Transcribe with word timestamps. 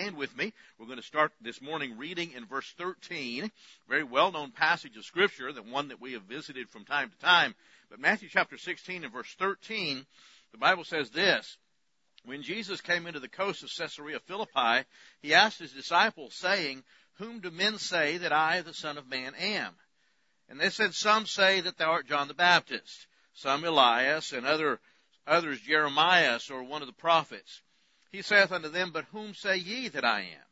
stand 0.00 0.16
with 0.16 0.34
me. 0.34 0.50
We're 0.78 0.86
going 0.86 0.98
to 0.98 1.04
start 1.04 1.30
this 1.42 1.60
morning 1.60 1.98
reading 1.98 2.32
in 2.34 2.46
verse 2.46 2.72
13, 2.78 3.50
very 3.86 4.02
well 4.02 4.32
known 4.32 4.50
passage 4.50 4.96
of 4.96 5.04
scripture, 5.04 5.52
the 5.52 5.62
one 5.62 5.88
that 5.88 6.00
we 6.00 6.14
have 6.14 6.22
visited 6.22 6.70
from 6.70 6.86
time 6.86 7.10
to 7.10 7.18
time. 7.18 7.54
But 7.90 8.00
Matthew 8.00 8.30
chapter 8.30 8.56
16 8.56 9.04
and 9.04 9.12
verse 9.12 9.34
13, 9.38 10.06
the 10.52 10.58
Bible 10.58 10.84
says 10.84 11.10
this, 11.10 11.58
when 12.24 12.42
Jesus 12.42 12.80
came 12.80 13.06
into 13.06 13.20
the 13.20 13.28
coast 13.28 13.62
of 13.62 13.68
Caesarea 13.76 14.20
Philippi, 14.20 14.86
he 15.20 15.34
asked 15.34 15.58
his 15.58 15.72
disciples 15.72 16.34
saying, 16.34 16.82
whom 17.16 17.40
do 17.40 17.50
men 17.50 17.76
say 17.76 18.16
that 18.18 18.32
I, 18.32 18.62
the 18.62 18.72
son 18.72 18.96
of 18.96 19.06
man, 19.06 19.34
am? 19.34 19.74
And 20.48 20.58
they 20.58 20.70
said, 20.70 20.94
some 20.94 21.26
say 21.26 21.60
that 21.60 21.76
thou 21.76 21.90
art 21.90 22.08
John 22.08 22.28
the 22.28 22.32
Baptist, 22.32 23.06
some 23.34 23.64
Elias, 23.64 24.32
and 24.32 24.46
other, 24.46 24.80
others 25.26 25.60
Jeremiah 25.60 26.38
or 26.50 26.62
one 26.62 26.80
of 26.80 26.88
the 26.88 26.94
prophets. 26.94 27.60
He 28.10 28.22
saith 28.22 28.50
unto 28.50 28.68
them, 28.68 28.90
But 28.90 29.06
whom 29.06 29.34
say 29.34 29.56
ye 29.56 29.88
that 29.88 30.04
I 30.04 30.20
am? 30.20 30.46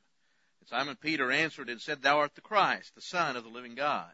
And 0.61 0.69
Simon 0.69 0.97
Peter 0.97 1.31
answered 1.33 1.69
and 1.69 1.81
said, 1.81 2.03
Thou 2.03 2.19
art 2.19 2.35
the 2.35 2.41
Christ, 2.41 2.95
the 2.95 3.01
Son 3.01 3.37
of 3.37 3.45
the 3.45 3.51
living 3.51 3.75
God. 3.75 4.13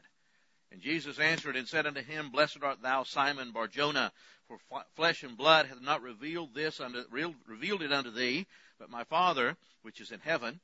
And 0.70 0.80
Jesus 0.80 1.18
answered 1.18 1.54
and 1.54 1.68
said 1.68 1.86
unto 1.86 2.02
him, 2.02 2.30
Blessed 2.30 2.62
art 2.62 2.82
thou, 2.82 3.04
Simon 3.04 3.52
Barjona, 3.52 4.12
for 4.48 4.58
flesh 4.96 5.22
and 5.22 5.36
blood 5.36 5.66
hath 5.66 5.80
not 5.80 6.02
revealed 6.02 6.54
this 6.54 6.80
unto, 6.80 7.04
revealed 7.46 7.82
it 7.82 7.92
unto 7.92 8.10
thee, 8.10 8.46
but 8.78 8.90
my 8.90 9.04
Father 9.04 9.56
which 9.82 10.00
is 10.00 10.10
in 10.10 10.20
heaven. 10.20 10.60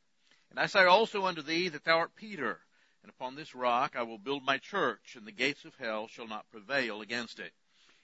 And 0.50 0.58
I 0.58 0.66
say 0.66 0.84
also 0.84 1.26
unto 1.26 1.42
thee 1.42 1.68
that 1.68 1.84
thou 1.84 1.98
art 1.98 2.16
Peter, 2.16 2.60
and 3.02 3.10
upon 3.10 3.36
this 3.36 3.54
rock 3.54 3.94
I 3.94 4.02
will 4.02 4.18
build 4.18 4.42
my 4.42 4.58
church, 4.58 5.14
and 5.16 5.26
the 5.26 5.32
gates 5.32 5.64
of 5.64 5.76
hell 5.76 6.08
shall 6.08 6.26
not 6.26 6.50
prevail 6.50 7.02
against 7.02 7.38
it. 7.38 7.52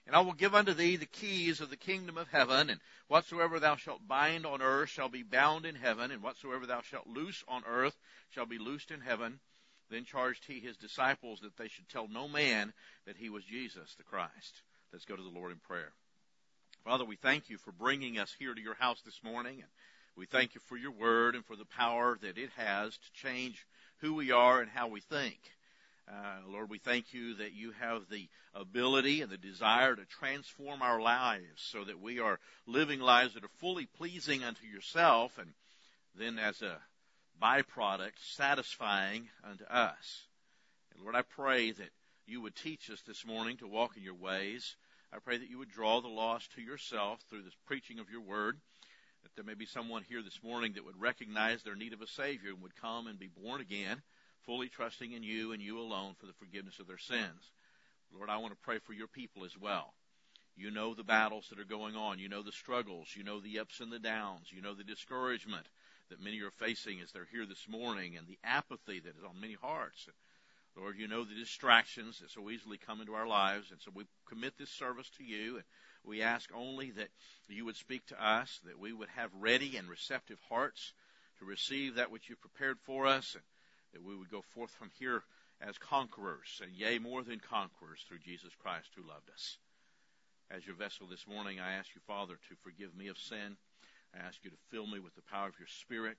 And 0.06 0.14
I 0.14 0.20
will 0.20 0.34
give 0.34 0.54
unto 0.54 0.72
thee 0.72 0.96
the 0.96 1.06
keys 1.06 1.60
of 1.60 1.68
the 1.68 1.76
kingdom 1.76 2.16
of 2.16 2.28
heaven, 2.28 2.70
and 2.70 2.80
whatsoever 3.08 3.58
thou 3.58 3.74
shalt 3.74 4.06
bind 4.06 4.46
on 4.46 4.62
earth 4.62 4.88
shall 4.88 5.08
be 5.08 5.24
bound 5.24 5.66
in 5.66 5.74
heaven, 5.74 6.12
and 6.12 6.22
whatsoever 6.22 6.64
thou 6.64 6.80
shalt 6.82 7.08
loose 7.08 7.42
on 7.48 7.64
earth 7.66 7.96
shall 8.30 8.46
be 8.46 8.58
loosed 8.58 8.92
in 8.92 9.00
heaven. 9.00 9.40
Then 9.90 10.04
charged 10.04 10.44
he 10.46 10.60
his 10.60 10.76
disciples 10.76 11.40
that 11.40 11.56
they 11.56 11.68
should 11.68 11.88
tell 11.88 12.08
no 12.08 12.28
man 12.28 12.72
that 13.06 13.16
he 13.16 13.30
was 13.30 13.44
Jesus 13.44 13.94
the 13.96 14.04
Christ. 14.04 14.62
Let's 14.92 15.04
go 15.04 15.16
to 15.16 15.22
the 15.22 15.28
Lord 15.28 15.50
in 15.50 15.58
prayer. 15.58 15.92
Father, 16.84 17.04
we 17.04 17.16
thank 17.16 17.50
you 17.50 17.58
for 17.58 17.72
bringing 17.72 18.18
us 18.18 18.34
here 18.38 18.54
to 18.54 18.60
your 18.60 18.74
house 18.74 19.00
this 19.04 19.20
morning, 19.24 19.58
and 19.60 19.70
we 20.16 20.26
thank 20.26 20.54
you 20.54 20.60
for 20.66 20.76
your 20.76 20.92
word 20.92 21.34
and 21.34 21.44
for 21.44 21.56
the 21.56 21.64
power 21.64 22.16
that 22.22 22.38
it 22.38 22.50
has 22.56 22.96
to 22.96 23.12
change 23.12 23.66
who 23.98 24.14
we 24.14 24.30
are 24.30 24.60
and 24.60 24.70
how 24.70 24.86
we 24.86 25.00
think. 25.00 25.38
Uh, 26.08 26.38
Lord, 26.48 26.70
we 26.70 26.78
thank 26.78 27.12
you 27.12 27.34
that 27.34 27.52
you 27.52 27.72
have 27.80 28.02
the 28.08 28.28
ability 28.54 29.22
and 29.22 29.30
the 29.30 29.36
desire 29.36 29.96
to 29.96 30.04
transform 30.04 30.80
our 30.80 31.00
lives 31.00 31.44
so 31.56 31.82
that 31.82 32.00
we 32.00 32.20
are 32.20 32.38
living 32.66 33.00
lives 33.00 33.34
that 33.34 33.42
are 33.42 33.50
fully 33.58 33.86
pleasing 33.86 34.44
unto 34.44 34.66
yourself 34.66 35.36
and 35.38 35.50
then 36.14 36.38
as 36.38 36.62
a 36.62 36.78
byproduct 37.42 38.12
satisfying 38.22 39.28
unto 39.42 39.64
us. 39.64 40.26
And 40.94 41.02
Lord, 41.02 41.16
I 41.16 41.22
pray 41.22 41.72
that 41.72 41.90
you 42.24 42.40
would 42.40 42.54
teach 42.54 42.88
us 42.88 43.02
this 43.02 43.26
morning 43.26 43.56
to 43.56 43.66
walk 43.66 43.96
in 43.96 44.04
your 44.04 44.14
ways. 44.14 44.76
I 45.12 45.18
pray 45.18 45.38
that 45.38 45.50
you 45.50 45.58
would 45.58 45.70
draw 45.70 46.00
the 46.00 46.08
lost 46.08 46.52
to 46.54 46.62
yourself 46.62 47.20
through 47.28 47.42
the 47.42 47.50
preaching 47.66 47.98
of 47.98 48.10
your 48.10 48.22
word. 48.22 48.58
That 49.24 49.34
there 49.34 49.44
may 49.44 49.54
be 49.54 49.66
someone 49.66 50.04
here 50.08 50.22
this 50.22 50.40
morning 50.40 50.74
that 50.74 50.84
would 50.84 51.00
recognize 51.00 51.64
their 51.64 51.74
need 51.74 51.92
of 51.92 52.00
a 52.00 52.06
Savior 52.06 52.50
and 52.50 52.62
would 52.62 52.80
come 52.80 53.08
and 53.08 53.18
be 53.18 53.28
born 53.42 53.60
again 53.60 54.02
fully 54.46 54.68
trusting 54.68 55.12
in 55.12 55.22
you 55.22 55.52
and 55.52 55.60
you 55.60 55.78
alone 55.78 56.14
for 56.18 56.26
the 56.26 56.32
forgiveness 56.32 56.78
of 56.78 56.86
their 56.86 56.98
sins. 56.98 57.52
Lord, 58.14 58.30
I 58.30 58.38
want 58.38 58.52
to 58.52 58.64
pray 58.64 58.78
for 58.78 58.92
your 58.92 59.08
people 59.08 59.44
as 59.44 59.58
well. 59.58 59.92
You 60.56 60.70
know 60.70 60.94
the 60.94 61.04
battles 61.04 61.48
that 61.50 61.60
are 61.60 61.64
going 61.64 61.96
on. 61.96 62.18
You 62.18 62.28
know 62.28 62.42
the 62.42 62.52
struggles. 62.52 63.08
You 63.14 63.24
know 63.24 63.40
the 63.40 63.58
ups 63.58 63.80
and 63.80 63.92
the 63.92 63.98
downs. 63.98 64.46
You 64.50 64.62
know 64.62 64.74
the 64.74 64.84
discouragement 64.84 65.66
that 66.08 66.22
many 66.22 66.40
are 66.40 66.50
facing 66.50 67.00
as 67.00 67.12
they're 67.12 67.28
here 67.30 67.44
this 67.44 67.66
morning 67.68 68.16
and 68.16 68.26
the 68.26 68.38
apathy 68.44 69.00
that 69.00 69.16
is 69.18 69.24
on 69.28 69.40
many 69.40 69.56
hearts. 69.60 70.06
Lord, 70.76 70.98
you 70.98 71.08
know 71.08 71.24
the 71.24 71.34
distractions 71.34 72.20
that 72.20 72.30
so 72.30 72.48
easily 72.48 72.78
come 72.78 73.00
into 73.00 73.14
our 73.14 73.26
lives. 73.26 73.70
And 73.70 73.80
so 73.80 73.90
we 73.94 74.04
commit 74.28 74.56
this 74.56 74.70
service 74.70 75.10
to 75.18 75.24
you 75.24 75.56
and 75.56 75.64
we 76.04 76.22
ask 76.22 76.50
only 76.54 76.92
that 76.92 77.08
you 77.48 77.64
would 77.64 77.76
speak 77.76 78.06
to 78.06 78.24
us, 78.24 78.60
that 78.64 78.78
we 78.78 78.92
would 78.92 79.08
have 79.16 79.30
ready 79.38 79.76
and 79.76 79.88
receptive 79.88 80.38
hearts 80.48 80.92
to 81.38 81.44
receive 81.44 81.96
that 81.96 82.10
which 82.10 82.28
you've 82.28 82.40
prepared 82.40 82.78
for 82.84 83.06
us. 83.06 83.34
And 83.34 83.42
that 83.92 84.02
we 84.02 84.16
would 84.16 84.30
go 84.30 84.42
forth 84.54 84.70
from 84.70 84.90
here 84.98 85.22
as 85.60 85.78
conquerors, 85.78 86.60
and 86.62 86.72
yea, 86.74 86.98
more 86.98 87.22
than 87.22 87.40
conquerors 87.40 88.04
through 88.06 88.18
Jesus 88.18 88.52
Christ 88.60 88.88
who 88.94 89.08
loved 89.08 89.30
us. 89.32 89.58
As 90.50 90.66
your 90.66 90.76
vessel 90.76 91.06
this 91.06 91.26
morning, 91.26 91.58
I 91.60 91.72
ask 91.72 91.94
you, 91.94 92.00
Father, 92.06 92.34
to 92.48 92.54
forgive 92.62 92.94
me 92.94 93.08
of 93.08 93.18
sin. 93.18 93.56
I 94.14 94.26
ask 94.26 94.44
you 94.44 94.50
to 94.50 94.56
fill 94.70 94.86
me 94.86 95.00
with 95.00 95.14
the 95.14 95.22
power 95.22 95.48
of 95.48 95.58
your 95.58 95.68
Spirit. 95.68 96.16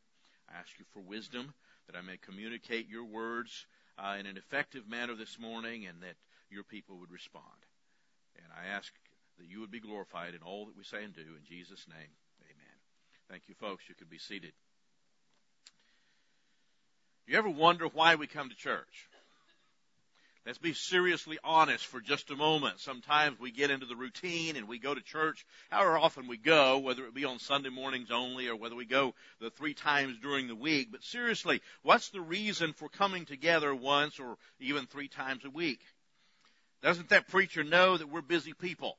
I 0.50 0.60
ask 0.60 0.78
you 0.80 0.86
for 0.92 1.00
wisdom 1.00 1.54
that 1.88 1.96
I 1.96 2.02
may 2.02 2.18
communicate 2.18 2.90
your 2.90 3.06
words 3.06 3.66
uh, 3.98 4.16
in 4.20 4.26
an 4.26 4.38
effective 4.38 4.88
manner 4.88 5.16
this 5.16 5.40
morning 5.40 5.86
and 5.86 6.02
that 6.02 6.16
your 6.50 6.64
people 6.64 6.98
would 7.00 7.12
respond. 7.12 7.66
And 8.36 8.48
I 8.54 8.76
ask 8.76 8.92
that 9.40 9.48
you 9.48 9.62
would 9.62 9.72
be 9.72 9.80
glorified 9.80 10.34
in 10.34 10.42
all 10.42 10.66
that 10.66 10.78
we 10.78 10.84
say 10.84 11.04
and 11.04 11.14
do. 11.14 11.22
In 11.22 11.44
Jesus' 11.48 11.86
name, 11.88 12.12
amen. 12.44 12.78
Thank 13.30 13.44
you, 13.48 13.56
folks. 13.56 13.88
You 13.88 13.96
can 13.96 14.08
be 14.08 14.20
seated. 14.20 14.54
You 17.28 17.38
ever 17.38 17.50
wonder 17.50 17.88
why 17.88 18.16
we 18.16 18.26
come 18.26 18.50
to 18.50 18.56
church? 18.56 19.10
Let's 20.46 20.58
be 20.58 20.72
seriously 20.72 21.38
honest 21.44 21.86
for 21.86 22.00
just 22.00 22.32
a 22.32 22.38
moment. 22.38 22.80
Sometimes 22.80 23.38
we 23.38 23.52
get 23.52 23.70
into 23.70 23.86
the 23.86 23.98
routine 23.98 24.56
and 24.56 24.66
we 24.66 24.80
go 24.80 24.96
to 24.96 25.02
church, 25.02 25.46
however 25.70 25.98
often 25.98 26.30
we 26.30 26.38
go, 26.38 26.78
whether 26.78 27.06
it 27.06 27.14
be 27.14 27.26
on 27.26 27.40
Sunday 27.40 27.68
mornings 27.68 28.12
only 28.12 28.48
or 28.48 28.56
whether 28.56 28.76
we 28.76 28.86
go 28.86 29.14
the 29.42 29.50
three 29.50 29.74
times 29.74 30.16
during 30.22 30.48
the 30.48 30.56
week. 30.56 30.88
But 30.90 31.04
seriously, 31.04 31.62
what's 31.82 32.12
the 32.12 32.22
reason 32.22 32.72
for 32.72 32.88
coming 32.88 33.26
together 33.26 33.76
once 33.76 34.22
or 34.22 34.38
even 34.62 34.86
three 34.86 35.10
times 35.10 35.44
a 35.44 35.50
week? 35.50 35.82
Doesn't 36.82 37.10
that 37.10 37.28
preacher 37.28 37.66
know 37.66 37.98
that 37.98 38.10
we're 38.10 38.22
busy 38.22 38.54
people? 38.54 38.98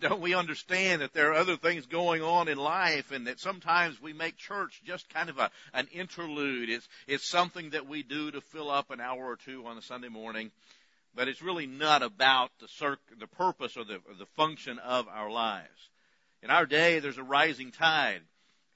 Don't 0.00 0.20
we 0.20 0.34
understand 0.34 1.02
that 1.02 1.12
there 1.12 1.30
are 1.30 1.34
other 1.34 1.56
things 1.56 1.86
going 1.86 2.22
on 2.22 2.48
in 2.48 2.58
life 2.58 3.12
and 3.12 3.26
that 3.26 3.38
sometimes 3.38 4.00
we 4.02 4.12
make 4.12 4.36
church 4.36 4.82
just 4.84 5.08
kind 5.08 5.30
of 5.30 5.38
a, 5.38 5.50
an 5.72 5.86
interlude. 5.92 6.68
It's, 6.68 6.88
it's 7.06 7.28
something 7.28 7.70
that 7.70 7.86
we 7.86 8.02
do 8.02 8.30
to 8.32 8.40
fill 8.40 8.70
up 8.70 8.90
an 8.90 9.00
hour 9.00 9.24
or 9.24 9.36
two 9.36 9.66
on 9.66 9.78
a 9.78 9.82
Sunday 9.82 10.08
morning, 10.08 10.50
but 11.14 11.28
it's 11.28 11.42
really 11.42 11.66
not 11.66 12.02
about 12.02 12.50
the 12.60 12.66
circ, 12.68 12.98
the 13.18 13.28
purpose 13.28 13.76
or 13.76 13.84
the, 13.84 13.94
or 13.94 14.14
the 14.18 14.26
function 14.36 14.80
of 14.80 15.06
our 15.08 15.30
lives. 15.30 15.88
In 16.42 16.50
our 16.50 16.66
day, 16.66 16.98
there's 16.98 17.18
a 17.18 17.22
rising 17.22 17.70
tide, 17.70 18.20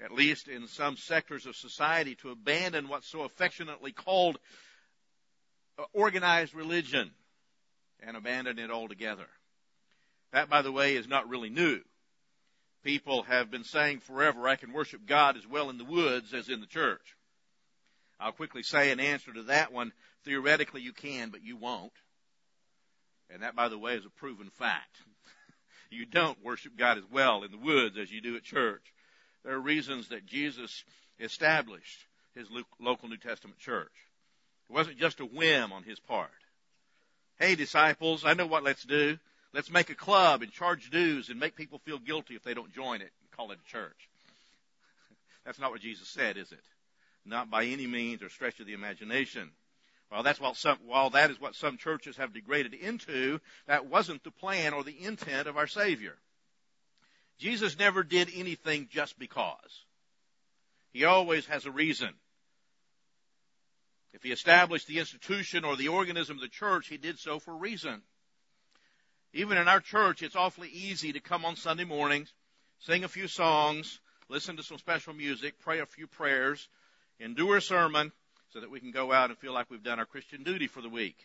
at 0.03 0.12
least 0.12 0.47
in 0.47 0.69
some 0.69 0.97
sectors 0.97 1.47
of 1.47 1.56
society, 1.56 2.15
to 2.23 2.31
abandon 2.31 2.89
what's 2.89 3.09
so 3.09 3.23
affectionately 3.23 3.91
called 3.91 4.39
uh, 5.79 5.83
organized 5.93 6.55
religion 6.55 7.11
and 8.00 8.17
abandon 8.17 8.59
it 8.61 8.71
altogether. 8.71 9.27
That, 10.33 10.50
by 10.50 10.62
the 10.62 10.72
way, 10.72 10.97
is 10.97 11.09
not 11.09 11.28
really 11.28 11.50
new. 11.50 11.81
People 12.84 13.22
have 13.25 13.50
been 13.50 13.65
saying 13.65 14.00
forever, 14.00 14.47
I 14.47 14.56
can 14.56 14.72
worship 14.72 15.06
God 15.06 15.37
as 15.37 15.47
well 15.47 15.71
in 15.71 15.78
the 15.78 15.84
woods 15.84 16.33
as 16.33 16.49
in 16.49 16.61
the 16.61 16.66
church. 16.66 17.16
I'll 18.21 18.33
quickly 18.33 18.62
say 18.62 18.91
in 18.91 19.00
answer 19.00 19.33
to 19.33 19.44
that 19.44 19.72
one, 19.72 19.93
theoretically 20.25 20.83
you 20.83 20.93
can, 20.93 21.31
but 21.31 21.43
you 21.43 21.56
won't. 21.56 21.93
And 23.31 23.43
that, 23.43 23.56
by 23.56 23.69
the 23.69 23.78
way, 23.78 23.94
is 23.94 24.06
a 24.06 24.11
proven 24.11 24.50
fact. 24.59 24.97
you 25.91 26.06
don't 26.06 26.43
worship 26.43 26.77
God 26.77 26.99
as 26.99 27.05
well 27.12 27.43
in 27.44 27.50
the 27.50 27.59
woods 27.59 27.97
as 27.99 28.11
you 28.11 28.21
do 28.21 28.37
at 28.37 28.43
church. 28.43 28.83
There 29.44 29.55
are 29.55 29.61
reasons 29.61 30.09
that 30.09 30.27
Jesus 30.27 30.84
established 31.21 32.06
his 32.34 32.49
local 32.81 33.09
New 33.09 33.17
Testament 33.17 33.59
church. 33.59 33.93
It 34.69 34.72
wasn't 34.72 34.99
just 34.99 35.21
a 35.21 35.25
whim 35.25 35.72
on 35.72 35.83
his 35.83 36.00
part. 36.00 36.31
Hey 37.38 37.55
disciples, 37.55 38.25
I 38.25 38.34
know 38.34 38.47
what 38.47 38.65
let's 38.65 38.84
do. 38.84 39.19
Let's 39.54 39.70
make 39.70 39.91
a 39.91 39.94
club 39.94 40.42
and 40.42 40.53
charge 40.53 40.91
dues 40.91 41.31
and 41.31 41.41
make 41.41 41.56
people 41.56 41.78
feel 41.78 41.98
guilty 41.98 42.34
if 42.34 42.42
they 42.42 42.54
don't 42.54 42.72
join 42.75 43.00
it 43.00 43.12
and 43.20 43.31
call 43.36 43.50
it 43.50 43.59
a 43.64 43.70
church. 43.70 44.09
That's 45.44 45.59
not 45.59 45.70
what 45.70 45.81
Jesus 45.81 46.09
said, 46.09 46.36
is 46.36 46.53
it? 46.53 46.64
Not 47.25 47.50
by 47.50 47.64
any 47.64 47.87
means 47.87 48.23
or 48.23 48.28
stretch 48.28 48.61
of 48.61 48.67
the 48.67 48.75
imagination. 48.75 49.50
While 50.08 50.23
that's 50.23 50.40
what 50.40 50.56
some, 50.56 50.78
while 50.87 51.11
that 51.11 51.31
is 51.31 51.38
what 51.38 51.55
some 51.55 51.76
churches 51.76 52.17
have 52.17 52.32
degraded 52.32 52.73
into, 52.73 53.40
that 53.67 53.87
wasn't 53.87 54.25
the 54.25 54.31
plan 54.31 54.73
or 54.73 54.82
the 54.82 55.05
intent 55.05 55.46
of 55.46 55.58
our 55.58 55.67
Savior. 55.67 56.17
Jesus 57.38 57.78
never 57.78 58.02
did 58.02 58.31
anything 58.34 58.88
just 58.90 59.19
because. 59.19 59.84
He 60.93 61.05
always 61.05 61.44
has 61.46 61.67
a 61.67 61.70
reason. 61.70 62.08
If 64.14 64.23
he 64.23 64.32
established 64.32 64.87
the 64.87 64.99
institution 64.99 65.64
or 65.64 65.76
the 65.76 65.88
organism 65.88 66.37
of 66.37 66.40
the 66.40 66.49
church, 66.49 66.88
he 66.88 66.96
did 66.96 67.19
so 67.19 67.38
for 67.38 67.52
a 67.52 67.58
reason. 67.58 68.02
Even 69.38 69.56
in 69.56 69.69
our 69.69 69.79
church, 69.79 70.25
it's 70.25 70.35
awfully 70.35 70.69
easy 70.69 71.12
to 71.12 71.20
come 71.20 71.44
on 71.44 71.55
Sunday 71.55 71.85
mornings, 71.85 72.32
sing 72.81 73.05
a 73.05 73.08
few 73.08 73.29
songs, 73.29 74.00
listen 74.29 74.56
to 74.56 74.64
some 74.64 74.79
special 74.79 75.14
music, 75.14 75.61
pray 75.61 75.79
a 75.79 75.87
few 75.87 76.08
prayers, 76.08 76.69
endure 77.20 77.58
a 77.58 77.62
sermon 77.62 78.11
so 78.52 78.58
that 78.58 78.69
we 78.69 78.81
can 78.81 78.90
go 78.90 79.12
out 79.12 79.31
and 79.31 79.38
feel 79.38 79.52
like 79.52 79.70
we've 79.70 79.85
done 79.85 80.00
our 80.00 80.06
Christian 80.06 80.43
duty 80.43 80.67
for 80.67 80.82
the 80.82 80.88
week. 80.88 81.19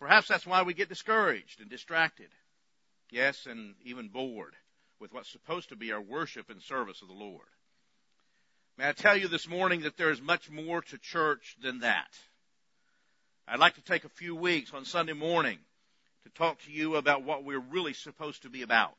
Perhaps 0.00 0.26
that's 0.26 0.44
why 0.44 0.62
we 0.62 0.74
get 0.74 0.88
discouraged 0.88 1.60
and 1.60 1.70
distracted. 1.70 2.30
Yes, 3.12 3.46
and 3.46 3.76
even 3.84 4.08
bored 4.08 4.56
with 4.98 5.12
what's 5.12 5.30
supposed 5.30 5.68
to 5.68 5.76
be 5.76 5.92
our 5.92 6.02
worship 6.02 6.50
and 6.50 6.60
service 6.60 7.00
of 7.00 7.06
the 7.06 7.14
Lord. 7.14 7.46
May 8.76 8.88
I 8.88 8.92
tell 8.92 9.16
you 9.16 9.28
this 9.28 9.48
morning 9.48 9.82
that 9.82 9.96
there 9.98 10.10
is 10.10 10.20
much 10.20 10.50
more 10.50 10.82
to 10.82 10.98
church 10.98 11.58
than 11.62 11.78
that. 11.78 12.18
I'd 13.46 13.60
like 13.60 13.76
to 13.76 13.82
take 13.82 14.04
a 14.04 14.08
few 14.08 14.34
weeks 14.34 14.74
on 14.74 14.84
Sunday 14.84 15.12
morning 15.12 15.58
to 16.28 16.34
talk 16.34 16.60
to 16.62 16.72
you 16.72 16.96
about 16.96 17.22
what 17.22 17.44
we're 17.44 17.58
really 17.58 17.94
supposed 17.94 18.42
to 18.42 18.50
be 18.50 18.62
about. 18.62 18.96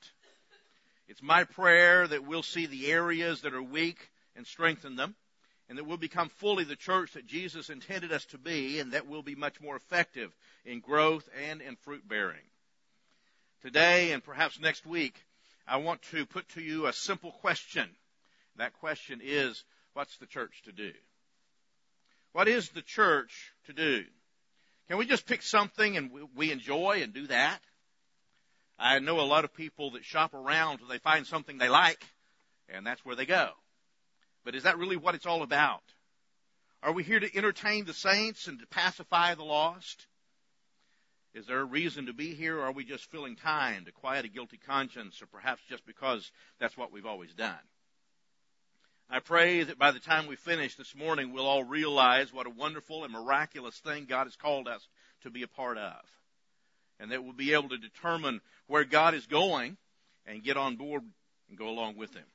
It's 1.08 1.22
my 1.22 1.44
prayer 1.44 2.08
that 2.08 2.26
we'll 2.26 2.44
see 2.44 2.66
the 2.66 2.92
areas 2.92 3.42
that 3.42 3.54
are 3.54 3.62
weak 3.62 3.98
and 4.36 4.46
strengthen 4.46 4.96
them, 4.96 5.16
and 5.68 5.78
that 5.78 5.86
we'll 5.86 5.98
become 5.98 6.30
fully 6.30 6.64
the 6.64 6.76
church 6.76 7.14
that 7.14 7.28
Jesus 7.28 7.70
intended 7.70 8.12
us 8.12 8.26
to 8.26 8.38
be, 8.38 8.80
and 8.80 8.94
that 8.94 9.08
we'll 9.08 9.22
be 9.22 9.36
much 9.36 9.62
more 9.62 9.76
effective 9.76 10.31
in 10.66 10.80
growth 10.80 11.28
and 11.48 11.62
in 11.62 11.76
fruit 11.78 12.08
bearing. 12.08 12.38
Today 13.62 14.12
and 14.12 14.24
perhaps 14.24 14.60
next 14.60 14.86
week, 14.86 15.16
I 15.68 15.78
want 15.78 16.02
to 16.12 16.25
put 16.25 16.48
to 16.50 16.62
you 16.62 16.88
a 16.88 16.94
simple 16.94 17.32
question. 17.32 17.88
That 18.58 18.74
question 18.80 19.22
is, 19.24 19.64
what's 19.94 20.18
the 20.18 20.25
church 20.25 20.62
to 20.66 20.72
do? 20.72 20.92
What 22.32 22.48
is 22.48 22.70
the 22.70 22.82
church 22.82 23.52
to 23.66 23.74
do? 23.74 24.06
Can 24.89 24.97
we 24.97 25.06
just 25.06 25.27
pick 25.27 25.44
something 25.44 25.97
and 25.97 26.09
we 26.36 26.51
enjoy 26.51 27.01
and 27.03 27.13
do 27.13 27.27
that? 27.27 27.59
I 28.80 28.97
know 28.97 29.19
a 29.19 29.21
lot 29.21 29.45
of 29.45 29.53
people 29.53 29.91
that 29.91 30.03
shop 30.03 30.33
around 30.33 30.80
they 30.89 30.97
find 30.97 31.27
something 31.27 31.59
they 31.59 31.69
like, 31.69 32.03
and 32.68 32.88
that's 32.88 33.06
where 33.06 33.15
they 33.15 33.27
go. 33.27 33.51
But 34.44 34.56
is 34.56 34.63
that 34.63 34.80
really 34.80 34.97
what 34.97 35.13
it's 35.13 35.27
all 35.27 35.44
about? 35.44 35.83
Are 36.81 36.91
we 36.91 37.03
here 37.03 37.19
to 37.19 37.38
entertain 37.38 37.86
the 37.86 37.94
saints 37.94 38.47
and 38.47 38.57
to 38.59 38.65
pacify 38.68 39.36
the 39.36 39.44
lost? 39.44 40.07
Is 41.36 41.45
there 41.45 41.59
a 41.59 41.65
reason 41.65 42.07
to 42.07 42.13
be 42.13 42.33
here, 42.33 42.57
or 42.57 42.63
are 42.63 42.71
we 42.71 42.83
just 42.83 43.12
filling 43.12 43.36
time 43.36 43.86
to 43.86 43.91
quiet 43.91 44.25
a 44.25 44.30
guilty 44.30 44.57
conscience, 44.57 45.21
or 45.21 45.27
perhaps 45.27 45.62
just 45.69 45.86
because 45.86 46.31
that's 46.59 46.75
what 46.75 46.91
we've 46.91 47.06
always 47.06 47.33
done? 47.36 47.59
I 49.12 49.20
pray 49.20 49.64
that 49.64 49.80
by 49.80 49.90
the 49.90 50.00
time 50.00 50.28
we 50.28 50.36
finish 50.36 50.76
this 50.76 50.96
morning, 50.96 51.34
we'll 51.34 51.48
all 51.48 51.64
realize 51.64 52.32
what 52.32 52.46
a 52.46 52.52
wonderful 52.52 53.04
and 53.04 53.12
miraculous 53.12 53.76
thing 53.80 54.06
God 54.06 54.26
has 54.26 54.36
called 54.36 54.68
us 54.68 54.88
to 55.24 55.32
be 55.32 55.42
a 55.42 55.48
part 55.48 55.80
of. 55.80 55.96
And 57.00 57.12
that 57.12 57.24
we'll 57.24 57.34
be 57.34 57.54
able 57.54 57.70
to 57.70 57.78
determine 57.80 58.40
where 58.68 58.84
God 58.84 59.16
is 59.16 59.26
going 59.26 59.78
and 60.28 60.44
get 60.44 60.58
on 60.58 60.76
board 60.76 61.02
and 61.48 61.58
go 61.58 61.70
along 61.70 61.98
with 61.98 62.14
Him. 62.14 62.26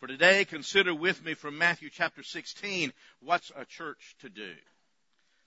For 0.00 0.08
today, 0.08 0.44
consider 0.44 0.92
with 0.92 1.24
me 1.24 1.34
from 1.34 1.56
Matthew 1.56 1.88
chapter 1.88 2.24
16, 2.24 2.92
what's 3.20 3.52
a 3.54 3.64
church 3.64 4.16
to 4.22 4.28
do? 4.28 4.54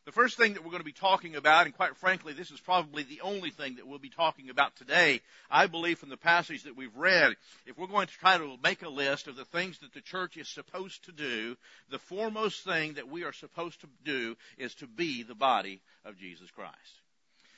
The 0.06 0.12
first 0.12 0.38
thing 0.38 0.54
that 0.54 0.63
we're 0.63 0.69
going 0.69 0.81
to 0.81 0.86
be 0.86 0.92
talking 0.92 1.36
about, 1.36 1.66
and 1.66 1.75
quite 1.75 1.98
frankly, 1.98 2.34
this 2.34 2.52
is 2.52 2.60
probably 2.60 3.02
the 3.02 3.22
only 3.22 3.50
thing 3.50 3.78
that 3.78 3.88
we'll 3.88 3.98
be 3.98 4.12
talking 4.12 4.52
about 4.52 4.75
today, 4.75 5.19
I 5.50 5.66
believe 5.66 5.98
from 5.98 6.10
the 6.10 6.18
passage 6.18 6.62
that 6.63 6.78
we've 6.78 6.96
read, 6.96 7.36
if 7.66 7.75
we're 7.75 7.88
going 7.88 8.06
to 8.06 8.13
try 8.13 8.38
to 8.38 8.56
make 8.63 8.84
a 8.84 8.90
list 8.90 9.28
of 9.28 9.36
the 9.36 9.46
things 9.46 9.80
that 9.80 9.96
the 9.96 10.02
church 10.02 10.38
is 10.38 10.48
supposed 10.48 11.06
to 11.06 11.12
do, 11.12 11.57
the 11.90 11.98
foremost 11.98 12.63
thing 12.63 12.94
that 12.94 13.10
we 13.10 13.24
are 13.24 13.34
supposed 13.34 13.81
to 13.81 13.88
do 14.04 14.38
is 14.60 14.75
to 14.75 14.86
be 14.86 15.24
the 15.24 15.34
body 15.34 15.81
of 16.06 16.19
Jesus 16.19 16.52
Christ. 16.52 17.02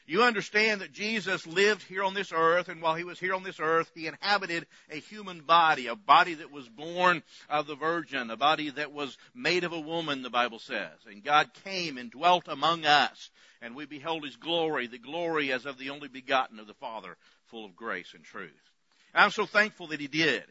You 0.10 0.24
understand 0.24 0.80
that 0.80 0.94
Jesus 0.94 1.46
lived 1.46 1.84
here 1.84 2.02
on 2.02 2.14
this 2.14 2.32
earth, 2.32 2.70
and 2.70 2.82
while 2.82 2.96
he 2.96 3.04
was 3.04 3.20
here 3.20 3.34
on 3.34 3.44
this 3.44 3.60
earth, 3.60 3.92
he 3.94 4.08
inhabited 4.08 4.66
a 4.90 4.96
human 4.96 5.42
body, 5.42 5.88
a 5.88 5.96
body 5.96 6.36
that 6.36 6.50
was 6.50 6.70
born 6.70 7.24
of 7.50 7.68
the 7.68 7.76
Virgin, 7.76 8.32
a 8.32 8.38
body 8.38 8.70
that 8.70 8.94
was 8.94 9.18
made 9.36 9.66
of 9.66 9.74
a 9.74 9.80
woman, 9.80 10.22
the 10.22 10.30
Bible 10.30 10.60
says. 10.60 10.94
And 11.06 11.26
God 11.26 11.50
came 11.66 11.98
and 11.98 12.10
dwelt 12.10 12.48
among 12.48 12.86
us, 12.86 13.30
and 13.62 13.76
we 13.76 13.86
beheld 13.86 14.24
his 14.24 14.38
glory, 14.38 14.88
the 14.88 14.98
glory 14.98 15.52
as 15.52 15.66
of 15.66 15.78
the 15.78 15.90
only 15.90 16.08
begotten 16.08 16.58
of 16.58 16.68
the 16.68 16.74
Father, 16.76 17.18
full 17.48 17.66
of 17.66 17.76
grace 17.76 18.14
and 18.16 18.24
truth. 18.24 18.72
And 19.14 19.26
I'm 19.26 19.32
so 19.32 19.46
thankful 19.46 19.88
that 19.88 20.00
he 20.00 20.08
did. 20.08 20.46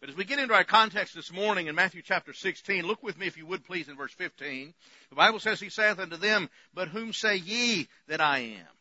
But 0.00 0.10
as 0.10 0.16
we 0.16 0.24
get 0.24 0.38
into 0.38 0.52
our 0.54 0.64
context 0.64 1.14
this 1.14 1.32
morning 1.32 1.68
in 1.68 1.74
Matthew 1.74 2.02
chapter 2.02 2.34
16, 2.34 2.84
look 2.84 3.02
with 3.02 3.18
me 3.18 3.26
if 3.26 3.38
you 3.38 3.46
would 3.46 3.64
please 3.64 3.88
in 3.88 3.96
verse 3.96 4.12
15. 4.12 4.74
The 5.08 5.16
Bible 5.16 5.40
says, 5.40 5.60
He 5.60 5.70
saith 5.70 5.98
unto 5.98 6.18
them, 6.18 6.50
But 6.74 6.88
whom 6.88 7.14
say 7.14 7.36
ye 7.36 7.88
that 8.06 8.20
I 8.20 8.40
am? 8.40 8.77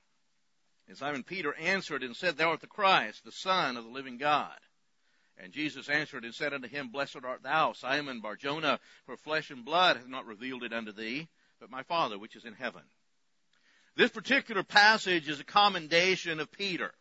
And 0.88 0.98
Simon 0.98 1.24
Peter 1.24 1.54
answered 1.56 2.04
and 2.04 2.16
said, 2.16 2.38
Thou 2.38 2.52
art 2.52 2.62
the 2.62 2.68
Christ, 2.68 3.26
the 3.26 3.32
Son 3.32 3.76
of 3.78 3.84
the 3.84 3.92
living 3.92 4.18
God. 4.18 4.58
And 5.38 5.54
Jesus 5.54 5.90
answered 5.90 6.24
and 6.24 6.34
said 6.34 6.54
unto 6.54 6.68
him, 6.68 6.90
Blessed 6.90 7.20
art 7.24 7.44
thou, 7.44 7.74
Simon 7.74 8.22
Barjona, 8.22 8.80
for 9.06 9.18
flesh 9.18 9.52
and 9.52 9.66
blood 9.66 9.98
hath 9.98 10.08
not 10.08 10.26
revealed 10.26 10.64
it 10.64 10.74
unto 10.74 10.92
thee, 10.92 11.28
but 11.60 11.70
my 11.70 11.84
Father 11.84 12.18
which 12.18 12.36
is 12.36 12.46
in 12.46 12.54
heaven. 12.54 12.82
This 13.96 14.12
particular 14.12 14.64
passage 14.64 15.28
is 15.28 15.40
a 15.40 15.44
commendation 15.44 16.40
of 16.40 16.52
Peter. 16.52 16.94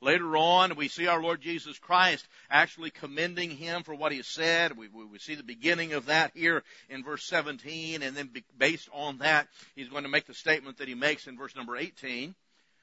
Later 0.00 0.36
on, 0.36 0.76
we 0.76 0.86
see 0.86 1.08
our 1.08 1.20
Lord 1.20 1.40
Jesus 1.40 1.78
Christ 1.78 2.26
actually 2.48 2.90
commending 2.90 3.50
him 3.50 3.82
for 3.82 3.94
what 3.94 4.12
he 4.12 4.22
said. 4.22 4.76
We, 4.76 4.88
we, 4.88 5.04
we, 5.04 5.18
see 5.18 5.34
the 5.34 5.42
beginning 5.42 5.92
of 5.92 6.06
that 6.06 6.30
here 6.34 6.62
in 6.88 7.02
verse 7.02 7.26
17, 7.26 8.02
and 8.02 8.16
then 8.16 8.30
based 8.56 8.88
on 8.92 9.18
that, 9.18 9.48
he's 9.74 9.88
going 9.88 10.04
to 10.04 10.08
make 10.08 10.26
the 10.26 10.34
statement 10.34 10.78
that 10.78 10.86
he 10.86 10.94
makes 10.94 11.26
in 11.26 11.36
verse 11.36 11.56
number 11.56 11.76
18. 11.76 12.36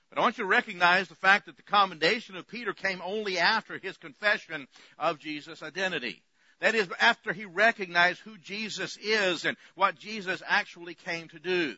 But 0.10 0.20
I 0.20 0.22
want 0.22 0.38
you 0.38 0.44
to 0.44 0.50
recognize 0.50 1.08
the 1.08 1.16
fact 1.16 1.48
that 1.48 1.58
the 1.58 1.64
commendation 1.64 2.36
of 2.36 2.48
Peter 2.48 2.74
came 2.74 3.02
only 3.04 3.38
after 3.38 3.78
his 3.78 3.98
confession 3.98 4.68
of 4.98 5.20
Jesus' 5.20 5.64
identity. 5.64 6.22
That 6.62 6.76
is, 6.76 6.88
after 7.00 7.34
he 7.34 7.46
recognized 7.46 8.22
who 8.22 8.38
Jesus 8.38 8.98
is 8.98 9.46
and 9.46 9.58
what 9.76 10.00
Jesus 10.00 10.42
actually 10.48 10.94
came 10.94 11.28
to 11.30 11.40
do. 11.40 11.76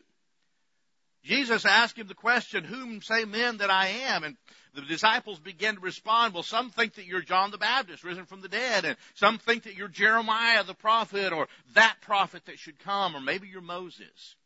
Jesus 1.24 1.66
asked 1.66 1.98
him 1.98 2.06
the 2.06 2.14
question, 2.14 2.62
whom 2.64 3.02
say 3.02 3.24
men 3.24 3.58
that 3.58 3.70
I 3.70 3.88
am? 3.88 4.22
And 4.22 4.36
the 4.74 4.82
disciples 4.82 5.40
began 5.40 5.74
to 5.74 5.80
respond, 5.80 6.32
well, 6.32 6.44
some 6.44 6.70
think 6.70 6.94
that 6.94 7.06
you're 7.06 7.22
John 7.22 7.50
the 7.50 7.58
Baptist, 7.58 8.04
risen 8.04 8.24
from 8.24 8.40
the 8.40 8.48
dead, 8.48 8.84
and 8.84 8.96
some 9.14 9.38
think 9.38 9.64
that 9.64 9.74
you're 9.74 9.88
Jeremiah 9.88 10.62
the 10.62 10.74
prophet, 10.74 11.32
or 11.32 11.48
that 11.74 11.96
prophet 12.00 12.46
that 12.46 12.60
should 12.60 12.78
come, 12.78 13.16
or 13.16 13.20
maybe 13.20 13.48
you're 13.48 13.60
Moses 13.60 14.36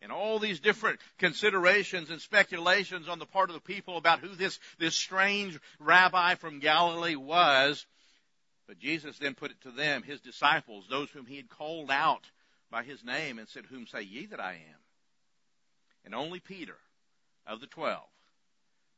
and 0.00 0.12
all 0.12 0.38
these 0.38 0.60
different 0.60 1.00
considerations 1.18 2.10
and 2.10 2.20
speculations 2.20 3.08
on 3.08 3.18
the 3.18 3.26
part 3.26 3.50
of 3.50 3.54
the 3.54 3.60
people 3.60 3.96
about 3.96 4.20
who 4.20 4.34
this, 4.34 4.58
this 4.78 4.94
strange 4.94 5.58
rabbi 5.78 6.34
from 6.34 6.60
Galilee 6.60 7.16
was. 7.16 7.84
But 8.66 8.78
Jesus 8.78 9.18
then 9.18 9.34
put 9.34 9.50
it 9.50 9.60
to 9.62 9.70
them, 9.70 10.02
his 10.02 10.20
disciples, 10.20 10.86
those 10.88 11.10
whom 11.10 11.26
he 11.26 11.36
had 11.36 11.48
called 11.48 11.90
out 11.90 12.30
by 12.70 12.82
his 12.82 13.02
name 13.02 13.38
and 13.38 13.48
said, 13.48 13.64
Whom 13.66 13.86
say 13.86 14.02
ye 14.02 14.26
that 14.26 14.40
I 14.40 14.52
am? 14.52 14.80
And 16.04 16.14
only 16.14 16.40
Peter 16.40 16.76
of 17.46 17.60
the 17.60 17.66
twelve 17.66 18.08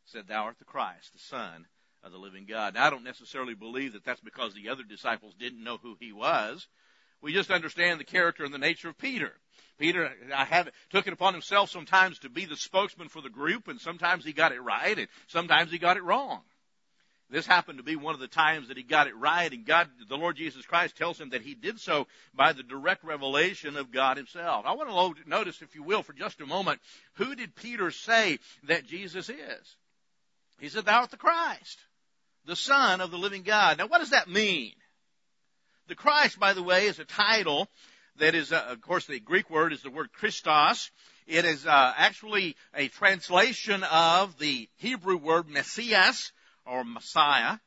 said, 0.06 0.26
Thou 0.26 0.44
art 0.44 0.58
the 0.58 0.64
Christ, 0.64 1.12
the 1.12 1.18
Son 1.20 1.66
of 2.02 2.12
the 2.12 2.18
living 2.18 2.46
God. 2.46 2.74
Now, 2.74 2.86
I 2.86 2.90
don't 2.90 3.04
necessarily 3.04 3.54
believe 3.54 3.92
that 3.92 4.04
that's 4.04 4.20
because 4.20 4.54
the 4.54 4.70
other 4.70 4.82
disciples 4.82 5.34
didn't 5.38 5.62
know 5.62 5.76
who 5.76 5.96
he 6.00 6.12
was. 6.12 6.66
We 7.22 7.32
just 7.32 7.50
understand 7.50 8.00
the 8.00 8.04
character 8.04 8.44
and 8.44 8.54
the 8.54 8.58
nature 8.58 8.88
of 8.88 8.98
Peter. 8.98 9.32
Peter 9.78 10.10
I 10.34 10.44
have, 10.44 10.68
took 10.90 11.06
it 11.06 11.12
upon 11.12 11.32
himself 11.32 11.70
sometimes 11.70 12.18
to 12.20 12.28
be 12.28 12.44
the 12.44 12.56
spokesman 12.56 13.08
for 13.08 13.22
the 13.22 13.30
group, 13.30 13.68
and 13.68 13.80
sometimes 13.80 14.24
he 14.24 14.32
got 14.32 14.52
it 14.52 14.60
right, 14.60 14.98
and 14.98 15.08
sometimes 15.28 15.70
he 15.70 15.78
got 15.78 15.96
it 15.96 16.02
wrong. 16.02 16.42
This 17.30 17.46
happened 17.46 17.78
to 17.78 17.84
be 17.84 17.94
one 17.94 18.14
of 18.14 18.20
the 18.20 18.26
times 18.26 18.68
that 18.68 18.76
he 18.76 18.82
got 18.82 19.06
it 19.06 19.16
right, 19.16 19.50
and 19.52 19.64
God, 19.64 19.88
the 20.08 20.16
Lord 20.16 20.36
Jesus 20.36 20.66
Christ 20.66 20.96
tells 20.96 21.18
him 21.18 21.30
that 21.30 21.42
he 21.42 21.54
did 21.54 21.78
so 21.78 22.08
by 22.34 22.52
the 22.52 22.64
direct 22.64 23.04
revelation 23.04 23.76
of 23.76 23.92
God 23.92 24.16
himself. 24.16 24.66
I 24.66 24.72
want 24.72 25.16
to 25.16 25.28
notice, 25.28 25.62
if 25.62 25.76
you 25.76 25.84
will, 25.84 26.02
for 26.02 26.12
just 26.12 26.40
a 26.40 26.46
moment, 26.46 26.80
who 27.14 27.36
did 27.36 27.54
Peter 27.54 27.92
say 27.92 28.38
that 28.64 28.86
Jesus 28.86 29.28
is? 29.28 29.76
He 30.58 30.68
said, 30.68 30.84
Thou 30.84 31.00
art 31.00 31.12
the 31.12 31.16
Christ, 31.16 31.78
the 32.46 32.56
Son 32.56 33.00
of 33.00 33.12
the 33.12 33.18
living 33.18 33.44
God. 33.44 33.78
Now 33.78 33.86
what 33.86 33.98
does 33.98 34.10
that 34.10 34.28
mean? 34.28 34.72
The 35.90 35.96
Christ, 35.96 36.38
by 36.38 36.52
the 36.52 36.62
way, 36.62 36.86
is 36.86 37.00
a 37.00 37.04
title 37.04 37.68
that 38.18 38.36
is, 38.36 38.52
uh, 38.52 38.64
of 38.68 38.80
course, 38.80 39.06
the 39.06 39.18
Greek 39.18 39.50
word 39.50 39.72
is 39.72 39.82
the 39.82 39.90
word 39.90 40.12
Christos. 40.12 40.92
It 41.26 41.44
is 41.44 41.66
uh, 41.66 41.92
actually 41.96 42.54
a 42.72 42.86
translation 42.86 43.82
of 43.82 44.38
the 44.38 44.68
Hebrew 44.76 45.16
word 45.16 45.48
Messias 45.48 46.30
or 46.64 46.84
Messiah, 46.84 47.58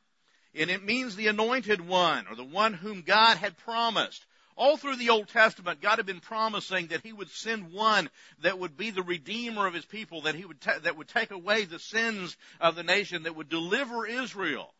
and 0.54 0.70
it 0.70 0.82
means 0.82 1.16
the 1.16 1.26
anointed 1.26 1.86
one 1.86 2.26
or 2.26 2.34
the 2.34 2.44
one 2.44 2.72
whom 2.72 3.02
God 3.02 3.36
had 3.36 3.58
promised. 3.58 4.24
All 4.56 4.78
through 4.78 4.96
the 4.96 5.10
Old 5.10 5.28
Testament, 5.28 5.82
God 5.82 5.98
had 5.98 6.06
been 6.06 6.20
promising 6.20 6.86
that 6.86 7.02
He 7.02 7.12
would 7.12 7.28
send 7.28 7.74
one 7.74 8.08
that 8.40 8.58
would 8.58 8.74
be 8.74 8.90
the 8.90 9.02
redeemer 9.02 9.66
of 9.66 9.74
His 9.74 9.84
people, 9.84 10.22
that 10.22 10.34
He 10.34 10.46
would 10.46 10.62
ta- 10.62 10.78
that 10.82 10.96
would 10.96 11.08
take 11.08 11.30
away 11.30 11.66
the 11.66 11.78
sins 11.78 12.38
of 12.58 12.74
the 12.74 12.84
nation, 12.84 13.24
that 13.24 13.36
would 13.36 13.50
deliver 13.50 14.06
Israel. 14.06 14.72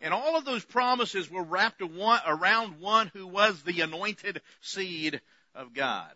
And 0.00 0.14
all 0.14 0.36
of 0.36 0.44
those 0.44 0.64
promises 0.64 1.30
were 1.30 1.42
wrapped 1.42 1.82
around 1.82 2.80
one 2.80 3.10
who 3.14 3.26
was 3.26 3.62
the 3.62 3.80
anointed 3.80 4.40
seed 4.60 5.20
of 5.54 5.74
God. 5.74 6.12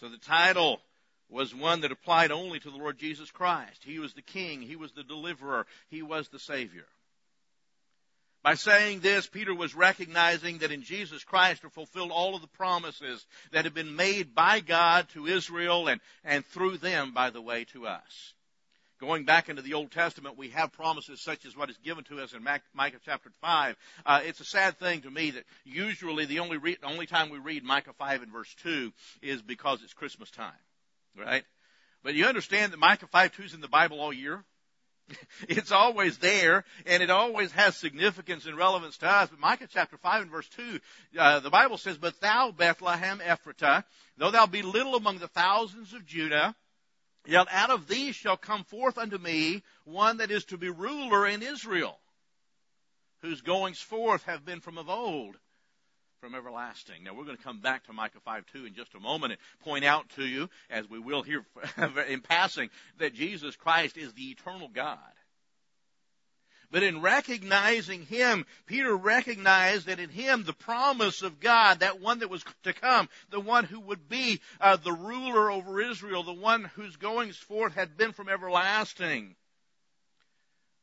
So 0.00 0.08
the 0.08 0.18
title 0.18 0.80
was 1.28 1.54
one 1.54 1.82
that 1.82 1.92
applied 1.92 2.32
only 2.32 2.58
to 2.60 2.70
the 2.70 2.76
Lord 2.76 2.98
Jesus 2.98 3.30
Christ. 3.30 3.82
He 3.84 3.98
was 3.98 4.12
the 4.12 4.22
King. 4.22 4.60
He 4.60 4.76
was 4.76 4.92
the 4.92 5.04
deliverer. 5.04 5.66
He 5.88 6.02
was 6.02 6.28
the 6.28 6.38
Savior. 6.38 6.86
By 8.42 8.54
saying 8.54 9.00
this, 9.00 9.26
Peter 9.26 9.54
was 9.54 9.74
recognizing 9.74 10.58
that 10.58 10.70
in 10.70 10.82
Jesus 10.82 11.24
Christ 11.24 11.64
are 11.64 11.70
fulfilled 11.70 12.10
all 12.10 12.34
of 12.34 12.42
the 12.42 12.46
promises 12.48 13.24
that 13.52 13.64
have 13.64 13.72
been 13.72 13.96
made 13.96 14.34
by 14.34 14.60
God 14.60 15.08
to 15.14 15.26
Israel 15.26 15.88
and, 15.88 16.00
and 16.24 16.44
through 16.44 16.76
them, 16.76 17.12
by 17.14 17.30
the 17.30 17.40
way, 17.40 17.64
to 17.72 17.86
us. 17.86 18.34
Going 19.00 19.24
back 19.24 19.48
into 19.48 19.60
the 19.60 19.74
Old 19.74 19.90
Testament, 19.90 20.38
we 20.38 20.50
have 20.50 20.72
promises 20.72 21.20
such 21.20 21.44
as 21.44 21.56
what 21.56 21.68
is 21.68 21.76
given 21.78 22.04
to 22.04 22.20
us 22.20 22.32
in 22.32 22.44
Micah 22.44 22.98
chapter 23.04 23.30
5. 23.40 23.76
Uh, 24.06 24.20
it's 24.24 24.40
a 24.40 24.44
sad 24.44 24.78
thing 24.78 25.02
to 25.02 25.10
me 25.10 25.32
that 25.32 25.44
usually 25.64 26.26
the 26.26 26.38
only, 26.38 26.58
re- 26.58 26.76
only 26.84 27.06
time 27.06 27.30
we 27.30 27.38
read 27.38 27.64
Micah 27.64 27.92
5 27.98 28.22
and 28.22 28.32
verse 28.32 28.54
2 28.62 28.92
is 29.20 29.42
because 29.42 29.82
it's 29.82 29.92
Christmas 29.92 30.30
time. 30.30 30.52
Right? 31.18 31.44
But 32.04 32.14
you 32.14 32.26
understand 32.26 32.72
that 32.72 32.78
Micah 32.78 33.08
5 33.08 33.36
2 33.36 33.42
is 33.42 33.54
in 33.54 33.60
the 33.60 33.68
Bible 33.68 34.00
all 34.00 34.12
year? 34.12 34.44
it's 35.48 35.72
always 35.72 36.18
there, 36.18 36.64
and 36.86 37.02
it 37.02 37.10
always 37.10 37.50
has 37.52 37.76
significance 37.76 38.46
and 38.46 38.56
relevance 38.56 38.96
to 38.98 39.08
us. 39.08 39.28
But 39.28 39.40
Micah 39.40 39.68
chapter 39.70 39.96
5 39.96 40.22
and 40.22 40.30
verse 40.30 40.48
2, 40.50 40.80
uh, 41.18 41.40
the 41.40 41.50
Bible 41.50 41.78
says, 41.78 41.98
But 41.98 42.20
thou, 42.20 42.52
Bethlehem 42.52 43.20
Ephratah, 43.20 43.84
though 44.18 44.30
thou 44.30 44.46
be 44.46 44.62
little 44.62 44.94
among 44.94 45.18
the 45.18 45.28
thousands 45.28 45.92
of 45.94 46.06
Judah, 46.06 46.54
yet 47.26 47.46
out 47.50 47.70
of 47.70 47.88
these 47.88 48.14
shall 48.14 48.36
come 48.36 48.64
forth 48.64 48.98
unto 48.98 49.18
me 49.18 49.62
one 49.84 50.18
that 50.18 50.30
is 50.30 50.44
to 50.46 50.58
be 50.58 50.68
ruler 50.68 51.26
in 51.26 51.42
Israel, 51.42 51.98
whose 53.20 53.40
goings 53.40 53.80
forth 53.80 54.22
have 54.24 54.44
been 54.44 54.60
from 54.60 54.78
of 54.78 54.88
old, 54.88 55.36
from 56.20 56.34
everlasting. 56.34 57.04
Now 57.04 57.14
we're 57.14 57.24
going 57.24 57.36
to 57.36 57.42
come 57.42 57.60
back 57.60 57.84
to 57.84 57.92
Micah 57.92 58.20
5 58.24 58.44
2 58.52 58.66
in 58.66 58.74
just 58.74 58.94
a 58.94 59.00
moment 59.00 59.32
and 59.32 59.40
point 59.64 59.84
out 59.84 60.08
to 60.16 60.24
you, 60.24 60.48
as 60.70 60.88
we 60.88 60.98
will 60.98 61.22
here 61.22 61.44
in 62.08 62.20
passing, 62.20 62.70
that 62.98 63.14
Jesus 63.14 63.56
Christ 63.56 63.96
is 63.96 64.12
the 64.12 64.30
eternal 64.30 64.68
God. 64.68 64.98
But 66.74 66.82
in 66.82 67.00
recognizing 67.00 68.04
Him, 68.06 68.44
Peter 68.66 68.96
recognized 68.96 69.86
that 69.86 70.00
in 70.00 70.10
Him 70.10 70.42
the 70.42 70.52
promise 70.52 71.22
of 71.22 71.38
God, 71.38 71.78
that 71.78 72.00
one 72.00 72.18
that 72.18 72.28
was 72.28 72.44
to 72.64 72.72
come, 72.72 73.08
the 73.30 73.38
one 73.38 73.62
who 73.62 73.78
would 73.78 74.08
be 74.08 74.40
uh, 74.60 74.74
the 74.74 74.92
ruler 74.92 75.52
over 75.52 75.80
Israel, 75.80 76.24
the 76.24 76.32
one 76.32 76.64
whose 76.74 76.96
goings 76.96 77.36
forth 77.36 77.74
had 77.74 77.96
been 77.96 78.12
from 78.12 78.28
everlasting. 78.28 79.36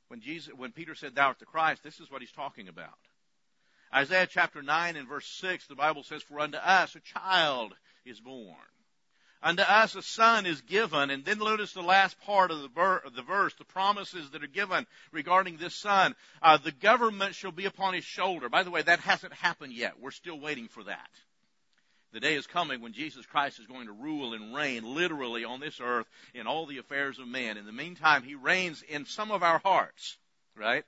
When 0.07 0.21
Jesus, 0.21 0.53
when 0.55 0.71
Peter 0.71 0.95
said, 0.95 1.13
"Thou 1.13 1.27
art 1.27 1.39
the 1.39 1.45
Christ," 1.45 1.83
this 1.83 1.99
is 1.99 2.09
what 2.09 2.21
he's 2.21 2.31
talking 2.31 2.69
about. 2.69 2.97
Isaiah 3.93 4.27
chapter 4.27 4.61
9 4.61 4.95
and 4.95 5.09
verse 5.09 5.27
6, 5.41 5.67
the 5.67 5.75
Bible 5.75 6.03
says, 6.03 6.23
For 6.23 6.39
unto 6.39 6.57
us 6.57 6.95
a 6.95 7.01
child 7.01 7.73
is 8.05 8.21
born. 8.21 8.55
Unto 9.43 9.63
us 9.63 9.95
a 9.95 10.01
son 10.01 10.45
is 10.45 10.61
given. 10.61 11.09
And 11.09 11.25
then 11.25 11.39
notice 11.39 11.73
the 11.73 11.81
last 11.81 12.19
part 12.21 12.51
of 12.51 12.61
the, 12.61 12.67
ver- 12.67 12.97
of 12.97 13.15
the 13.15 13.23
verse, 13.23 13.53
the 13.55 13.65
promises 13.65 14.29
that 14.31 14.43
are 14.43 14.47
given 14.47 14.85
regarding 15.11 15.57
this 15.57 15.75
son. 15.75 16.15
Uh, 16.41 16.57
the 16.57 16.71
government 16.71 17.33
shall 17.33 17.51
be 17.51 17.65
upon 17.65 17.93
his 17.93 18.03
shoulder. 18.03 18.49
By 18.49 18.63
the 18.63 18.71
way, 18.71 18.81
that 18.83 18.99
hasn't 18.99 19.33
happened 19.33 19.73
yet. 19.73 19.99
We're 19.99 20.11
still 20.11 20.39
waiting 20.39 20.67
for 20.67 20.83
that. 20.83 21.09
The 22.13 22.19
day 22.19 22.35
is 22.35 22.45
coming 22.45 22.81
when 22.81 22.93
Jesus 22.93 23.25
Christ 23.25 23.59
is 23.59 23.67
going 23.67 23.87
to 23.87 23.93
rule 23.93 24.33
and 24.33 24.53
reign 24.53 24.95
literally 24.95 25.45
on 25.45 25.61
this 25.61 25.79
earth 25.81 26.07
in 26.33 26.45
all 26.45 26.65
the 26.65 26.77
affairs 26.77 27.17
of 27.19 27.27
man. 27.27 27.57
In 27.57 27.65
the 27.65 27.71
meantime, 27.71 28.23
he 28.23 28.35
reigns 28.35 28.83
in 28.83 29.05
some 29.05 29.31
of 29.31 29.43
our 29.43 29.59
hearts, 29.59 30.17
right? 30.57 30.83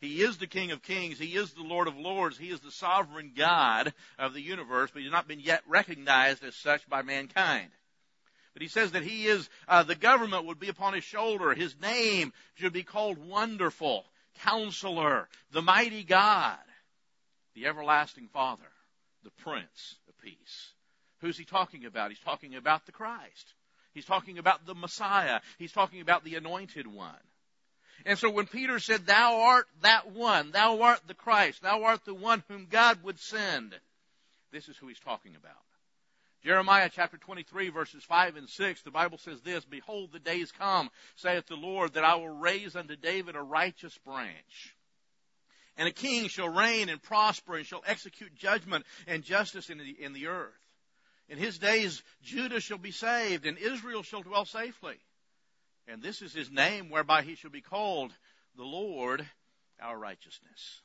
He 0.00 0.22
is 0.22 0.38
the 0.38 0.46
King 0.46 0.70
of 0.70 0.82
Kings. 0.82 1.18
He 1.18 1.34
is 1.34 1.52
the 1.52 1.62
Lord 1.62 1.88
of 1.88 1.96
Lords. 1.96 2.38
He 2.38 2.50
is 2.50 2.60
the 2.60 2.70
sovereign 2.70 3.32
God 3.36 3.92
of 4.18 4.32
the 4.32 4.40
universe, 4.40 4.90
but 4.92 5.02
he's 5.02 5.10
not 5.10 5.26
been 5.26 5.40
yet 5.40 5.62
recognized 5.66 6.44
as 6.44 6.54
such 6.54 6.88
by 6.88 7.02
mankind. 7.02 7.70
But 8.58 8.64
he 8.64 8.68
says 8.70 8.90
that 8.90 9.04
he 9.04 9.26
is, 9.26 9.48
uh, 9.68 9.84
the 9.84 9.94
government 9.94 10.46
would 10.46 10.58
be 10.58 10.68
upon 10.68 10.92
his 10.92 11.04
shoulder. 11.04 11.54
His 11.54 11.76
name 11.80 12.32
should 12.56 12.72
be 12.72 12.82
called 12.82 13.16
Wonderful, 13.16 14.04
Counselor, 14.40 15.28
the 15.52 15.62
Mighty 15.62 16.02
God, 16.02 16.58
the 17.54 17.66
Everlasting 17.66 18.26
Father, 18.32 18.66
the 19.22 19.30
Prince 19.44 19.94
of 20.08 20.18
Peace. 20.18 20.72
Who's 21.20 21.38
he 21.38 21.44
talking 21.44 21.84
about? 21.84 22.10
He's 22.10 22.18
talking 22.18 22.56
about 22.56 22.84
the 22.84 22.90
Christ. 22.90 23.54
He's 23.94 24.04
talking 24.04 24.38
about 24.38 24.66
the 24.66 24.74
Messiah. 24.74 25.38
He's 25.60 25.70
talking 25.70 26.00
about 26.00 26.24
the 26.24 26.34
Anointed 26.34 26.88
One. 26.88 27.14
And 28.06 28.18
so 28.18 28.28
when 28.28 28.48
Peter 28.48 28.80
said, 28.80 29.06
Thou 29.06 29.40
art 29.40 29.68
that 29.82 30.10
one, 30.10 30.50
thou 30.50 30.82
art 30.82 31.02
the 31.06 31.14
Christ, 31.14 31.62
thou 31.62 31.84
art 31.84 32.04
the 32.04 32.12
one 32.12 32.42
whom 32.48 32.66
God 32.68 33.04
would 33.04 33.20
send, 33.20 33.72
this 34.50 34.68
is 34.68 34.76
who 34.78 34.88
he's 34.88 34.98
talking 34.98 35.36
about. 35.36 35.67
Jeremiah 36.44 36.88
chapter 36.92 37.16
23 37.16 37.70
verses 37.70 38.04
5 38.04 38.36
and 38.36 38.48
6, 38.48 38.82
the 38.82 38.90
Bible 38.90 39.18
says 39.18 39.40
this, 39.42 39.64
Behold 39.64 40.12
the 40.12 40.18
days 40.18 40.52
come, 40.52 40.88
saith 41.16 41.46
the 41.46 41.56
Lord, 41.56 41.94
that 41.94 42.04
I 42.04 42.14
will 42.14 42.28
raise 42.28 42.76
unto 42.76 42.96
David 42.96 43.34
a 43.34 43.42
righteous 43.42 43.96
branch. 43.98 44.76
And 45.76 45.88
a 45.88 45.92
king 45.92 46.28
shall 46.28 46.48
reign 46.48 46.88
and 46.88 47.02
prosper 47.02 47.56
and 47.56 47.66
shall 47.66 47.82
execute 47.86 48.34
judgment 48.34 48.84
and 49.06 49.22
justice 49.22 49.70
in 49.70 49.78
the, 49.78 49.96
in 50.00 50.12
the 50.12 50.28
earth. 50.28 50.52
In 51.28 51.38
his 51.38 51.58
days 51.58 52.02
Judah 52.22 52.60
shall 52.60 52.78
be 52.78 52.92
saved 52.92 53.46
and 53.46 53.58
Israel 53.58 54.02
shall 54.02 54.22
dwell 54.22 54.44
safely. 54.44 54.96
And 55.86 56.02
this 56.02 56.22
is 56.22 56.32
his 56.32 56.50
name 56.50 56.90
whereby 56.90 57.22
he 57.22 57.34
shall 57.34 57.50
be 57.50 57.60
called 57.60 58.12
the 58.56 58.64
Lord 58.64 59.26
our 59.80 59.98
righteousness. 59.98 60.82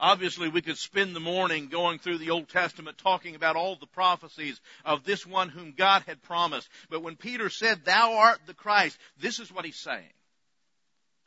Obviously, 0.00 0.48
we 0.48 0.62
could 0.62 0.78
spend 0.78 1.14
the 1.14 1.20
morning 1.20 1.68
going 1.68 1.98
through 1.98 2.16
the 2.16 2.30
Old 2.30 2.48
Testament 2.48 2.96
talking 2.96 3.34
about 3.34 3.54
all 3.54 3.76
the 3.76 3.86
prophecies 3.86 4.58
of 4.82 5.04
this 5.04 5.26
one 5.26 5.50
whom 5.50 5.74
God 5.76 6.04
had 6.06 6.22
promised. 6.22 6.70
But 6.88 7.02
when 7.02 7.16
Peter 7.16 7.50
said, 7.50 7.84
Thou 7.84 8.14
art 8.14 8.40
the 8.46 8.54
Christ, 8.54 8.98
this 9.20 9.38
is 9.38 9.52
what 9.52 9.66
he's 9.66 9.78
saying. 9.78 10.08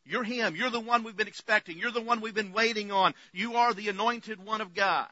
You're 0.05 0.23
him. 0.23 0.55
You're 0.55 0.71
the 0.71 0.79
one 0.79 1.03
we've 1.03 1.15
been 1.15 1.27
expecting. 1.27 1.77
You're 1.77 1.91
the 1.91 2.01
one 2.01 2.19
we've 2.19 2.33
been 2.33 2.51
waiting 2.51 2.91
on. 2.91 3.13
You 3.31 3.57
are 3.57 3.75
the 3.75 3.89
anointed 3.89 4.43
one 4.43 4.59
of 4.59 4.73
God. 4.73 5.07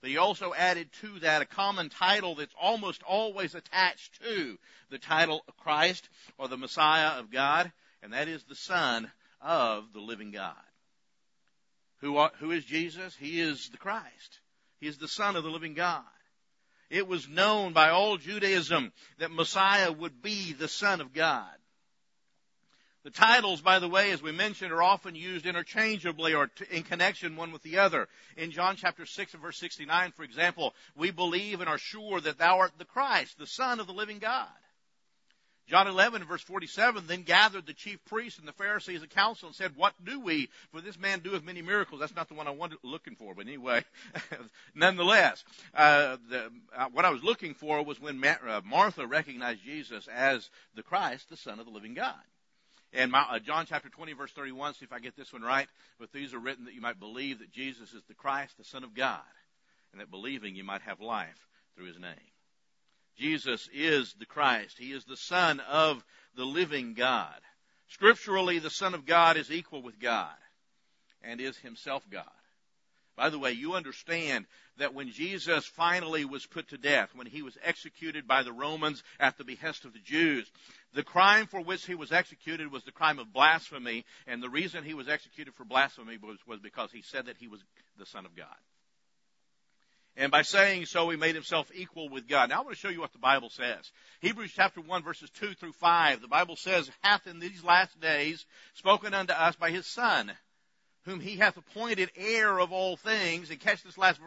But 0.00 0.10
he 0.10 0.16
also 0.16 0.54
added 0.54 0.90
to 1.00 1.18
that 1.20 1.42
a 1.42 1.46
common 1.46 1.88
title 1.88 2.36
that's 2.36 2.54
almost 2.60 3.02
always 3.02 3.54
attached 3.56 4.20
to 4.22 4.58
the 4.90 4.98
title 4.98 5.42
of 5.48 5.56
Christ 5.56 6.08
or 6.38 6.46
the 6.46 6.56
Messiah 6.56 7.18
of 7.18 7.30
God, 7.30 7.72
and 8.02 8.12
that 8.12 8.28
is 8.28 8.44
the 8.44 8.54
Son 8.54 9.10
of 9.40 9.92
the 9.92 10.00
living 10.00 10.30
God. 10.30 10.54
Who, 12.02 12.16
are, 12.16 12.32
who 12.40 12.50
is 12.50 12.64
Jesus? 12.64 13.16
He 13.16 13.40
is 13.40 13.68
the 13.70 13.78
Christ. 13.78 14.40
He 14.80 14.88
is 14.88 14.98
the 14.98 15.08
Son 15.08 15.36
of 15.36 15.44
the 15.44 15.50
living 15.50 15.74
God. 15.74 16.02
It 16.90 17.08
was 17.08 17.28
known 17.28 17.72
by 17.72 17.88
all 17.88 18.18
Judaism 18.18 18.92
that 19.18 19.30
Messiah 19.30 19.90
would 19.90 20.20
be 20.20 20.52
the 20.52 20.68
Son 20.68 21.00
of 21.00 21.14
God. 21.14 21.48
The 23.04 23.10
titles, 23.10 23.60
by 23.60 23.78
the 23.78 23.88
way, 23.88 24.12
as 24.12 24.22
we 24.22 24.30
mentioned, 24.30 24.72
are 24.72 24.82
often 24.82 25.14
used 25.14 25.46
interchangeably 25.46 26.34
or 26.34 26.50
in 26.70 26.82
connection 26.82 27.34
one 27.34 27.50
with 27.50 27.62
the 27.62 27.78
other. 27.78 28.08
In 28.36 28.52
John 28.52 28.76
chapter 28.76 29.06
6 29.06 29.32
and 29.32 29.42
verse 29.42 29.58
69, 29.58 30.12
for 30.12 30.22
example, 30.22 30.74
we 30.96 31.10
believe 31.10 31.60
and 31.60 31.68
are 31.68 31.78
sure 31.78 32.20
that 32.20 32.38
thou 32.38 32.58
art 32.58 32.72
the 32.78 32.84
Christ, 32.84 33.38
the 33.38 33.46
Son 33.46 33.80
of 33.80 33.86
the 33.86 33.92
living 33.92 34.18
God. 34.18 34.48
John 35.72 35.86
11 35.86 36.24
verse 36.24 36.42
47, 36.42 37.04
then 37.06 37.22
gathered 37.22 37.64
the 37.64 37.72
chief 37.72 37.98
priests 38.04 38.38
and 38.38 38.46
the 38.46 38.52
Pharisees 38.52 39.02
a 39.02 39.06
council 39.06 39.48
and 39.48 39.56
said, 39.56 39.74
what 39.74 39.94
do 40.04 40.20
we? 40.20 40.50
For 40.70 40.82
this 40.82 40.98
man 40.98 41.20
doeth 41.20 41.42
many 41.42 41.62
miracles. 41.62 41.98
That's 41.98 42.14
not 42.14 42.28
the 42.28 42.34
one 42.34 42.46
I 42.46 42.50
wanted 42.50 42.76
looking 42.82 43.16
for, 43.16 43.34
but 43.34 43.46
anyway, 43.46 43.82
nonetheless, 44.74 45.42
uh, 45.74 46.18
the, 46.28 46.50
uh, 46.76 46.88
what 46.92 47.06
I 47.06 47.10
was 47.10 47.24
looking 47.24 47.54
for 47.54 47.82
was 47.82 47.98
when 47.98 48.20
Ma- 48.20 48.34
uh, 48.46 48.60
Martha 48.66 49.06
recognized 49.06 49.64
Jesus 49.64 50.08
as 50.08 50.50
the 50.74 50.82
Christ, 50.82 51.30
the 51.30 51.38
Son 51.38 51.58
of 51.58 51.64
the 51.64 51.72
living 51.72 51.94
God. 51.94 52.20
And 52.92 53.10
uh, 53.14 53.38
John 53.38 53.64
chapter 53.66 53.88
20 53.88 54.12
verse 54.12 54.32
31, 54.32 54.74
see 54.74 54.84
if 54.84 54.92
I 54.92 54.98
get 54.98 55.16
this 55.16 55.32
one 55.32 55.40
right. 55.40 55.68
But 55.98 56.12
these 56.12 56.34
are 56.34 56.38
written 56.38 56.66
that 56.66 56.74
you 56.74 56.82
might 56.82 57.00
believe 57.00 57.38
that 57.38 57.50
Jesus 57.50 57.94
is 57.94 58.02
the 58.08 58.14
Christ, 58.14 58.58
the 58.58 58.64
Son 58.64 58.84
of 58.84 58.94
God, 58.94 59.20
and 59.92 60.02
that 60.02 60.10
believing 60.10 60.54
you 60.54 60.64
might 60.64 60.82
have 60.82 61.00
life 61.00 61.48
through 61.76 61.86
his 61.86 61.98
name. 61.98 62.31
Jesus 63.18 63.68
is 63.72 64.14
the 64.18 64.26
Christ. 64.26 64.76
He 64.78 64.92
is 64.92 65.04
the 65.04 65.16
Son 65.16 65.60
of 65.60 66.04
the 66.36 66.44
living 66.44 66.94
God. 66.94 67.40
Scripturally, 67.88 68.58
the 68.58 68.70
Son 68.70 68.94
of 68.94 69.04
God 69.04 69.36
is 69.36 69.50
equal 69.50 69.82
with 69.82 70.00
God 70.00 70.34
and 71.22 71.40
is 71.40 71.56
himself 71.58 72.02
God. 72.10 72.24
By 73.16 73.28
the 73.28 73.38
way, 73.38 73.52
you 73.52 73.74
understand 73.74 74.46
that 74.78 74.94
when 74.94 75.10
Jesus 75.10 75.66
finally 75.66 76.24
was 76.24 76.46
put 76.46 76.68
to 76.68 76.78
death, 76.78 77.10
when 77.14 77.26
he 77.26 77.42
was 77.42 77.58
executed 77.62 78.26
by 78.26 78.42
the 78.42 78.52
Romans 78.52 79.02
at 79.20 79.36
the 79.36 79.44
behest 79.44 79.84
of 79.84 79.92
the 79.92 79.98
Jews, 79.98 80.50
the 80.94 81.02
crime 81.02 81.46
for 81.46 81.60
which 81.60 81.84
he 81.84 81.94
was 81.94 82.10
executed 82.10 82.72
was 82.72 82.84
the 82.84 82.92
crime 82.92 83.18
of 83.18 83.32
blasphemy, 83.32 84.06
and 84.26 84.42
the 84.42 84.48
reason 84.48 84.82
he 84.82 84.94
was 84.94 85.08
executed 85.08 85.54
for 85.54 85.64
blasphemy 85.64 86.16
was, 86.16 86.38
was 86.46 86.60
because 86.60 86.90
he 86.90 87.02
said 87.02 87.26
that 87.26 87.36
he 87.36 87.48
was 87.48 87.60
the 87.98 88.06
Son 88.06 88.24
of 88.24 88.34
God. 88.34 88.56
And 90.16 90.30
by 90.30 90.42
saying 90.42 90.86
so, 90.86 91.08
he 91.08 91.16
made 91.16 91.34
himself 91.34 91.70
equal 91.74 92.10
with 92.10 92.28
God. 92.28 92.50
Now 92.50 92.58
I 92.58 92.64
want 92.64 92.76
to 92.76 92.80
show 92.80 92.90
you 92.90 93.00
what 93.00 93.12
the 93.12 93.18
Bible 93.18 93.48
says. 93.48 93.90
Hebrews 94.20 94.52
chapter 94.54 94.80
1 94.80 95.02
verses 95.02 95.30
2 95.30 95.54
through 95.54 95.72
5. 95.72 96.20
The 96.20 96.28
Bible 96.28 96.56
says, 96.56 96.90
hath 97.00 97.26
in 97.26 97.38
these 97.38 97.64
last 97.64 97.98
days 97.98 98.44
spoken 98.74 99.14
unto 99.14 99.32
us 99.32 99.56
by 99.56 99.70
his 99.70 99.86
Son, 99.86 100.30
whom 101.04 101.18
he 101.18 101.36
hath 101.36 101.56
appointed 101.56 102.10
heir 102.14 102.58
of 102.58 102.72
all 102.72 102.96
things. 102.96 103.50
And 103.50 103.58
catch 103.58 103.82
this 103.82 103.96
last 103.96 104.20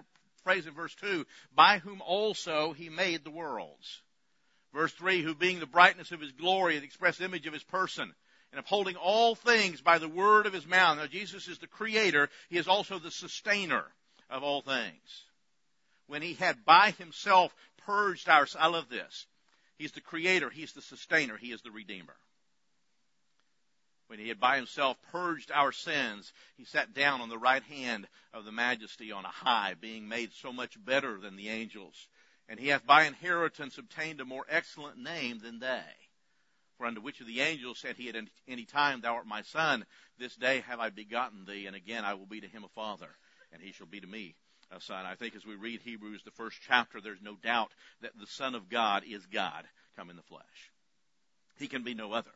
phrase 0.44 0.65
in 0.65 0.74
verse 0.74 0.96
2, 0.96 1.25
by 1.56 1.77
whom 1.77 2.01
also 2.01 2.74
he 2.74 2.89
made 2.89 3.24
the 3.24 3.32
worlds. 3.32 4.01
Verse 4.74 4.92
3, 4.94 5.22
who 5.22 5.36
being 5.36 5.60
the 5.60 5.68
brightness 5.68 6.12
of 6.12 6.20
his 6.20 6.32
glory, 6.32 6.80
the 6.80 6.86
express 6.86 7.22
image 7.22 7.46
of 7.46 7.54
his 7.54 7.63
person, 7.63 8.12
and 8.51 8.60
upholding 8.60 8.96
all 8.96 9.36
things 9.36 9.82
by 9.82 10.00
the 10.00 10.10
word 10.10 10.48
of 10.48 10.54
his 10.54 10.65
mouth. 10.65 10.98
Now 10.98 11.06
Jesus 11.06 11.48
is 11.48 11.60
the 11.60 11.68
creator. 11.68 12.30
He 12.50 12.58
is 12.58 12.68
also 12.68 12.98
the 12.98 13.12
sustainer 13.12 13.84
of 14.30 14.44
all 14.44 14.62
things. 14.62 15.24
When 16.07 16.21
he 16.21 16.33
had 16.35 16.65
by 16.65 16.91
himself 16.91 17.55
purged 17.77 18.29
our, 18.29 18.47
I 18.59 18.67
love 18.67 18.89
this. 18.89 19.25
He's 19.77 19.91
the 19.91 20.01
creator. 20.01 20.50
He's 20.50 20.74
the 20.74 20.81
sustainer. 20.81 21.38
He 21.38 21.51
is 21.51 21.62
the 21.62 21.71
redeemer. 21.71 22.15
When 24.07 24.19
he 24.19 24.29
had 24.29 24.39
by 24.39 24.57
himself 24.57 24.97
purged 25.12 25.51
our 25.51 25.71
sins, 25.71 26.31
he 26.57 26.65
sat 26.65 26.93
down 26.93 27.21
on 27.21 27.29
the 27.29 27.39
right 27.39 27.63
hand 27.63 28.07
of 28.33 28.45
the 28.45 28.51
majesty 28.51 29.12
on 29.12 29.25
a 29.25 29.29
high, 29.29 29.74
being 29.74 30.07
made 30.07 30.31
so 30.33 30.53
much 30.53 30.83
better 30.83 31.19
than 31.19 31.35
the 31.35 31.50
angels. 31.50 32.07
And 32.47 32.59
he 32.59 32.67
hath 32.67 32.85
by 32.85 33.05
inheritance 33.05 33.79
obtained 33.79 34.21
a 34.21 34.25
more 34.25 34.45
excellent 34.47 35.00
name 35.00 35.39
than 35.39 35.59
they. 35.59 35.83
For 36.77 36.85
unto 36.85 37.01
which 37.01 37.19
of 37.19 37.25
the 37.25 37.41
angels 37.41 37.79
said 37.79 37.95
he 37.95 38.09
at 38.09 38.15
any 38.47 38.65
time, 38.65 39.01
Thou 39.01 39.15
art 39.15 39.25
my 39.25 39.41
son, 39.41 39.85
this 40.19 40.35
day 40.35 40.59
have 40.62 40.79
I 40.79 40.91
begotten 40.91 41.45
thee, 41.45 41.65
and 41.65 41.75
again 41.75 42.05
I 42.05 42.13
will 42.13 42.27
be 42.27 42.41
to 42.41 42.47
him 42.47 42.63
a 42.63 42.69
father, 42.69 43.09
and 43.51 43.62
he 43.62 43.71
shall 43.71 43.88
be 43.88 44.01
to 44.01 44.07
me 44.07 44.35
son. 44.79 45.05
I 45.05 45.15
think 45.15 45.36
as 45.36 45.45
we 45.45 45.55
read 45.55 45.81
Hebrews, 45.81 46.22
the 46.24 46.31
first 46.31 46.57
chapter, 46.67 47.00
there's 47.01 47.22
no 47.22 47.36
doubt 47.36 47.72
that 48.01 48.12
the 48.19 48.27
Son 48.27 48.55
of 48.55 48.69
God 48.69 49.03
is 49.07 49.25
God 49.27 49.63
come 49.95 50.10
in 50.10 50.15
the 50.15 50.24
flesh. 50.24 50.72
He 51.57 51.67
can 51.67 51.84
be 51.84 51.93
no 51.93 52.12
other. 52.12 52.31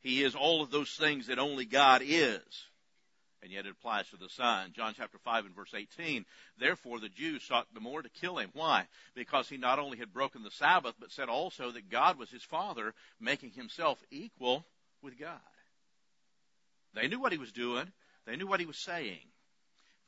He 0.00 0.22
is 0.22 0.34
all 0.34 0.62
of 0.62 0.70
those 0.70 0.94
things 0.94 1.26
that 1.26 1.38
only 1.38 1.64
God 1.64 2.02
is. 2.04 2.42
And 3.42 3.52
yet 3.52 3.66
it 3.66 3.72
applies 3.72 4.08
to 4.10 4.16
the 4.16 4.28
Son. 4.28 4.72
John 4.74 4.94
chapter 4.96 5.18
5 5.18 5.46
and 5.46 5.54
verse 5.54 5.72
18. 5.74 6.24
Therefore 6.58 6.98
the 6.98 7.08
Jews 7.08 7.44
sought 7.44 7.66
the 7.72 7.80
more 7.80 8.02
to 8.02 8.08
kill 8.08 8.38
him. 8.38 8.50
Why? 8.52 8.86
Because 9.14 9.48
he 9.48 9.56
not 9.56 9.78
only 9.78 9.98
had 9.98 10.12
broken 10.12 10.42
the 10.42 10.50
Sabbath, 10.50 10.94
but 10.98 11.12
said 11.12 11.28
also 11.28 11.70
that 11.70 11.90
God 11.90 12.18
was 12.18 12.30
his 12.30 12.42
Father, 12.42 12.94
making 13.20 13.52
himself 13.52 14.02
equal 14.10 14.64
with 15.02 15.18
God. 15.18 15.38
They 16.94 17.06
knew 17.06 17.20
what 17.20 17.32
he 17.32 17.38
was 17.38 17.52
doing. 17.52 17.92
They 18.26 18.36
knew 18.36 18.46
what 18.46 18.60
he 18.60 18.66
was 18.66 18.78
saying. 18.78 19.26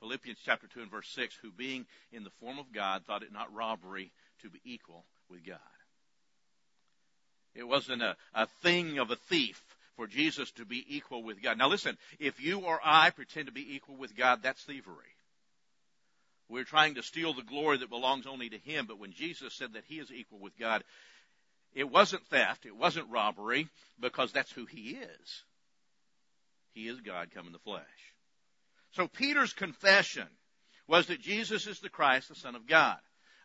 Philippians 0.00 0.38
chapter 0.44 0.66
2 0.66 0.80
and 0.80 0.90
verse 0.90 1.08
6, 1.14 1.36
who 1.42 1.52
being 1.52 1.86
in 2.12 2.24
the 2.24 2.30
form 2.40 2.58
of 2.58 2.72
God 2.72 3.04
thought 3.06 3.22
it 3.22 3.32
not 3.32 3.54
robbery 3.54 4.10
to 4.42 4.50
be 4.50 4.60
equal 4.64 5.04
with 5.28 5.46
God. 5.46 5.58
It 7.54 7.64
wasn't 7.64 8.02
a, 8.02 8.16
a 8.34 8.46
thing 8.62 8.98
of 8.98 9.10
a 9.10 9.16
thief 9.16 9.60
for 9.96 10.06
Jesus 10.06 10.50
to 10.52 10.64
be 10.64 10.84
equal 10.88 11.22
with 11.22 11.42
God. 11.42 11.58
Now 11.58 11.68
listen, 11.68 11.98
if 12.18 12.40
you 12.40 12.60
or 12.60 12.80
I 12.82 13.10
pretend 13.10 13.46
to 13.46 13.52
be 13.52 13.74
equal 13.74 13.96
with 13.96 14.16
God, 14.16 14.40
that's 14.42 14.62
thievery. 14.62 14.94
We're 16.48 16.64
trying 16.64 16.94
to 16.94 17.02
steal 17.02 17.32
the 17.32 17.42
glory 17.42 17.78
that 17.78 17.90
belongs 17.90 18.26
only 18.26 18.48
to 18.48 18.58
Him, 18.58 18.86
but 18.86 18.98
when 18.98 19.12
Jesus 19.12 19.54
said 19.54 19.74
that 19.74 19.84
He 19.86 19.96
is 19.96 20.10
equal 20.10 20.38
with 20.38 20.58
God, 20.58 20.82
it 21.74 21.88
wasn't 21.88 22.26
theft, 22.26 22.66
it 22.66 22.76
wasn't 22.76 23.10
robbery, 23.10 23.68
because 24.00 24.32
that's 24.32 24.50
who 24.52 24.64
He 24.66 24.96
is. 24.96 25.44
He 26.72 26.88
is 26.88 27.00
God 27.00 27.28
come 27.32 27.46
in 27.46 27.52
the 27.52 27.58
flesh. 27.58 27.84
So 28.92 29.06
Peter's 29.06 29.52
confession 29.52 30.26
was 30.86 31.06
that 31.06 31.20
Jesus 31.20 31.66
is 31.66 31.80
the 31.80 31.88
Christ, 31.88 32.28
the 32.28 32.34
Son 32.34 32.54
of 32.54 32.66
God. 32.66 32.98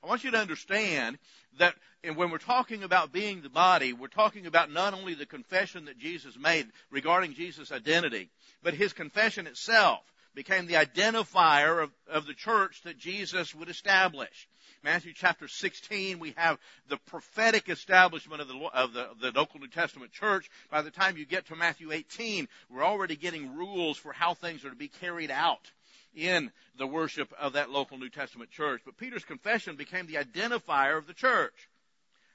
I 0.03 0.07
want 0.07 0.23
you 0.23 0.31
to 0.31 0.37
understand 0.37 1.17
that 1.57 1.75
when 2.03 2.29
we're 2.29 2.37
talking 2.37 2.83
about 2.83 3.11
being 3.11 3.41
the 3.41 3.49
body, 3.49 3.93
we're 3.93 4.07
talking 4.07 4.45
about 4.45 4.71
not 4.71 4.93
only 4.93 5.15
the 5.15 5.25
confession 5.25 5.85
that 5.85 5.97
Jesus 5.97 6.37
made 6.37 6.67
regarding 6.91 7.33
Jesus' 7.33 7.71
identity, 7.71 8.29
but 8.61 8.75
his 8.75 8.93
confession 8.93 9.47
itself 9.47 10.01
became 10.35 10.67
the 10.67 10.75
identifier 10.75 11.81
of, 11.81 11.91
of 12.07 12.27
the 12.27 12.33
church 12.33 12.81
that 12.83 12.97
Jesus 12.97 13.55
would 13.55 13.69
establish. 13.69 14.47
Matthew 14.85 15.13
chapter 15.15 15.47
16, 15.47 16.19
we 16.19 16.35
have 16.37 16.59
the 16.89 16.97
prophetic 17.07 17.69
establishment 17.69 18.39
of 18.39 18.47
the, 18.47 18.55
of 18.71 18.93
the, 18.93 19.07
the 19.19 19.31
local 19.31 19.59
New 19.59 19.67
Testament 19.67 20.11
church. 20.11 20.47
By 20.69 20.83
the 20.83 20.91
time 20.91 21.17
you 21.17 21.25
get 21.25 21.47
to 21.47 21.55
Matthew 21.55 21.91
18, 21.91 22.47
we're 22.69 22.85
already 22.85 23.15
getting 23.15 23.55
rules 23.55 23.97
for 23.97 24.13
how 24.13 24.35
things 24.35 24.63
are 24.63 24.69
to 24.69 24.75
be 24.75 24.87
carried 24.87 25.31
out 25.31 25.71
in 26.15 26.51
the 26.77 26.85
worship 26.85 27.33
of 27.39 27.53
that 27.53 27.71
local 27.71 27.97
New 27.97 28.09
Testament 28.09 28.51
church. 28.51 28.81
But 28.85 28.95
Peter's 28.95 29.25
confession 29.25 29.75
became 29.75 30.05
the 30.05 30.23
identifier 30.23 30.99
of 30.99 31.07
the 31.07 31.15
church. 31.15 31.67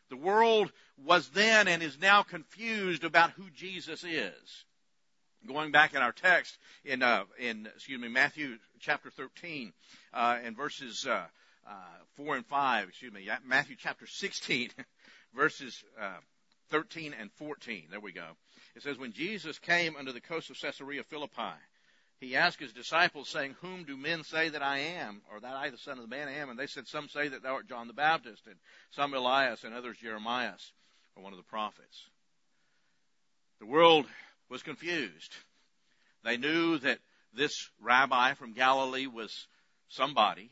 The 0.09 0.17
world 0.17 0.73
was 1.07 1.29
then 1.29 1.69
and 1.69 1.85
is 1.85 2.01
now 2.01 2.25
confused 2.25 3.05
about 3.05 3.31
who 3.31 3.45
Jesus 3.55 4.03
is. 4.03 4.65
Going 5.47 5.71
back 5.71 5.95
in 5.95 6.03
our 6.03 6.11
text 6.11 6.59
in 6.85 7.05
uh, 7.05 7.25
in 7.39 7.67
excuse 7.67 8.01
me 8.01 8.09
Matthew 8.09 8.59
chapter 8.81 9.09
13 9.09 9.73
uh, 10.13 10.39
and 10.43 10.57
verses 10.57 11.07
uh, 11.07 11.27
4 12.17 12.37
and 12.37 12.47
5 12.47 12.89
excuse 12.89 13.13
me 13.13 13.29
Matthew 13.47 13.77
chapter 13.79 14.07
16 14.07 14.71
verses 15.35 15.85
uh, 16.01 16.19
13 16.71 17.15
and 17.19 17.31
14 17.33 17.89
there 17.91 18.01
we 18.01 18.13
go 18.13 18.27
it 18.77 18.83
says 18.83 18.99
when 18.99 19.13
Jesus 19.13 19.59
came 19.59 19.97
under 19.97 20.13
the 20.13 20.21
coast 20.21 20.51
of 20.51 20.57
Caesarea 20.61 21.03
Philippi 21.03 21.57
he 22.21 22.37
asked 22.37 22.61
his 22.61 22.75
disciples, 22.75 23.31
saying, 23.31 23.57
Whom 23.63 23.85
do 23.85 23.97
men 23.97 24.25
say 24.25 24.51
that 24.51 24.63
I 24.63 24.79
am, 24.79 25.23
or 25.33 25.41
that 25.41 25.57
I, 25.57 25.71
the 25.71 25.79
Son 25.79 25.97
of 25.97 26.03
the 26.03 26.15
Man, 26.15 26.29
am? 26.29 26.51
And 26.51 26.59
they 26.59 26.67
said, 26.67 26.87
Some 26.87 27.09
say 27.09 27.29
that 27.29 27.43
thou 27.43 27.55
art 27.55 27.69
John 27.69 27.87
the 27.87 27.95
Baptist, 27.95 28.47
and 28.47 28.57
some 28.91 29.15
Elias, 29.15 29.65
and 29.65 29.75
others 29.75 29.97
Jeremiah, 29.97 30.53
or 31.17 31.23
one 31.23 31.33
of 31.33 31.39
the 31.39 31.45
prophets. 31.45 32.09
The 33.59 33.67
world 33.67 34.05
was 34.51 34.63
confused. 34.63 35.35
They 36.23 36.37
knew 36.37 36.77
that 36.79 36.99
this 37.33 37.71
rabbi 37.81 38.35
from 38.35 38.53
Galilee 38.53 39.07
was 39.07 39.47
somebody. 39.89 40.51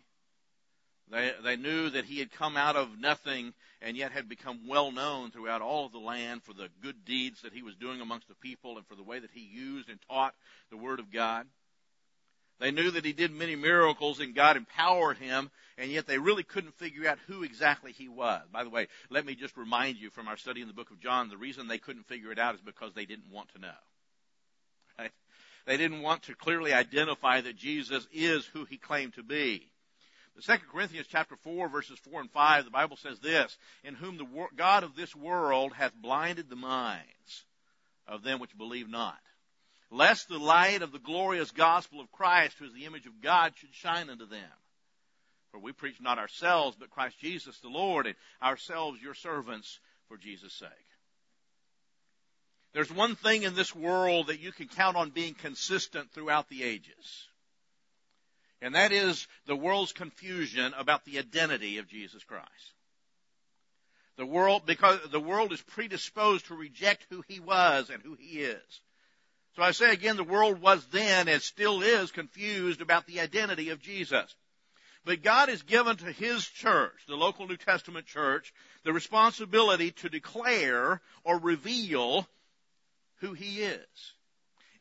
They, 1.10 1.32
they 1.42 1.56
knew 1.56 1.90
that 1.90 2.04
he 2.04 2.18
had 2.18 2.30
come 2.32 2.56
out 2.56 2.76
of 2.76 2.98
nothing 2.98 3.54
and 3.80 3.96
yet 3.96 4.12
had 4.12 4.28
become 4.28 4.68
well 4.68 4.92
known 4.92 5.30
throughout 5.30 5.62
all 5.62 5.86
of 5.86 5.92
the 5.92 5.98
land 5.98 6.42
for 6.42 6.52
the 6.52 6.68
good 6.82 7.04
deeds 7.04 7.42
that 7.42 7.52
he 7.52 7.62
was 7.62 7.74
doing 7.76 8.00
amongst 8.00 8.28
the 8.28 8.34
people 8.34 8.76
and 8.76 8.86
for 8.86 8.94
the 8.94 9.02
way 9.02 9.18
that 9.18 9.30
he 9.32 9.40
used 9.40 9.88
and 9.88 9.98
taught 10.10 10.34
the 10.70 10.76
Word 10.76 11.00
of 11.00 11.10
God. 11.12 11.46
They 12.60 12.72
knew 12.72 12.90
that 12.90 13.04
he 13.04 13.12
did 13.12 13.32
many 13.32 13.54
miracles 13.54 14.18
and 14.20 14.34
God 14.34 14.56
empowered 14.56 15.18
him, 15.18 15.50
and 15.78 15.90
yet 15.92 16.06
they 16.06 16.18
really 16.18 16.42
couldn't 16.42 16.74
figure 16.74 17.08
out 17.08 17.18
who 17.28 17.44
exactly 17.44 17.92
he 17.92 18.08
was. 18.08 18.42
By 18.52 18.64
the 18.64 18.70
way, 18.70 18.88
let 19.10 19.24
me 19.24 19.36
just 19.36 19.56
remind 19.56 19.96
you 19.96 20.10
from 20.10 20.26
our 20.26 20.36
study 20.36 20.60
in 20.60 20.66
the 20.66 20.74
book 20.74 20.90
of 20.90 21.00
John, 21.00 21.28
the 21.28 21.36
reason 21.36 21.68
they 21.68 21.78
couldn't 21.78 22.08
figure 22.08 22.32
it 22.32 22.38
out 22.38 22.56
is 22.56 22.60
because 22.60 22.92
they 22.94 23.06
didn't 23.06 23.30
want 23.32 23.52
to 23.54 23.60
know. 23.60 23.68
Right? 24.98 25.12
They 25.66 25.76
didn't 25.76 26.02
want 26.02 26.24
to 26.24 26.34
clearly 26.34 26.72
identify 26.72 27.40
that 27.40 27.56
Jesus 27.56 28.08
is 28.12 28.44
who 28.46 28.64
he 28.64 28.76
claimed 28.76 29.14
to 29.14 29.22
be. 29.22 29.70
The 30.38 30.42
Second 30.42 30.68
Corinthians 30.70 31.08
chapter 31.10 31.36
4 31.36 31.68
verses 31.68 31.98
4 32.10 32.22
and 32.22 32.30
5, 32.30 32.64
the 32.64 32.70
Bible 32.70 32.96
says 32.96 33.18
this, 33.18 33.58
in 33.82 33.94
whom 33.94 34.16
the 34.16 34.46
God 34.56 34.84
of 34.84 34.94
this 34.94 35.14
world 35.14 35.72
hath 35.74 35.92
blinded 35.94 36.48
the 36.48 36.56
minds 36.56 37.44
of 38.06 38.22
them 38.22 38.38
which 38.38 38.56
believe 38.56 38.88
not 38.88 39.18
lest 39.90 40.28
the 40.28 40.38
light 40.38 40.82
of 40.82 40.92
the 40.92 40.98
glorious 40.98 41.50
gospel 41.50 42.00
of 42.00 42.12
Christ, 42.12 42.56
who 42.58 42.66
is 42.66 42.72
the 42.72 42.84
image 42.84 43.06
of 43.06 43.20
God, 43.20 43.54
should 43.56 43.74
shine 43.74 44.10
unto 44.10 44.26
them. 44.26 44.50
For 45.50 45.58
we 45.58 45.72
preach 45.72 46.00
not 46.00 46.18
ourselves, 46.18 46.76
but 46.78 46.90
Christ 46.90 47.18
Jesus 47.18 47.58
the 47.60 47.68
Lord, 47.68 48.06
and 48.06 48.16
ourselves 48.42 49.00
your 49.00 49.14
servants 49.14 49.80
for 50.08 50.16
Jesus' 50.16 50.52
sake. 50.52 50.68
There's 52.74 52.92
one 52.92 53.14
thing 53.14 53.44
in 53.44 53.54
this 53.54 53.74
world 53.74 54.26
that 54.26 54.40
you 54.40 54.52
can 54.52 54.68
count 54.68 54.96
on 54.96 55.10
being 55.10 55.34
consistent 55.34 56.10
throughout 56.12 56.48
the 56.48 56.62
ages. 56.62 57.26
And 58.60 58.74
that 58.74 58.92
is 58.92 59.26
the 59.46 59.56
world's 59.56 59.92
confusion 59.92 60.74
about 60.76 61.04
the 61.04 61.18
identity 61.18 61.78
of 61.78 61.88
Jesus 61.88 62.24
Christ. 62.24 62.72
The 64.16 64.26
world, 64.26 64.66
because 64.66 64.98
the 65.12 65.20
world 65.20 65.52
is 65.52 65.62
predisposed 65.62 66.46
to 66.46 66.56
reject 66.56 67.06
who 67.08 67.22
he 67.28 67.38
was 67.38 67.88
and 67.88 68.02
who 68.02 68.14
he 68.14 68.40
is. 68.40 68.80
So 69.54 69.62
I 69.62 69.70
say 69.70 69.92
again, 69.92 70.16
the 70.16 70.24
world 70.24 70.60
was 70.60 70.84
then 70.86 71.28
and 71.28 71.40
still 71.40 71.82
is 71.82 72.10
confused 72.10 72.80
about 72.80 73.06
the 73.06 73.20
identity 73.20 73.70
of 73.70 73.80
Jesus. 73.80 74.34
But 75.04 75.22
God 75.22 75.48
has 75.48 75.62
given 75.62 75.96
to 75.96 76.12
His 76.12 76.46
church, 76.46 76.94
the 77.06 77.16
local 77.16 77.46
New 77.46 77.56
Testament 77.56 78.06
church, 78.06 78.52
the 78.84 78.92
responsibility 78.92 79.92
to 79.92 80.08
declare 80.08 81.00
or 81.24 81.38
reveal 81.38 82.28
who 83.16 83.32
He 83.32 83.62
is. 83.62 84.12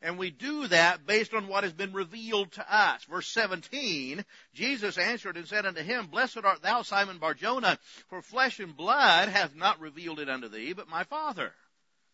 And 0.00 0.16
we 0.16 0.30
do 0.30 0.68
that 0.68 1.06
based 1.06 1.34
on 1.34 1.48
what 1.48 1.64
has 1.64 1.72
been 1.72 1.92
revealed 1.92 2.52
to 2.52 2.74
us. 2.74 3.02
Verse 3.04 3.28
17, 3.32 4.24
Jesus 4.54 4.96
answered 4.96 5.36
and 5.36 5.46
said 5.46 5.66
unto 5.66 5.82
him, 5.82 6.06
Blessed 6.06 6.38
art 6.44 6.62
thou, 6.62 6.82
Simon 6.82 7.18
Barjona, 7.18 7.78
for 8.08 8.22
flesh 8.22 8.60
and 8.60 8.76
blood 8.76 9.28
hath 9.28 9.56
not 9.56 9.80
revealed 9.80 10.20
it 10.20 10.28
unto 10.28 10.48
thee, 10.48 10.72
but 10.72 10.88
my 10.88 11.02
Father, 11.02 11.52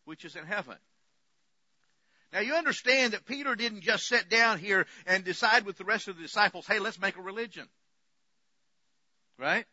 which 0.07 0.25
is 0.25 0.35
in 0.35 0.47
heaven. 0.47 0.77
Now 2.33 2.41
you 2.41 2.55
understand 2.55 3.13
that 3.13 3.27
Peter 3.27 3.55
didn't 3.55 3.83
just 3.83 4.07
sit 4.07 4.31
down 4.31 4.59
here 4.59 4.87
and 5.07 5.23
decide 5.23 5.67
with 5.67 5.77
the 5.77 5.85
rest 5.85 6.09
of 6.09 6.17
the 6.17 6.23
disciples, 6.23 6.67
hey, 6.67 6.79
let's 6.79 6.99
make 6.99 7.17
a 7.17 7.23
religion. 7.23 7.69
Right? 9.39 9.67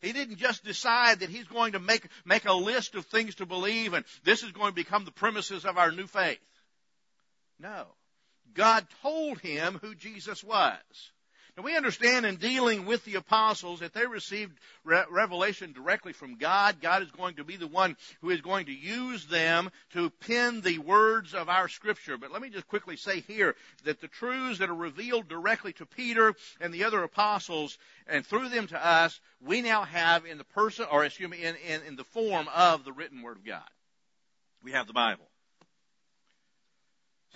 He 0.00 0.12
didn't 0.12 0.36
just 0.36 0.64
decide 0.64 1.20
that 1.20 1.28
he's 1.28 1.46
going 1.46 1.72
to 1.72 1.80
make, 1.80 2.06
make 2.24 2.46
a 2.46 2.52
list 2.54 2.94
of 2.94 3.04
things 3.06 3.34
to 3.36 3.46
believe 3.46 3.92
and 3.92 4.06
this 4.24 4.42
is 4.42 4.52
going 4.52 4.70
to 4.70 4.74
become 4.74 5.04
the 5.04 5.12
premises 5.12 5.66
of 5.66 5.76
our 5.76 5.92
new 5.92 6.06
faith. 6.06 6.38
No. 7.58 7.86
God 8.54 8.86
told 9.02 9.40
him 9.40 9.78
who 9.82 9.94
Jesus 9.94 10.42
was. 10.42 11.12
Now 11.56 11.62
we 11.62 11.74
understand 11.74 12.26
in 12.26 12.36
dealing 12.36 12.84
with 12.84 13.02
the 13.06 13.14
apostles 13.14 13.80
that 13.80 13.94
they 13.94 14.06
received 14.06 14.58
re- 14.84 15.04
revelation 15.10 15.72
directly 15.72 16.12
from 16.12 16.36
God. 16.36 16.82
God 16.82 17.02
is 17.02 17.10
going 17.10 17.36
to 17.36 17.44
be 17.44 17.56
the 17.56 17.66
one 17.66 17.96
who 18.20 18.28
is 18.28 18.42
going 18.42 18.66
to 18.66 18.74
use 18.74 19.24
them 19.26 19.70
to 19.94 20.10
pen 20.10 20.60
the 20.60 20.78
words 20.78 21.32
of 21.32 21.48
our 21.48 21.68
scripture. 21.68 22.18
But 22.18 22.30
let 22.30 22.42
me 22.42 22.50
just 22.50 22.68
quickly 22.68 22.98
say 22.98 23.20
here 23.20 23.56
that 23.84 24.02
the 24.02 24.08
truths 24.08 24.58
that 24.58 24.68
are 24.68 24.74
revealed 24.74 25.28
directly 25.28 25.72
to 25.74 25.86
Peter 25.86 26.34
and 26.60 26.74
the 26.74 26.84
other 26.84 27.02
apostles 27.02 27.78
and 28.06 28.26
through 28.26 28.50
them 28.50 28.66
to 28.66 28.86
us, 28.86 29.18
we 29.40 29.62
now 29.62 29.84
have 29.84 30.26
in 30.26 30.36
the 30.36 30.44
person, 30.44 30.84
or 30.92 31.06
excuse 31.06 31.30
me, 31.30 31.42
in, 31.42 31.54
in, 31.66 31.80
in 31.84 31.96
the 31.96 32.04
form 32.04 32.48
of 32.54 32.84
the 32.84 32.92
written 32.92 33.22
word 33.22 33.38
of 33.38 33.46
God. 33.46 33.62
We 34.62 34.72
have 34.72 34.86
the 34.86 34.92
Bible. 34.92 35.26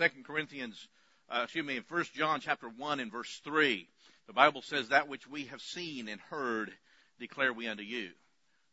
Second 0.00 0.24
Corinthians, 0.24 0.88
uh, 1.28 1.42
excuse 1.44 1.66
me, 1.66 1.76
in 1.76 1.82
First 1.82 2.14
John 2.14 2.40
chapter 2.40 2.70
1 2.70 3.00
and 3.00 3.12
verse 3.12 3.38
3, 3.44 3.86
the 4.26 4.32
Bible 4.32 4.62
says, 4.62 4.88
That 4.88 5.08
which 5.08 5.28
we 5.28 5.44
have 5.44 5.60
seen 5.60 6.08
and 6.08 6.18
heard 6.30 6.72
declare 7.18 7.52
we 7.52 7.68
unto 7.68 7.82
you, 7.82 8.08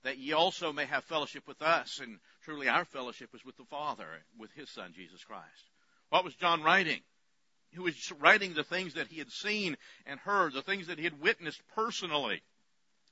that 0.03 0.19
ye 0.19 0.31
also 0.31 0.71
may 0.71 0.85
have 0.85 1.03
fellowship 1.03 1.45
with 1.45 1.61
us, 1.61 1.99
and 2.01 2.19
truly 2.43 2.69
our 2.69 2.85
fellowship 2.85 3.31
is 3.35 3.43
with 3.43 3.57
the 3.57 3.65
Father, 3.65 4.07
with 4.39 4.53
his 4.53 4.69
Son, 4.69 4.93
Jesus 4.95 5.21
Christ. 5.25 5.69
What 6.11 6.23
was 6.23 6.33
John 6.35 6.63
writing? 6.63 7.01
He 7.71 7.79
was 7.79 8.13
writing 8.21 8.53
the 8.53 8.63
things 8.63 8.93
that 8.93 9.07
he 9.07 9.19
had 9.19 9.29
seen 9.29 9.75
and 10.05 10.21
heard, 10.21 10.53
the 10.53 10.61
things 10.61 10.87
that 10.87 10.97
he 10.97 11.03
had 11.03 11.19
witnessed 11.19 11.61
personally 11.75 12.41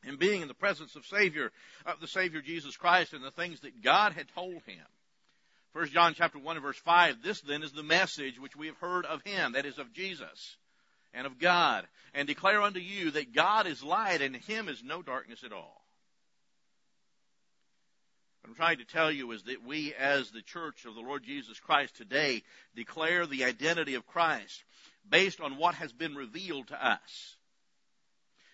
and 0.05 0.17
being 0.17 0.41
in 0.41 0.47
the 0.47 0.53
presence 0.53 0.95
of 0.95 1.05
Savior, 1.05 1.51
of 1.85 1.99
the 1.99 2.07
Savior 2.07 2.39
Jesus 2.39 2.77
Christ 2.77 3.11
and 3.11 3.25
the 3.25 3.31
things 3.31 3.59
that 3.59 3.83
God 3.83 4.13
had 4.13 4.29
told 4.33 4.63
him. 4.65 4.85
First 5.75 5.91
John 5.91 6.13
chapter 6.13 6.39
1 6.39 6.55
and 6.55 6.63
verse 6.63 6.77
5, 6.77 7.21
this 7.21 7.41
then 7.41 7.61
is 7.61 7.73
the 7.73 7.83
message 7.83 8.39
which 8.39 8.55
we 8.55 8.67
have 8.67 8.77
heard 8.77 9.05
of 9.05 9.21
him, 9.23 9.51
that 9.51 9.65
is 9.65 9.77
of 9.77 9.91
Jesus 9.91 10.55
and 11.13 11.27
of 11.27 11.37
God, 11.37 11.85
and 12.13 12.25
declare 12.25 12.61
unto 12.61 12.79
you 12.79 13.11
that 13.11 13.33
God 13.33 13.67
is 13.67 13.83
light 13.83 14.21
and 14.21 14.35
in 14.37 14.41
him 14.41 14.69
is 14.69 14.81
no 14.85 15.01
darkness 15.01 15.43
at 15.43 15.51
all. 15.51 15.83
What 18.39 18.51
I'm 18.51 18.55
trying 18.55 18.77
to 18.77 18.85
tell 18.85 19.11
you 19.11 19.29
is 19.33 19.43
that 19.43 19.65
we 19.65 19.93
as 19.95 20.31
the 20.31 20.41
church 20.41 20.85
of 20.85 20.95
the 20.95 21.01
Lord 21.01 21.23
Jesus 21.25 21.59
Christ 21.59 21.97
today 21.97 22.43
declare 22.73 23.25
the 23.25 23.43
identity 23.43 23.95
of 23.95 24.07
Christ 24.07 24.63
based 25.09 25.41
on 25.41 25.57
what 25.57 25.75
has 25.75 25.91
been 25.91 26.15
revealed 26.15 26.69
to 26.69 26.87
us. 26.87 27.35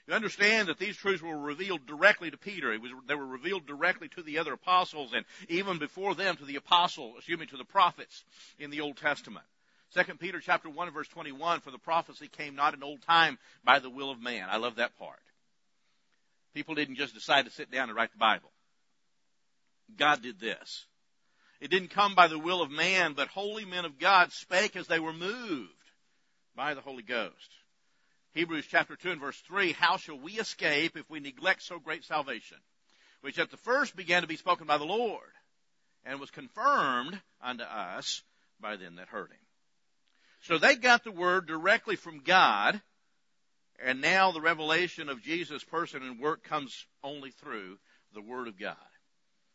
You 0.07 0.13
understand 0.13 0.67
that 0.67 0.79
these 0.79 0.97
truths 0.97 1.21
were 1.21 1.37
revealed 1.37 1.85
directly 1.85 2.31
to 2.31 2.37
Peter. 2.37 2.77
Was, 2.79 2.91
they 3.07 3.15
were 3.15 3.25
revealed 3.25 3.67
directly 3.67 4.07
to 4.09 4.23
the 4.23 4.39
other 4.39 4.53
apostles 4.53 5.13
and 5.13 5.25
even 5.47 5.77
before 5.77 6.15
them 6.15 6.37
to 6.37 6.45
the 6.45 6.55
apostles, 6.55 7.15
excuse 7.17 7.39
me, 7.39 7.45
to 7.47 7.57
the 7.57 7.63
prophets 7.63 8.23
in 8.59 8.71
the 8.71 8.81
Old 8.81 8.97
Testament. 8.97 9.45
Second 9.91 10.19
Peter 10.19 10.39
chapter 10.39 10.69
1 10.69 10.91
verse 10.91 11.07
21, 11.09 11.59
for 11.59 11.71
the 11.71 11.77
prophecy 11.77 12.27
came 12.27 12.55
not 12.55 12.73
in 12.73 12.81
old 12.81 13.01
time 13.03 13.37
by 13.63 13.79
the 13.79 13.89
will 13.89 14.09
of 14.09 14.21
man. 14.21 14.47
I 14.49 14.57
love 14.57 14.75
that 14.75 14.97
part. 14.97 15.19
People 16.53 16.75
didn't 16.75 16.95
just 16.95 17.13
decide 17.13 17.45
to 17.45 17.51
sit 17.51 17.71
down 17.71 17.89
and 17.89 17.95
write 17.95 18.11
the 18.11 18.17
Bible. 18.17 18.51
God 19.97 20.21
did 20.21 20.39
this. 20.39 20.85
It 21.59 21.69
didn't 21.69 21.89
come 21.89 22.15
by 22.15 22.27
the 22.27 22.39
will 22.39 22.61
of 22.61 22.71
man, 22.71 23.13
but 23.13 23.27
holy 23.27 23.65
men 23.65 23.85
of 23.85 23.99
God 23.99 24.31
spake 24.31 24.75
as 24.75 24.87
they 24.87 24.99
were 24.99 25.13
moved 25.13 25.69
by 26.55 26.73
the 26.73 26.81
Holy 26.81 27.03
Ghost. 27.03 27.49
Hebrews 28.33 28.65
chapter 28.69 28.95
2 28.95 29.11
and 29.11 29.21
verse 29.21 29.39
3, 29.47 29.73
how 29.73 29.97
shall 29.97 30.17
we 30.17 30.33
escape 30.33 30.95
if 30.95 31.09
we 31.09 31.19
neglect 31.19 31.63
so 31.63 31.79
great 31.79 32.05
salvation, 32.05 32.57
which 33.19 33.37
at 33.37 33.51
the 33.51 33.57
first 33.57 33.95
began 33.95 34.21
to 34.21 34.27
be 34.27 34.37
spoken 34.37 34.67
by 34.67 34.77
the 34.77 34.85
Lord, 34.85 35.31
and 36.05 36.19
was 36.19 36.31
confirmed 36.31 37.19
unto 37.41 37.63
us 37.63 38.23
by 38.59 38.77
them 38.77 38.95
that 38.95 39.09
heard 39.09 39.31
him. 39.31 39.37
So 40.43 40.57
they 40.57 40.75
got 40.75 41.03
the 41.03 41.11
word 41.11 41.45
directly 41.45 41.97
from 41.97 42.19
God, 42.19 42.81
and 43.83 43.99
now 43.99 44.31
the 44.31 44.41
revelation 44.41 45.09
of 45.09 45.21
Jesus' 45.21 45.63
person 45.63 46.01
and 46.01 46.19
work 46.19 46.43
comes 46.43 46.85
only 47.03 47.31
through 47.31 47.77
the 48.13 48.21
word 48.21 48.47
of 48.47 48.57
God. 48.57 48.75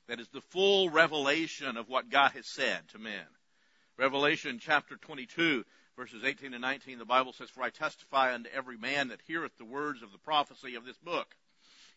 That 0.09 0.21
is 0.21 0.29
the 0.29 0.43
full 0.51 0.91
revelation 0.91 1.77
of 1.77 1.89
what 1.89 2.11
God 2.11 2.33
has 2.33 2.47
said 2.47 2.87
to 2.89 2.99
men. 2.99 3.27
Revelation 3.97 4.59
chapter 4.61 4.97
22 4.97 5.65
verses 5.97 6.23
18 6.25 6.53
and 6.53 6.63
19, 6.63 6.99
the 6.99 7.05
Bible 7.05 7.33
says, 7.33 7.51
For 7.51 7.63
I 7.63 7.71
testify 7.71 8.35
unto 8.35 8.51
every 8.51 8.77
man 8.77 9.09
that 9.09 9.23
heareth 9.27 9.57
the 9.57 9.65
words 9.65 10.03
of 10.03 10.13
the 10.13 10.19
prophecy 10.19 10.75
of 10.75 10.85
this 10.85 10.99
book. 10.99 11.35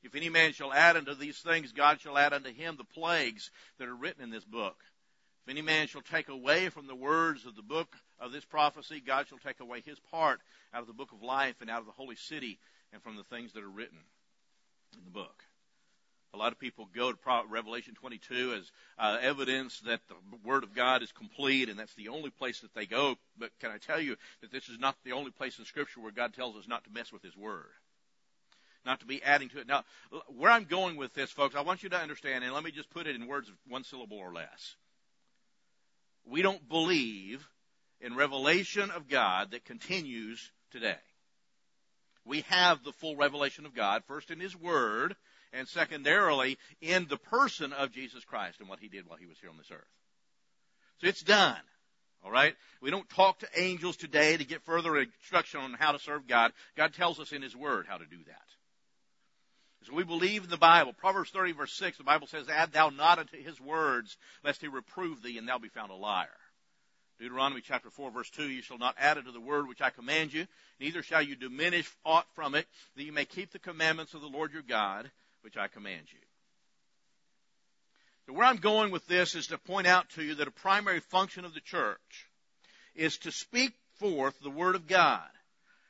If 0.01 0.15
any 0.15 0.29
man 0.29 0.53
shall 0.53 0.71
add 0.71 0.95
unto 0.95 1.13
these 1.13 1.39
things, 1.39 1.73
God 1.73 1.99
shall 1.99 2.17
add 2.17 2.33
unto 2.33 2.53
him 2.53 2.77
the 2.77 2.85
plagues 2.85 3.51
that 3.77 3.89
are 3.89 3.95
written 3.95 4.23
in 4.23 4.29
this 4.29 4.45
book. 4.45 4.77
If 5.45 5.51
any 5.51 5.61
man 5.61 5.87
shall 5.87 6.01
take 6.01 6.29
away 6.29 6.69
from 6.69 6.87
the 6.87 6.95
words 6.95 7.45
of 7.45 7.55
the 7.55 7.61
book 7.61 7.97
of 8.19 8.31
this 8.31 8.45
prophecy, 8.45 9.01
God 9.05 9.27
shall 9.27 9.39
take 9.39 9.59
away 9.59 9.81
his 9.81 9.99
part 9.99 10.39
out 10.73 10.81
of 10.81 10.87
the 10.87 10.93
book 10.93 11.11
of 11.11 11.21
life 11.21 11.55
and 11.59 11.69
out 11.69 11.81
of 11.81 11.85
the 11.85 11.91
holy 11.91 12.15
city 12.15 12.59
and 12.93 13.01
from 13.01 13.17
the 13.17 13.23
things 13.23 13.51
that 13.53 13.63
are 13.63 13.69
written 13.69 13.97
in 14.97 15.03
the 15.03 15.11
book. 15.11 15.43
A 16.33 16.37
lot 16.37 16.51
of 16.51 16.59
people 16.59 16.87
go 16.95 17.11
to 17.11 17.17
Revelation 17.49 17.95
22 17.95 18.53
as 18.53 18.71
uh, 18.99 19.17
evidence 19.21 19.79
that 19.81 20.01
the 20.07 20.15
Word 20.43 20.63
of 20.63 20.75
God 20.75 21.01
is 21.01 21.11
complete, 21.11 21.69
and 21.69 21.79
that's 21.79 21.95
the 21.95 22.09
only 22.09 22.29
place 22.29 22.59
that 22.59 22.73
they 22.75 22.85
go. 22.85 23.15
But 23.37 23.49
can 23.59 23.71
I 23.71 23.77
tell 23.77 23.99
you 23.99 24.15
that 24.41 24.51
this 24.51 24.69
is 24.69 24.79
not 24.79 24.95
the 25.03 25.13
only 25.13 25.31
place 25.31 25.57
in 25.57 25.65
Scripture 25.65 26.01
where 26.01 26.11
God 26.11 26.33
tells 26.33 26.55
us 26.55 26.67
not 26.67 26.83
to 26.83 26.91
mess 26.91 27.11
with 27.11 27.23
His 27.23 27.35
Word? 27.35 27.65
Not 28.85 28.99
to 28.99 29.07
be 29.07 29.23
adding 29.23 29.49
to 29.49 29.59
it. 29.59 29.67
Now, 29.67 29.83
where 30.27 30.51
I'm 30.51 30.65
going 30.65 30.97
with 30.97 31.13
this, 31.13 31.31
folks, 31.31 31.55
I 31.55 31.61
want 31.61 31.81
you 31.81 31.89
to 31.89 31.97
understand, 31.97 32.43
and 32.43 32.53
let 32.53 32.63
me 32.63 32.71
just 32.71 32.91
put 32.91 33.07
it 33.07 33.15
in 33.15 33.27
words 33.27 33.49
of 33.49 33.55
one 33.67 33.83
syllable 33.83 34.17
or 34.17 34.31
less. 34.31 34.75
We 36.25 36.43
don't 36.43 36.67
believe 36.69 37.45
in 37.99 38.15
revelation 38.15 38.91
of 38.91 39.09
God 39.09 39.51
that 39.51 39.65
continues 39.65 40.51
today. 40.71 40.95
We 42.23 42.41
have 42.41 42.83
the 42.83 42.93
full 42.93 43.15
revelation 43.15 43.65
of 43.65 43.73
God, 43.73 44.03
first 44.05 44.29
in 44.29 44.39
His 44.39 44.55
Word, 44.55 45.15
and 45.53 45.67
secondarily 45.67 46.57
in 46.81 47.07
the 47.07 47.17
person 47.17 47.73
of 47.73 47.91
Jesus 47.91 48.23
Christ 48.23 48.59
and 48.59 48.69
what 48.69 48.79
he 48.79 48.87
did 48.87 49.07
while 49.07 49.17
he 49.17 49.27
was 49.27 49.37
here 49.39 49.49
on 49.49 49.57
this 49.57 49.71
earth. 49.71 49.87
So 50.99 51.07
it's 51.07 51.23
done. 51.23 51.61
All 52.23 52.31
right? 52.31 52.55
We 52.81 52.91
don't 52.91 53.09
talk 53.09 53.39
to 53.39 53.47
angels 53.55 53.95
today 53.95 54.35
to 54.35 54.43
get 54.43 54.63
further 54.63 54.97
instruction 54.97 55.61
on 55.61 55.73
how 55.73 55.93
to 55.93 55.99
serve 55.99 56.27
God. 56.27 56.51
God 56.75 56.93
tells 56.93 57.19
us 57.19 57.31
in 57.31 57.41
His 57.41 57.55
Word 57.55 57.85
how 57.87 57.97
to 57.97 58.05
do 58.05 58.17
that. 58.27 59.85
So 59.87 59.95
we 59.95 60.03
believe 60.03 60.43
in 60.43 60.49
the 60.49 60.57
Bible. 60.57 60.91
Proverbs 60.91 61.29
30 61.29 61.53
verse 61.53 61.73
6, 61.73 61.97
the 61.97 62.03
Bible 62.03 62.27
says, 62.27 62.49
Add 62.49 62.73
thou 62.73 62.89
not 62.89 63.19
unto 63.19 63.41
His 63.41 63.59
words, 63.61 64.17
lest 64.43 64.61
He 64.61 64.67
reprove 64.67 65.23
thee, 65.23 65.37
and 65.37 65.47
thou 65.47 65.57
be 65.57 65.69
found 65.69 65.91
a 65.91 65.95
liar. 65.95 66.27
Deuteronomy 67.19 67.61
chapter 67.61 67.89
4 67.89 68.11
verse 68.11 68.29
2, 68.31 68.49
You 68.49 68.61
shall 68.61 68.77
not 68.77 68.95
add 68.97 69.17
unto 69.17 69.31
the 69.31 69.39
word 69.41 69.67
which 69.67 69.81
I 69.81 69.89
command 69.89 70.33
you, 70.33 70.45
neither 70.79 71.01
shall 71.01 71.21
you 71.21 71.35
diminish 71.35 71.89
aught 72.05 72.25
from 72.33 72.55
it, 72.55 72.65
that 72.95 73.03
you 73.03 73.11
may 73.13 73.25
keep 73.25 73.51
the 73.51 73.59
commandments 73.59 74.13
of 74.13 74.21
the 74.21 74.27
Lord 74.27 74.51
your 74.51 74.61
God, 74.61 75.09
which 75.41 75.57
I 75.57 75.67
command 75.67 76.03
you. 76.11 76.19
So 78.25 78.33
where 78.33 78.45
I'm 78.45 78.57
going 78.57 78.91
with 78.91 79.07
this 79.07 79.35
is 79.35 79.47
to 79.47 79.57
point 79.57 79.87
out 79.87 80.09
to 80.11 80.23
you 80.23 80.35
that 80.35 80.47
a 80.47 80.51
primary 80.51 80.99
function 80.99 81.45
of 81.45 81.53
the 81.53 81.61
church 81.61 82.27
is 82.95 83.17
to 83.19 83.31
speak 83.31 83.73
forth 83.95 84.39
the 84.41 84.49
Word 84.49 84.75
of 84.75 84.87
God 84.87 85.27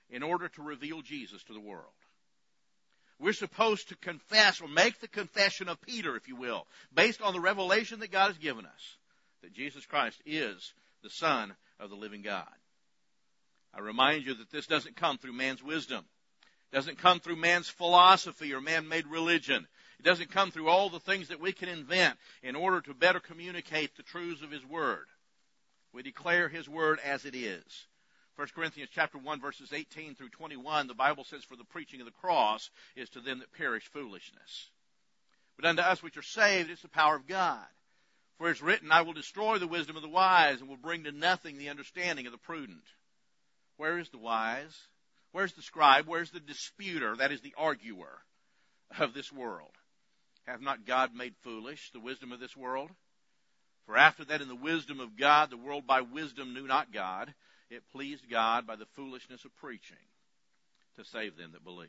in 0.09 0.23
order 0.23 0.47
to 0.49 0.61
reveal 0.61 1.01
Jesus 1.01 1.43
to 1.43 1.53
the 1.53 1.59
world. 1.59 1.85
We're 3.19 3.33
supposed 3.33 3.89
to 3.89 3.97
confess 3.97 4.61
or 4.61 4.69
make 4.69 5.01
the 5.01 5.07
confession 5.09 5.67
of 5.67 5.81
Peter, 5.81 6.15
if 6.15 6.27
you 6.27 6.37
will, 6.37 6.65
based 6.93 7.21
on 7.21 7.33
the 7.33 7.41
revelation 7.41 7.99
that 7.99 8.11
God 8.11 8.27
has 8.27 8.37
given 8.37 8.65
us, 8.65 8.97
that 9.41 9.53
Jesus 9.53 9.85
Christ 9.85 10.21
is 10.25 10.73
the 11.03 11.09
Son 11.09 11.53
of 11.79 11.89
the 11.89 11.97
living 11.97 12.21
God. 12.21 12.47
I 13.73 13.81
remind 13.81 14.25
you 14.25 14.35
that 14.35 14.51
this 14.51 14.67
doesn't 14.67 14.95
come 14.95 15.17
through 15.17 15.33
man's 15.33 15.61
wisdom. 15.61 16.05
It 16.71 16.75
doesn't 16.75 16.99
come 16.99 17.19
through 17.19 17.37
man's 17.37 17.69
philosophy 17.69 18.53
or 18.53 18.61
man-made 18.61 19.07
religion. 19.07 19.67
It 19.99 20.03
doesn't 20.03 20.31
come 20.31 20.51
through 20.51 20.69
all 20.69 20.89
the 20.89 20.99
things 20.99 21.29
that 21.29 21.39
we 21.39 21.51
can 21.51 21.67
invent 21.67 22.17
in 22.43 22.55
order 22.55 22.79
to 22.81 22.93
better 22.93 23.19
communicate 23.19 23.95
the 23.97 24.03
truths 24.03 24.41
of 24.41 24.51
His 24.51 24.65
Word. 24.65 25.05
We 25.93 26.03
declare 26.03 26.47
His 26.47 26.69
Word 26.69 26.99
as 27.03 27.25
it 27.25 27.35
is. 27.35 27.63
1 28.35 28.47
Corinthians 28.55 28.89
chapter 28.93 29.17
1 29.17 29.41
verses 29.41 29.73
18 29.73 30.15
through 30.15 30.29
21, 30.29 30.87
the 30.87 30.93
Bible 30.93 31.25
says, 31.25 31.43
For 31.43 31.57
the 31.57 31.65
preaching 31.65 31.99
of 31.99 32.05
the 32.05 32.11
cross 32.11 32.69
is 32.95 33.09
to 33.09 33.19
them 33.19 33.39
that 33.39 33.51
perish 33.51 33.89
foolishness. 33.91 34.69
But 35.57 35.67
unto 35.67 35.81
us 35.81 36.01
which 36.01 36.15
are 36.15 36.21
saved, 36.21 36.69
it's 36.69 36.81
the 36.81 36.87
power 36.87 37.17
of 37.17 37.27
God. 37.27 37.65
For 38.37 38.49
it's 38.49 38.61
written, 38.61 38.93
I 38.93 39.01
will 39.01 39.11
destroy 39.11 39.57
the 39.57 39.67
wisdom 39.67 39.97
of 39.97 40.01
the 40.01 40.07
wise 40.07 40.61
and 40.61 40.69
will 40.69 40.77
bring 40.77 41.03
to 41.03 41.11
nothing 41.11 41.57
the 41.57 41.67
understanding 41.67 42.27
of 42.27 42.31
the 42.31 42.37
prudent. 42.37 42.83
Where 43.75 43.99
is 43.99 44.07
the 44.07 44.17
wise? 44.17 44.77
Where's 45.31 45.53
the 45.53 45.61
scribe? 45.61 46.05
Where's 46.07 46.31
the 46.31 46.39
disputer? 46.39 47.15
That 47.15 47.31
is 47.31 47.41
the 47.41 47.53
arguer 47.57 48.19
of 48.99 49.13
this 49.13 49.31
world. 49.31 49.71
Have 50.47 50.61
not 50.61 50.85
God 50.85 51.13
made 51.13 51.35
foolish 51.43 51.91
the 51.91 51.99
wisdom 51.99 52.31
of 52.31 52.39
this 52.39 52.57
world? 52.57 52.89
For 53.85 53.97
after 53.97 54.25
that 54.25 54.41
in 54.41 54.47
the 54.47 54.55
wisdom 54.55 54.99
of 54.99 55.17
God, 55.17 55.49
the 55.49 55.57
world 55.57 55.85
by 55.85 56.01
wisdom 56.01 56.53
knew 56.53 56.67
not 56.67 56.91
God. 56.91 57.33
It 57.69 57.83
pleased 57.91 58.29
God 58.29 58.65
by 58.65 58.75
the 58.75 58.87
foolishness 58.95 59.45
of 59.45 59.55
preaching 59.57 59.97
to 60.97 61.05
save 61.05 61.37
them 61.37 61.51
that 61.53 61.63
believe. 61.63 61.87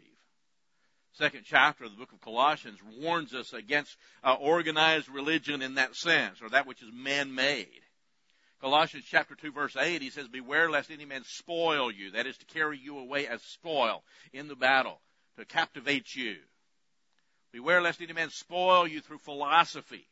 Second 1.12 1.42
chapter 1.44 1.84
of 1.84 1.90
the 1.90 1.96
book 1.96 2.12
of 2.12 2.20
Colossians 2.20 2.78
warns 2.98 3.34
us 3.34 3.52
against 3.52 3.96
uh, 4.22 4.34
organized 4.34 5.08
religion 5.08 5.62
in 5.62 5.74
that 5.74 5.96
sense, 5.96 6.40
or 6.40 6.50
that 6.50 6.66
which 6.66 6.82
is 6.82 6.88
man-made. 6.92 7.80
Colossians 8.60 9.06
chapter 9.08 9.34
2 9.34 9.52
verse 9.52 9.74
8, 9.74 10.02
he 10.02 10.10
says, 10.10 10.28
Beware 10.28 10.70
lest 10.70 10.90
any 10.90 11.06
man 11.06 11.24
spoil 11.24 11.90
you. 11.90 12.10
That 12.10 12.26
is 12.26 12.36
to 12.38 12.46
carry 12.46 12.78
you 12.78 12.98
away 12.98 13.26
as 13.26 13.42
spoil 13.42 14.04
in 14.32 14.48
the 14.48 14.56
battle, 14.56 15.00
to 15.38 15.46
captivate 15.46 16.14
you. 16.14 16.36
Beware 17.52 17.80
lest 17.80 18.02
any 18.02 18.12
man 18.12 18.30
spoil 18.30 18.86
you 18.86 19.00
through 19.00 19.18
philosophy, 19.18 20.06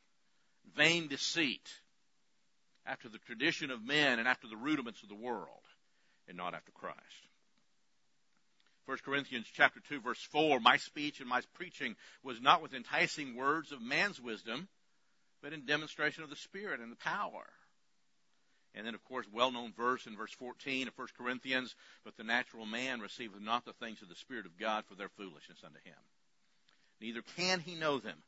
vain 0.74 1.08
deceit, 1.08 1.68
after 2.86 3.10
the 3.10 3.18
tradition 3.18 3.70
of 3.70 3.84
men 3.84 4.18
and 4.18 4.26
after 4.26 4.48
the 4.48 4.56
rudiments 4.56 5.02
of 5.02 5.10
the 5.10 5.14
world, 5.14 5.62
and 6.26 6.36
not 6.36 6.54
after 6.54 6.72
Christ. 6.72 6.96
1 8.86 8.96
Corinthians 9.04 9.46
chapter 9.52 9.80
2 9.90 10.00
verse 10.00 10.22
4, 10.32 10.58
My 10.60 10.78
speech 10.78 11.20
and 11.20 11.28
my 11.28 11.42
preaching 11.52 11.96
was 12.22 12.40
not 12.40 12.62
with 12.62 12.72
enticing 12.72 13.36
words 13.36 13.72
of 13.72 13.82
man's 13.82 14.18
wisdom, 14.18 14.68
but 15.42 15.52
in 15.52 15.66
demonstration 15.66 16.22
of 16.22 16.30
the 16.30 16.36
Spirit 16.36 16.80
and 16.80 16.90
the 16.90 16.96
power 16.96 17.44
And 18.74 18.86
then, 18.86 18.94
of 18.94 19.02
course, 19.04 19.26
well-known 19.32 19.72
verse 19.76 20.06
in 20.06 20.16
verse 20.16 20.32
14 20.32 20.88
of 20.88 20.96
1 20.96 21.08
Corinthians, 21.16 21.74
but 22.04 22.16
the 22.16 22.22
natural 22.22 22.66
man 22.66 23.00
receiveth 23.00 23.40
not 23.40 23.64
the 23.64 23.72
things 23.72 24.02
of 24.02 24.08
the 24.08 24.14
Spirit 24.14 24.46
of 24.46 24.58
God 24.58 24.84
for 24.86 24.94
their 24.94 25.08
foolishness 25.08 25.64
unto 25.64 25.78
him. 25.84 25.96
Neither 27.00 27.22
can 27.36 27.60
he 27.60 27.74
know 27.74 27.98
them 27.98 28.18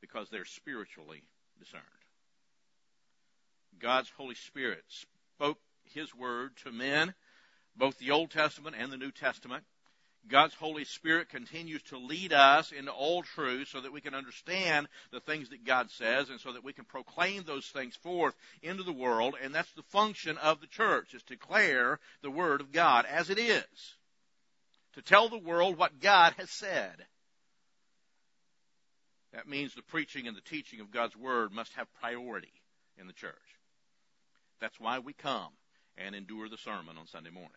because 0.00 0.28
they're 0.28 0.44
spiritually 0.44 1.22
discerned. 1.58 1.82
God's 3.78 4.10
Holy 4.16 4.34
Spirit 4.34 4.84
spoke 4.88 5.58
His 5.84 6.14
word 6.14 6.56
to 6.64 6.72
men, 6.72 7.14
both 7.76 7.98
the 7.98 8.10
Old 8.10 8.30
Testament 8.30 8.76
and 8.78 8.92
the 8.92 8.96
New 8.96 9.10
Testament. 9.10 9.64
God's 10.28 10.54
Holy 10.54 10.84
Spirit 10.84 11.28
continues 11.28 11.82
to 11.84 11.98
lead 11.98 12.32
us 12.32 12.72
into 12.72 12.92
all 12.92 13.22
truth 13.22 13.68
so 13.68 13.80
that 13.80 13.92
we 13.92 14.00
can 14.00 14.14
understand 14.14 14.86
the 15.10 15.20
things 15.20 15.50
that 15.50 15.64
God 15.64 15.90
says 15.90 16.30
and 16.30 16.38
so 16.38 16.52
that 16.52 16.64
we 16.64 16.72
can 16.72 16.84
proclaim 16.84 17.42
those 17.42 17.66
things 17.66 17.96
forth 17.96 18.34
into 18.62 18.82
the 18.82 18.92
world. 18.92 19.34
And 19.42 19.54
that's 19.54 19.72
the 19.72 19.82
function 19.82 20.38
of 20.38 20.60
the 20.60 20.68
church, 20.68 21.14
is 21.14 21.22
to 21.24 21.34
declare 21.34 21.98
the 22.22 22.30
Word 22.30 22.60
of 22.60 22.72
God 22.72 23.04
as 23.04 23.30
it 23.30 23.38
is. 23.38 23.96
To 24.94 25.02
tell 25.02 25.28
the 25.28 25.38
world 25.38 25.76
what 25.76 26.00
God 26.00 26.34
has 26.38 26.50
said. 26.50 26.94
That 29.32 29.48
means 29.48 29.74
the 29.74 29.82
preaching 29.82 30.28
and 30.28 30.36
the 30.36 30.42
teaching 30.42 30.80
of 30.80 30.90
God's 30.90 31.16
Word 31.16 31.52
must 31.52 31.72
have 31.74 31.92
priority 32.00 32.52
in 32.98 33.06
the 33.06 33.12
church. 33.12 33.32
That's 34.60 34.78
why 34.78 35.00
we 35.00 35.14
come 35.14 35.48
and 35.98 36.14
endure 36.14 36.48
the 36.48 36.58
sermon 36.58 36.96
on 36.98 37.06
Sunday 37.06 37.30
morning. 37.30 37.50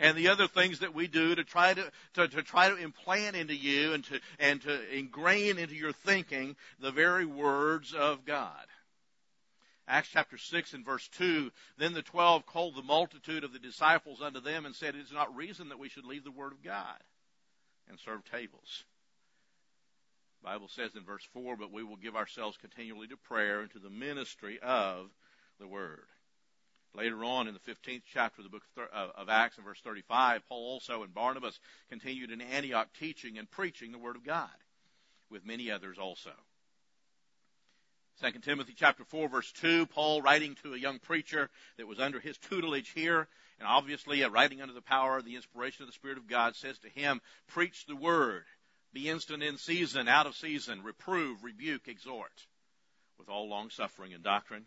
And 0.00 0.16
the 0.16 0.28
other 0.28 0.48
things 0.48 0.80
that 0.80 0.94
we 0.94 1.06
do 1.06 1.34
to 1.34 1.44
try 1.44 1.74
to, 1.74 1.92
to, 2.14 2.26
to, 2.26 2.42
try 2.42 2.70
to 2.70 2.76
implant 2.76 3.36
into 3.36 3.54
you 3.54 3.92
and 3.92 4.02
to, 4.04 4.18
and 4.40 4.62
to 4.62 4.96
ingrain 4.96 5.58
into 5.58 5.74
your 5.74 5.92
thinking 5.92 6.56
the 6.80 6.90
very 6.90 7.26
words 7.26 7.92
of 7.92 8.24
God. 8.24 8.64
Acts 9.86 10.08
chapter 10.12 10.38
6 10.38 10.72
and 10.72 10.84
verse 10.84 11.06
2, 11.18 11.50
then 11.76 11.92
the 11.92 12.02
twelve 12.02 12.46
called 12.46 12.76
the 12.76 12.82
multitude 12.82 13.44
of 13.44 13.52
the 13.52 13.58
disciples 13.58 14.22
unto 14.22 14.40
them 14.40 14.64
and 14.64 14.74
said, 14.74 14.94
It 14.94 15.00
is 15.00 15.12
not 15.12 15.36
reason 15.36 15.68
that 15.68 15.78
we 15.78 15.88
should 15.88 16.04
leave 16.04 16.24
the 16.24 16.30
word 16.30 16.52
of 16.52 16.62
God 16.62 16.96
and 17.88 17.98
serve 17.98 18.24
tables. 18.24 18.84
The 20.40 20.46
Bible 20.46 20.68
says 20.68 20.92
in 20.96 21.04
verse 21.04 21.26
4, 21.34 21.56
but 21.56 21.72
we 21.72 21.82
will 21.82 21.96
give 21.96 22.16
ourselves 22.16 22.56
continually 22.56 23.08
to 23.08 23.16
prayer 23.16 23.60
and 23.60 23.70
to 23.72 23.78
the 23.78 23.90
ministry 23.90 24.58
of 24.62 25.10
the 25.58 25.66
word. 25.66 26.06
Later 26.94 27.24
on 27.24 27.46
in 27.46 27.54
the 27.54 27.60
15th 27.72 28.02
chapter 28.12 28.40
of 28.40 28.44
the 28.44 28.50
book 28.50 28.64
of 28.92 29.28
Acts 29.28 29.58
in 29.58 29.64
verse 29.64 29.80
35, 29.82 30.42
Paul 30.48 30.72
also 30.72 31.04
and 31.04 31.14
Barnabas 31.14 31.58
continued 31.88 32.32
in 32.32 32.40
Antioch 32.40 32.88
teaching 32.98 33.38
and 33.38 33.48
preaching 33.48 33.92
the 33.92 33.98
word 33.98 34.16
of 34.16 34.24
God 34.24 34.50
with 35.30 35.46
many 35.46 35.70
others 35.70 35.98
also. 35.98 36.32
2 38.20 38.40
Timothy 38.40 38.74
chapter 38.76 39.04
4 39.04 39.28
verse 39.28 39.50
2, 39.52 39.86
Paul 39.86 40.20
writing 40.20 40.56
to 40.62 40.74
a 40.74 40.78
young 40.78 40.98
preacher 40.98 41.48
that 41.78 41.86
was 41.86 42.00
under 42.00 42.18
his 42.18 42.36
tutelage 42.36 42.90
here, 42.90 43.28
and 43.58 43.68
obviously 43.68 44.22
writing 44.24 44.60
under 44.60 44.74
the 44.74 44.82
power 44.82 45.16
of 45.16 45.24
the 45.24 45.36
inspiration 45.36 45.82
of 45.82 45.88
the 45.88 45.94
Spirit 45.94 46.18
of 46.18 46.26
God, 46.26 46.56
says 46.56 46.78
to 46.80 46.88
him, 46.88 47.20
preach 47.46 47.86
the 47.86 47.96
word, 47.96 48.44
be 48.92 49.08
instant 49.08 49.42
in 49.42 49.56
season, 49.56 50.08
out 50.08 50.26
of 50.26 50.34
season, 50.34 50.82
reprove, 50.82 51.44
rebuke, 51.44 51.86
exhort, 51.86 52.46
with 53.16 53.28
all 53.28 53.48
long 53.48 53.70
suffering 53.70 54.12
and 54.12 54.24
doctrine. 54.24 54.64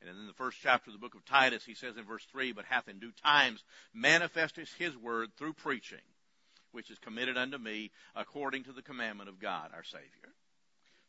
And 0.00 0.08
in 0.08 0.26
the 0.26 0.32
first 0.32 0.58
chapter 0.62 0.90
of 0.90 0.94
the 0.94 1.00
book 1.00 1.14
of 1.14 1.24
Titus, 1.24 1.64
he 1.64 1.74
says 1.74 1.96
in 1.96 2.04
verse 2.04 2.24
3, 2.32 2.52
But 2.52 2.64
hath 2.64 2.88
in 2.88 2.98
due 2.98 3.12
times 3.22 3.62
manifested 3.92 4.68
his 4.78 4.96
word 4.96 5.30
through 5.36 5.52
preaching, 5.54 5.98
which 6.72 6.90
is 6.90 6.98
committed 6.98 7.36
unto 7.36 7.58
me 7.58 7.90
according 8.16 8.64
to 8.64 8.72
the 8.72 8.82
commandment 8.82 9.28
of 9.28 9.38
God 9.38 9.70
our 9.74 9.84
Savior. 9.84 10.34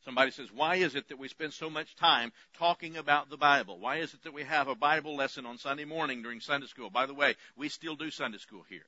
Somebody 0.04 0.32
says, 0.32 0.52
why 0.52 0.78
is 0.78 0.96
it 0.96 1.10
that 1.10 1.20
we 1.20 1.28
spend 1.28 1.54
so 1.54 1.70
much 1.70 1.96
time 1.96 2.32
talking 2.58 2.98
about 2.98 3.30
the 3.30 3.38
Bible? 3.38 3.78
Why 3.80 3.98
is 3.98 4.14
it 4.14 4.24
that 4.24 4.34
we 4.34 4.44
have 4.44 4.68
a 4.68 4.76
Bible 4.76 5.16
lesson 5.16 5.46
on 5.46 5.60
Sunday 5.60 5.86
morning 5.86 6.24
during 6.24 6.40
Sunday 6.40 6.66
school? 6.66 6.90
By 6.90 7.06
the 7.06 7.14
way, 7.14 7.36
we 7.56 7.70
still 7.70 7.96
do 7.96 8.10
Sunday 8.10 8.40
school 8.40 8.64
here. 8.68 8.86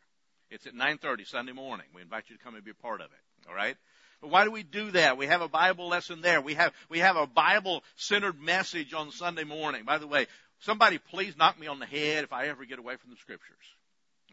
It's 0.49 0.67
at 0.67 0.75
9.30 0.75 1.27
Sunday 1.27 1.51
morning. 1.51 1.85
We 1.95 2.01
invite 2.01 2.25
you 2.29 2.37
to 2.37 2.43
come 2.43 2.55
and 2.55 2.63
be 2.63 2.71
a 2.71 2.75
part 2.75 3.01
of 3.01 3.07
it. 3.07 3.49
All 3.49 3.55
right? 3.55 3.75
But 4.21 4.29
why 4.29 4.45
do 4.45 4.51
we 4.51 4.63
do 4.63 4.91
that? 4.91 5.17
We 5.17 5.27
have 5.27 5.41
a 5.41 5.49
Bible 5.49 5.89
lesson 5.89 6.21
there. 6.21 6.39
We 6.41 6.53
have, 6.53 6.73
we 6.89 6.99
have 6.99 7.17
a 7.17 7.27
Bible 7.27 7.83
centered 7.95 8.39
message 8.39 8.93
on 8.93 9.11
Sunday 9.11 9.43
morning. 9.43 9.83
By 9.83 9.97
the 9.97 10.07
way, 10.07 10.27
somebody 10.59 10.97
please 10.97 11.35
knock 11.35 11.59
me 11.59 11.67
on 11.67 11.79
the 11.79 11.85
head 11.85 12.23
if 12.23 12.31
I 12.31 12.47
ever 12.47 12.65
get 12.65 12.79
away 12.79 12.95
from 12.95 13.11
the 13.11 13.17
scriptures. 13.17 13.65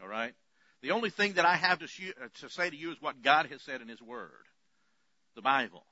All 0.01 0.07
right? 0.07 0.33
The 0.81 0.91
only 0.91 1.09
thing 1.09 1.33
that 1.33 1.45
I 1.45 1.55
have 1.55 1.79
to, 1.79 1.87
sh- 1.87 2.13
uh, 2.21 2.27
to 2.39 2.49
say 2.49 2.69
to 2.69 2.75
you 2.75 2.91
is 2.91 3.01
what 3.01 3.21
God 3.21 3.47
has 3.47 3.61
said 3.63 3.81
in 3.81 3.87
His 3.87 4.01
Word. 4.01 4.31
The 5.35 5.41
Bible. 5.41 5.83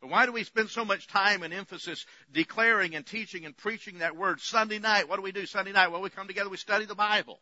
But 0.00 0.10
why 0.10 0.26
do 0.26 0.32
we 0.32 0.44
spend 0.44 0.70
so 0.70 0.84
much 0.84 1.06
time 1.06 1.42
and 1.42 1.52
emphasis 1.52 2.06
declaring 2.32 2.94
and 2.94 3.04
teaching 3.04 3.44
and 3.44 3.56
preaching 3.56 3.98
that 3.98 4.16
word? 4.16 4.40
Sunday 4.40 4.78
night, 4.78 5.08
what 5.08 5.16
do 5.16 5.22
we 5.22 5.32
do 5.32 5.44
Sunday 5.44 5.72
night? 5.72 5.88
Well, 5.88 6.00
we 6.00 6.10
come 6.10 6.26
together, 6.26 6.48
we 6.48 6.56
study 6.56 6.86
the 6.86 6.94
Bible. 6.94 7.38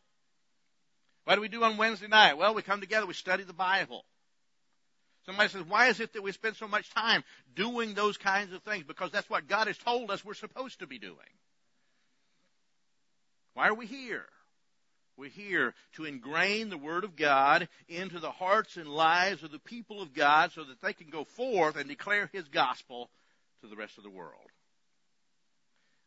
What 1.29 1.35
do 1.35 1.43
we 1.43 1.49
do 1.49 1.63
on 1.63 1.77
Wednesday 1.77 2.09
night? 2.09 2.39
Well, 2.39 2.55
we 2.55 2.63
come 2.63 2.81
together, 2.81 3.05
we 3.05 3.13
study 3.13 3.43
the 3.43 3.53
Bible. 3.53 4.07
Somebody 5.27 5.51
says, 5.51 5.63
why 5.69 5.89
is 5.89 6.01
it 6.01 6.15
that 6.15 6.23
we 6.23 6.33
spend 6.33 6.57
so 6.57 6.67
much 6.67 6.89
time 6.95 7.23
doing 7.55 7.93
those 7.93 8.17
kinds 8.17 8.55
of 8.55 8.63
things? 8.63 8.85
Because 8.85 9.13
that's 9.13 9.29
what 9.29 9.47
God 9.47 9.67
has 9.67 9.77
told 9.77 10.11
us 10.11 10.25
we're 10.25 10.33
supposed 10.33 10.79
to 10.79 10.87
be 10.87 10.99
doing. 10.99 11.19
Why 13.53 13.69
are 13.69 13.75
we 13.75 13.85
here? 13.85 14.25
We're 15.19 15.29
here 15.29 15.75
to 15.97 16.07
ingrain 16.07 16.71
the 16.71 16.79
Word 16.79 17.05
of 17.05 17.15
God 17.15 17.69
into 17.91 18.21
the 18.21 18.31
hearts 18.31 18.79
and 18.79 18.89
lives 18.89 19.43
of 19.43 19.53
the 19.53 19.59
people 19.59 20.01
of 20.01 20.15
God 20.15 20.53
so 20.53 20.65
that 20.65 20.81
they 20.81 20.95
can 20.95 21.11
go 21.11 21.25
forth 21.25 21.77
and 21.77 21.91
declare 21.91 22.31
His 22.33 22.49
gospel 22.49 23.11
to 23.61 23.69
the 23.69 23.77
rest 23.77 23.99
of 23.99 24.03
the 24.03 24.09
world. 24.09 24.49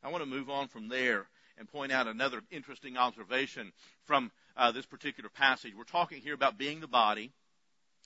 I 0.02 0.10
want 0.10 0.24
to 0.24 0.30
move 0.30 0.50
on 0.50 0.68
from 0.68 0.88
there 0.88 1.28
and 1.58 1.72
point 1.72 1.92
out 1.92 2.08
another 2.08 2.42
interesting 2.52 2.98
observation 2.98 3.72
from 4.06 4.32
uh, 4.58 4.72
this 4.72 4.86
particular 4.86 5.30
passage. 5.30 5.74
We're 5.76 5.84
talking 5.84 6.22
here 6.22 6.34
about 6.34 6.58
being 6.58 6.80
the 6.80 6.88
body. 6.88 7.32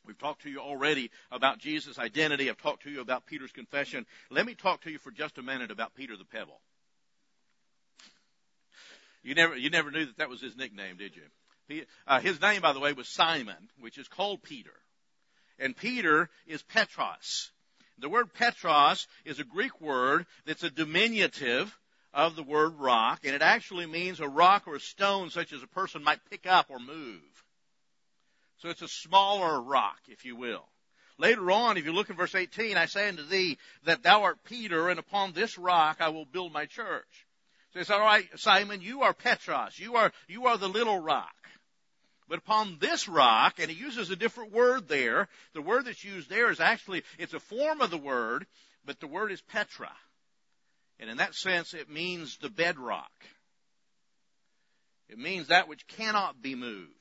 We've 0.05 0.17
talked 0.17 0.43
to 0.43 0.49
you 0.49 0.59
already 0.59 1.09
about 1.31 1.59
Jesus' 1.59 1.97
identity. 1.97 2.49
I've 2.49 2.61
talked 2.61 2.83
to 2.83 2.91
you 2.91 3.01
about 3.01 3.25
Peter's 3.25 3.51
confession. 3.51 4.05
Let 4.29 4.45
me 4.45 4.53
talk 4.53 4.81
to 4.81 4.91
you 4.91 4.99
for 4.99 5.11
just 5.11 5.37
a 5.37 5.41
minute 5.41 5.71
about 5.71 5.95
Peter 5.95 6.15
the 6.15 6.25
Pebble. 6.25 6.59
You 9.23 9.33
never, 9.33 9.57
you 9.57 9.71
never 9.71 9.89
knew 9.89 10.05
that 10.05 10.17
that 10.17 10.29
was 10.29 10.41
his 10.41 10.55
nickname, 10.55 10.97
did 10.97 11.15
you? 11.15 11.23
He, 11.67 11.83
uh, 12.05 12.19
his 12.19 12.39
name, 12.39 12.61
by 12.61 12.73
the 12.73 12.79
way, 12.79 12.93
was 12.93 13.09
Simon, 13.09 13.69
which 13.79 13.97
is 13.97 14.07
called 14.07 14.43
Peter. 14.43 14.73
And 15.57 15.75
Peter 15.75 16.29
is 16.45 16.61
Petros. 16.61 17.51
The 17.97 18.09
word 18.09 18.33
Petros 18.33 19.07
is 19.23 19.39
a 19.39 19.43
Greek 19.43 19.79
word 19.81 20.25
that's 20.45 20.63
a 20.63 20.69
diminutive 20.69 21.75
of 22.15 22.37
the 22.37 22.43
word 22.43 22.79
rock, 22.79 23.19
and 23.25 23.35
it 23.35 23.41
actually 23.41 23.85
means 23.85 24.21
a 24.21 24.27
rock 24.27 24.63
or 24.67 24.75
a 24.75 24.79
stone 24.79 25.29
such 25.29 25.51
as 25.51 25.61
a 25.61 25.67
person 25.67 26.01
might 26.01 26.29
pick 26.31 26.47
up 26.47 26.67
or 26.69 26.79
move. 26.79 27.21
So 28.59 28.69
it's 28.69 28.81
a 28.81 28.87
smaller 28.87 29.61
rock, 29.61 29.99
if 30.07 30.23
you 30.23 30.37
will. 30.37 30.65
Later 31.17 31.51
on, 31.51 31.77
if 31.77 31.85
you 31.85 31.91
look 31.91 32.09
in 32.09 32.15
verse 32.15 32.33
18, 32.33 32.77
I 32.77 32.85
say 32.85 33.09
unto 33.09 33.23
thee 33.23 33.57
that 33.83 34.01
thou 34.01 34.23
art 34.23 34.43
Peter, 34.45 34.89
and 34.89 34.97
upon 34.97 35.33
this 35.33 35.57
rock 35.57 35.97
I 35.99 36.09
will 36.09 36.25
build 36.25 36.53
my 36.53 36.65
church. 36.65 37.27
So 37.73 37.81
it's 37.81 37.89
all 37.89 37.99
right, 37.99 38.25
Simon, 38.37 38.81
you 38.81 39.01
are 39.01 39.13
Petros. 39.13 39.77
You 39.77 39.97
are, 39.97 40.13
you 40.29 40.47
are 40.47 40.57
the 40.57 40.69
little 40.69 40.99
rock. 40.99 41.35
But 42.29 42.39
upon 42.39 42.77
this 42.79 43.09
rock, 43.09 43.59
and 43.59 43.69
he 43.69 43.77
uses 43.77 44.09
a 44.09 44.15
different 44.15 44.53
word 44.53 44.87
there, 44.87 45.27
the 45.53 45.61
word 45.61 45.85
that's 45.85 46.03
used 46.03 46.29
there 46.29 46.49
is 46.49 46.61
actually, 46.61 47.03
it's 47.19 47.33
a 47.33 47.39
form 47.39 47.81
of 47.81 47.91
the 47.91 47.97
word, 47.97 48.47
but 48.85 49.01
the 49.01 49.07
word 49.07 49.33
is 49.33 49.41
Petra. 49.41 49.91
And 50.99 51.09
in 51.09 51.17
that 51.17 51.35
sense, 51.35 51.73
it 51.73 51.89
means 51.89 52.37
the 52.37 52.49
bedrock. 52.49 53.11
It 55.09 55.17
means 55.17 55.47
that 55.47 55.67
which 55.67 55.87
cannot 55.87 56.41
be 56.41 56.55
moved. 56.55 56.91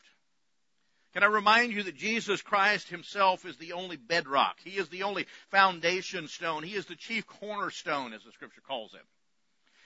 Can 1.14 1.22
I 1.22 1.26
remind 1.26 1.72
you 1.72 1.84
that 1.84 1.96
Jesus 1.96 2.42
Christ 2.42 2.88
himself 2.88 3.46
is 3.46 3.56
the 3.56 3.72
only 3.72 3.96
bedrock. 3.96 4.56
He 4.64 4.78
is 4.78 4.88
the 4.88 5.04
only 5.04 5.26
foundation 5.50 6.26
stone. 6.26 6.64
He 6.64 6.74
is 6.74 6.86
the 6.86 6.96
chief 6.96 7.24
cornerstone, 7.24 8.12
as 8.12 8.24
the 8.24 8.32
scripture 8.32 8.62
calls 8.66 8.92
him. 8.92 9.06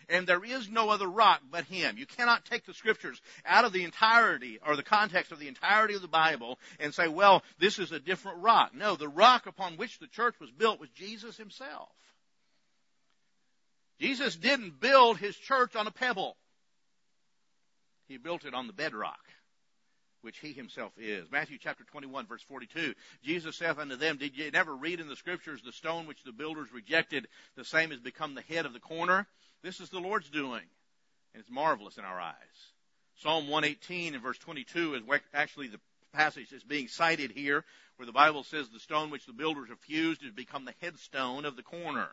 And 0.08 0.26
there 0.26 0.42
is 0.42 0.70
no 0.70 0.88
other 0.88 1.06
rock 1.06 1.42
but 1.50 1.66
him. 1.66 1.98
You 1.98 2.06
cannot 2.06 2.46
take 2.46 2.64
the 2.64 2.72
scriptures 2.72 3.20
out 3.44 3.66
of 3.66 3.74
the 3.74 3.84
entirety 3.84 4.58
or 4.66 4.74
the 4.74 4.82
context 4.82 5.32
of 5.32 5.38
the 5.38 5.48
entirety 5.48 5.94
of 5.94 6.00
the 6.00 6.08
Bible 6.08 6.58
and 6.80 6.94
say, 6.94 7.08
well, 7.08 7.42
this 7.58 7.78
is 7.78 7.92
a 7.92 8.00
different 8.00 8.38
rock. 8.38 8.74
No, 8.74 8.96
the 8.96 9.06
rock 9.06 9.46
upon 9.46 9.76
which 9.76 9.98
the 9.98 10.06
church 10.06 10.34
was 10.40 10.50
built 10.50 10.80
was 10.80 10.88
Jesus 10.90 11.36
himself. 11.36 11.90
Jesus 14.00 14.36
didn't 14.36 14.80
build 14.80 15.18
his 15.18 15.36
church 15.36 15.76
on 15.76 15.86
a 15.86 15.90
pebble. 15.90 16.36
He 18.06 18.16
built 18.16 18.44
it 18.44 18.54
on 18.54 18.66
the 18.66 18.72
bedrock 18.72 19.18
which 20.22 20.38
he 20.38 20.52
himself 20.52 20.92
is. 20.98 21.30
Matthew 21.30 21.58
chapter 21.60 21.84
21 21.84 22.26
verse 22.26 22.42
42. 22.42 22.94
Jesus 23.22 23.56
saith 23.56 23.78
unto 23.78 23.96
them, 23.96 24.16
Did 24.16 24.36
ye 24.36 24.50
never 24.50 24.74
read 24.74 25.00
in 25.00 25.08
the 25.08 25.16
scriptures 25.16 25.62
the 25.62 25.72
stone 25.72 26.06
which 26.06 26.22
the 26.24 26.32
builders 26.32 26.72
rejected, 26.72 27.28
the 27.56 27.64
same 27.64 27.90
has 27.90 28.00
become 28.00 28.34
the 28.34 28.42
head 28.42 28.66
of 28.66 28.72
the 28.72 28.80
corner? 28.80 29.26
This 29.62 29.80
is 29.80 29.90
the 29.90 30.00
Lord's 30.00 30.30
doing, 30.30 30.62
and 31.34 31.40
it's 31.40 31.50
marvelous 31.50 31.98
in 31.98 32.04
our 32.04 32.20
eyes. 32.20 32.34
Psalm 33.16 33.48
118 33.48 34.14
and 34.14 34.22
verse 34.22 34.38
22 34.38 34.94
is 34.94 35.02
actually 35.34 35.68
the 35.68 35.80
passage 36.12 36.50
that's 36.50 36.64
being 36.64 36.88
cited 36.88 37.30
here, 37.30 37.64
where 37.96 38.06
the 38.06 38.12
Bible 38.12 38.44
says 38.44 38.68
the 38.68 38.80
stone 38.80 39.10
which 39.10 39.26
the 39.26 39.32
builders 39.32 39.68
refused 39.68 40.22
has 40.22 40.32
become 40.32 40.64
the 40.64 40.74
headstone 40.80 41.44
of 41.44 41.56
the 41.56 41.62
corner. 41.62 42.08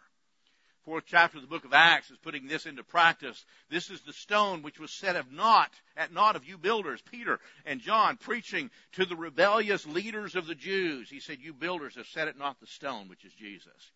Fourth 0.86 1.06
chapter 1.08 1.38
of 1.38 1.42
the 1.42 1.50
book 1.50 1.66
of 1.66 1.74
Acts 1.74 2.12
is 2.12 2.18
putting 2.20 2.48
this 2.48 2.68
into 2.68 2.84
practice. 2.84 3.44
This 3.70 3.90
is 3.90 4.02
the 4.02 4.14
stone 4.14 4.62
which 4.62 4.80
was 4.80 4.92
set 4.92 5.16
of 5.16 5.32
naught, 5.32 5.72
at 5.98 6.14
naught 6.14 6.36
of 6.36 6.48
you 6.48 6.60
builders, 6.60 7.02
Peter 7.02 7.40
and 7.66 7.82
John 7.82 8.18
preaching 8.18 8.70
to 8.94 9.06
the 9.06 9.16
rebellious 9.16 9.88
leaders 9.88 10.36
of 10.36 10.46
the 10.46 10.54
Jews. 10.54 11.10
He 11.10 11.20
said, 11.20 11.40
you 11.42 11.54
builders 11.54 11.96
have 11.96 12.06
set 12.06 12.28
at 12.28 12.38
naught 12.38 12.60
the 12.60 12.68
stone, 12.68 13.10
which 13.10 13.26
is 13.26 13.34
Jesus, 13.34 13.92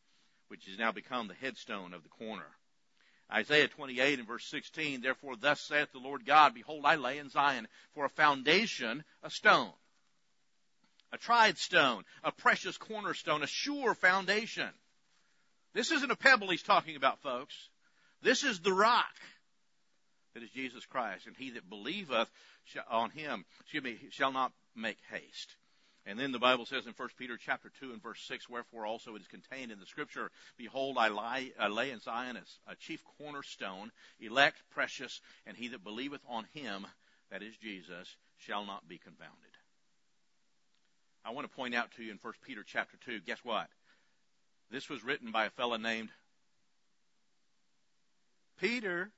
which 0.47 0.65
has 0.65 0.79
now 0.79 0.91
become 0.91 1.27
the 1.27 1.35
headstone 1.35 1.93
of 1.93 2.01
the 2.01 2.09
corner. 2.09 2.47
Isaiah 3.31 3.67
28 3.67 4.17
and 4.17 4.27
verse 4.27 4.45
16, 4.49 5.01
therefore 5.01 5.35
thus 5.35 5.61
saith 5.61 5.91
the 5.91 5.99
Lord 5.99 6.25
God, 6.25 6.55
behold 6.55 6.85
I 6.85 6.95
lay 6.95 7.19
in 7.19 7.29
Zion 7.29 7.67
for 7.93 8.05
a 8.05 8.09
foundation 8.09 9.03
a 9.21 9.29
stone, 9.29 9.71
a 11.13 11.19
tried 11.19 11.59
stone, 11.59 12.03
a 12.23 12.31
precious 12.31 12.77
cornerstone, 12.77 13.43
a 13.43 13.47
sure 13.47 13.93
foundation. 13.93 14.69
This 15.73 15.91
isn't 15.91 16.11
a 16.11 16.15
pebble 16.15 16.49
he's 16.49 16.63
talking 16.63 16.95
about, 16.95 17.19
folks. 17.19 17.55
This 18.21 18.43
is 18.43 18.59
the 18.59 18.73
rock 18.73 19.15
that 20.33 20.43
is 20.43 20.49
Jesus 20.49 20.85
Christ, 20.85 21.27
and 21.27 21.35
he 21.37 21.51
that 21.51 21.69
believeth 21.69 22.29
on 22.89 23.11
him 23.11 23.45
shall 24.11 24.31
not 24.31 24.51
make 24.75 24.97
haste. 25.11 25.55
And 26.05 26.17
then 26.17 26.31
the 26.31 26.39
Bible 26.39 26.65
says 26.65 26.87
in 26.87 26.93
1 26.93 27.09
Peter 27.17 27.37
chapter 27.37 27.71
2 27.81 27.91
and 27.91 28.01
verse 28.01 28.21
6, 28.27 28.49
wherefore 28.49 28.85
also 28.85 29.15
it 29.15 29.21
is 29.21 29.27
contained 29.27 29.71
in 29.71 29.79
the 29.79 29.85
scripture, 29.85 30.31
behold, 30.57 30.97
I, 30.97 31.09
lie, 31.09 31.51
I 31.59 31.67
lay 31.67 31.91
in 31.91 31.99
Zion 31.99 32.37
a 32.67 32.75
chief 32.75 33.03
cornerstone, 33.17 33.91
elect, 34.19 34.57
precious, 34.71 35.21
and 35.45 35.55
he 35.55 35.67
that 35.69 35.83
believeth 35.83 36.21
on 36.27 36.45
him, 36.53 36.87
that 37.29 37.43
is 37.43 37.55
Jesus, 37.57 38.15
shall 38.37 38.65
not 38.65 38.87
be 38.87 38.97
confounded. 38.97 39.35
I 41.23 41.31
want 41.31 41.49
to 41.49 41.55
point 41.55 41.75
out 41.75 41.91
to 41.97 42.03
you 42.03 42.11
in 42.11 42.19
1 42.21 42.33
Peter 42.45 42.63
chapter 42.65 42.97
2, 43.05 43.19
guess 43.21 43.39
what? 43.43 43.67
This 44.71 44.89
was 44.89 45.03
written 45.03 45.31
by 45.31 45.45
a 45.45 45.49
fellow 45.49 45.77
named 45.77 46.09
Peter. 48.59 49.11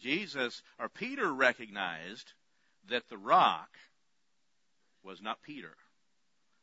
Jesus, 0.00 0.62
or 0.80 0.88
Peter 0.88 1.32
recognized 1.32 2.32
that 2.88 3.08
the 3.08 3.16
rock 3.16 3.68
was 5.04 5.22
not 5.22 5.42
Peter, 5.42 5.74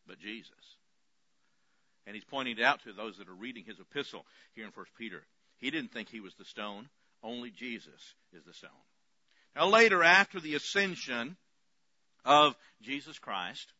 but 0.06 0.20
Jesus. 0.20 0.52
And 2.06 2.16
he's 2.16 2.26
pointing 2.26 2.58
it 2.58 2.64
out 2.64 2.84
to 2.84 2.92
those 2.92 3.18
that 3.18 3.30
are 3.30 3.34
reading 3.34 3.64
his 3.66 3.80
epistle 3.80 4.26
here 4.56 4.66
in 4.66 4.72
1 4.72 4.86
Peter. 4.98 5.24
He 5.60 5.72
didn't 5.72 5.94
think 5.94 6.10
he 6.10 6.20
was 6.20 6.34
the 6.36 6.46
stone. 6.46 6.90
Only 7.24 7.52
Jesus 7.52 8.16
is 8.34 8.44
the 8.46 8.54
stone. 8.54 8.72
Now 9.56 9.68
later, 9.68 10.04
after 10.04 10.40
the 10.40 10.56
ascension 10.56 11.38
of 12.26 12.56
Jesus 12.82 13.20
Christ, 13.20 13.74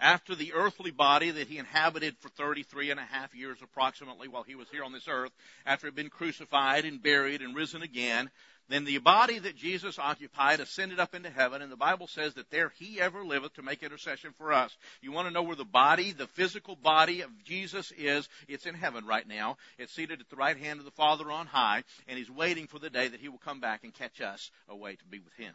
after 0.00 0.34
the 0.34 0.54
earthly 0.54 0.90
body 0.90 1.30
that 1.30 1.48
he 1.48 1.58
inhabited 1.58 2.16
for 2.18 2.30
33 2.30 2.90
and 2.90 2.98
a 2.98 3.04
half 3.04 3.34
years 3.34 3.58
approximately 3.62 4.28
while 4.28 4.42
he 4.42 4.54
was 4.54 4.68
here 4.70 4.82
on 4.82 4.92
this 4.92 5.08
earth, 5.08 5.32
after 5.66 5.86
he 5.86 5.88
had 5.88 5.94
been 5.94 6.08
crucified 6.08 6.84
and 6.84 7.02
buried 7.02 7.42
and 7.42 7.54
risen 7.54 7.82
again, 7.82 8.30
then 8.70 8.84
the 8.84 8.98
body 8.98 9.38
that 9.40 9.56
Jesus 9.56 9.98
occupied 9.98 10.60
ascended 10.60 11.00
up 11.00 11.12
into 11.12 11.28
heaven, 11.28 11.60
and 11.60 11.72
the 11.72 11.76
Bible 11.76 12.06
says 12.06 12.34
that 12.34 12.50
there 12.50 12.72
he 12.78 13.00
ever 13.00 13.24
liveth 13.24 13.54
to 13.54 13.62
make 13.62 13.82
intercession 13.82 14.32
for 14.38 14.52
us. 14.52 14.76
You 15.02 15.10
want 15.10 15.26
to 15.26 15.34
know 15.34 15.42
where 15.42 15.56
the 15.56 15.64
body, 15.64 16.12
the 16.12 16.28
physical 16.28 16.76
body 16.76 17.22
of 17.22 17.30
Jesus 17.44 17.92
is? 17.98 18.28
It's 18.46 18.66
in 18.66 18.76
heaven 18.76 19.06
right 19.06 19.26
now. 19.26 19.56
It's 19.76 19.92
seated 19.92 20.20
at 20.20 20.30
the 20.30 20.36
right 20.36 20.56
hand 20.56 20.78
of 20.78 20.84
the 20.84 20.92
Father 20.92 21.32
on 21.32 21.46
high, 21.46 21.82
and 22.06 22.16
he's 22.16 22.30
waiting 22.30 22.68
for 22.68 22.78
the 22.78 22.90
day 22.90 23.08
that 23.08 23.20
he 23.20 23.28
will 23.28 23.38
come 23.38 23.60
back 23.60 23.82
and 23.82 23.92
catch 23.92 24.20
us 24.20 24.52
away 24.68 24.94
to 24.94 25.04
be 25.04 25.18
with 25.18 25.34
him. 25.34 25.54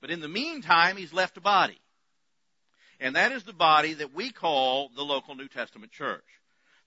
But 0.00 0.10
in 0.10 0.20
the 0.20 0.28
meantime, 0.28 0.96
he's 0.96 1.12
left 1.12 1.36
a 1.36 1.40
body. 1.40 1.78
And 3.00 3.16
that 3.16 3.32
is 3.32 3.44
the 3.44 3.52
body 3.52 3.94
that 3.94 4.14
we 4.14 4.30
call 4.30 4.90
the 4.94 5.04
local 5.04 5.34
New 5.34 5.48
Testament 5.48 5.92
church. 5.92 6.24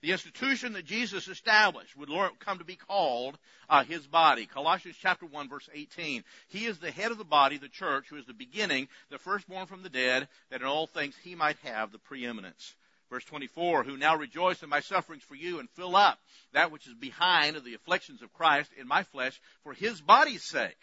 The 0.02 0.12
institution 0.12 0.72
that 0.72 0.86
Jesus 0.86 1.28
established 1.28 1.96
would 1.96 2.08
come 2.38 2.58
to 2.58 2.64
be 2.64 2.76
called 2.76 3.38
uh, 3.68 3.84
his 3.84 4.06
body. 4.06 4.46
Colossians 4.46 4.96
chapter 4.98 5.26
1 5.26 5.48
verse 5.48 5.68
18. 5.72 6.24
He 6.48 6.64
is 6.64 6.78
the 6.78 6.90
head 6.90 7.12
of 7.12 7.18
the 7.18 7.24
body, 7.24 7.58
the 7.58 7.68
church, 7.68 8.06
who 8.08 8.16
is 8.16 8.24
the 8.24 8.32
beginning, 8.32 8.88
the 9.10 9.18
firstborn 9.18 9.66
from 9.66 9.82
the 9.82 9.90
dead, 9.90 10.28
that 10.50 10.62
in 10.62 10.66
all 10.66 10.86
things 10.86 11.14
he 11.22 11.34
might 11.34 11.58
have 11.64 11.92
the 11.92 11.98
preeminence. 11.98 12.74
Verse 13.10 13.24
24, 13.24 13.82
who 13.82 13.96
now 13.96 14.16
rejoice 14.16 14.62
in 14.62 14.70
my 14.70 14.80
sufferings 14.80 15.24
for 15.24 15.34
you 15.34 15.58
and 15.58 15.68
fill 15.70 15.96
up 15.96 16.18
that 16.52 16.70
which 16.70 16.86
is 16.86 16.94
behind 16.94 17.56
of 17.56 17.64
the 17.64 17.74
afflictions 17.74 18.22
of 18.22 18.32
Christ 18.32 18.70
in 18.78 18.86
my 18.86 19.02
flesh 19.02 19.38
for 19.64 19.74
his 19.74 20.00
body's 20.00 20.44
sake, 20.44 20.78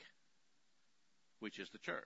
which 1.40 1.58
is 1.58 1.70
the 1.70 1.80
church. 1.80 2.04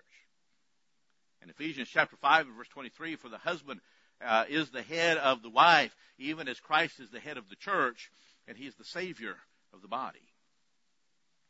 In 1.41 1.49
Ephesians 1.49 1.89
chapter 1.91 2.15
5 2.17 2.47
and 2.47 2.56
verse 2.56 2.67
23, 2.69 3.15
for 3.15 3.30
the 3.30 3.38
husband 3.38 3.82
uh, 4.23 4.45
is 4.47 4.69
the 4.69 4.84
head 4.84 5.17
of 5.17 5.41
the 5.41 5.49
wife, 5.49 5.95
even 6.17 6.47
as 6.47 6.60
Christ 6.60 6.99
is 6.99 7.10
the 7.10 7.19
head 7.19 7.38
of 7.38 7.49
the 7.49 7.56
church, 7.56 8.12
and 8.47 8.58
he 8.58 8.65
is 8.67 8.75
the 8.75 8.84
Savior 8.84 9.36
of 9.73 9.82
the 9.82 9.88
body. 9.88 10.19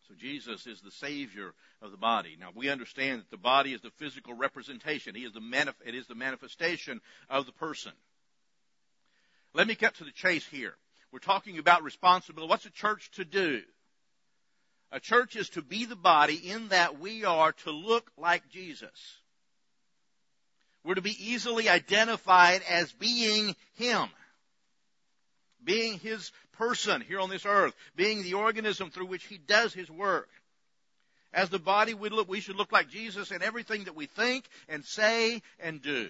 So 0.08 0.16
Jesus 0.16 0.68
is 0.68 0.82
the 0.82 0.92
Savior 0.92 1.54
of 1.82 1.92
the 1.92 1.98
body. 1.98 2.38
Now 2.40 2.50
we 2.54 2.70
understand 2.70 3.22
that 3.22 3.32
the 3.32 3.38
body 3.38 3.74
is 3.74 3.82
the 3.82 3.92
physical 3.92 4.34
representation. 4.34 5.16
He 5.16 5.24
is 5.24 5.34
the 5.34 5.40
manif- 5.40 5.76
it 5.86 5.96
is 5.96 6.08
the 6.08 6.16
manifestation 6.16 7.02
of 7.30 7.46
the 7.46 7.52
person. 7.52 7.94
Let 9.54 9.68
me 9.68 9.76
get 9.76 9.96
to 9.96 10.04
the 10.04 10.12
chase 10.12 10.46
here. 10.46 10.76
We're 11.12 11.20
talking 11.20 11.60
about 11.60 11.84
responsibility. 11.84 12.50
What's 12.50 12.66
a 12.66 12.72
church 12.72 13.12
to 13.12 13.26
do? 13.26 13.62
A 14.92 15.00
church 15.00 15.36
is 15.36 15.50
to 15.50 15.62
be 15.62 15.86
the 15.86 15.96
body 15.96 16.36
in 16.36 16.70
that 16.70 17.00
we 17.00 17.24
are 17.24 17.54
to 17.64 17.72
look 17.72 18.12
like 18.18 18.50
Jesus. 18.50 19.21
We're 20.84 20.96
to 20.96 21.02
be 21.02 21.32
easily 21.32 21.70
identified 21.70 22.62
as 22.70 22.92
being 22.94 23.56
Him. 23.76 24.10
Being 25.64 26.00
His 26.00 26.32
person 26.54 27.02
here 27.02 27.20
on 27.20 27.30
this 27.30 27.46
earth. 27.46 27.76
Being 27.96 28.24
the 28.24 28.34
organism 28.34 28.90
through 28.90 29.08
which 29.08 29.26
He 29.26 29.38
does 29.38 29.74
His 29.74 29.90
work. 29.90 30.30
As 31.34 31.50
the 31.50 31.60
body, 31.60 31.94
we, 31.94 32.10
look, 32.10 32.28
we 32.28 32.42
should 32.42 32.58
look 32.58 32.72
like 32.72 32.90
Jesus 32.90 33.32
in 33.32 33.42
everything 33.42 33.86
that 33.86 33.96
we 33.96 34.06
think 34.06 34.46
and 34.68 34.84
say 34.84 35.42
and 35.60 35.82
do. 35.82 36.10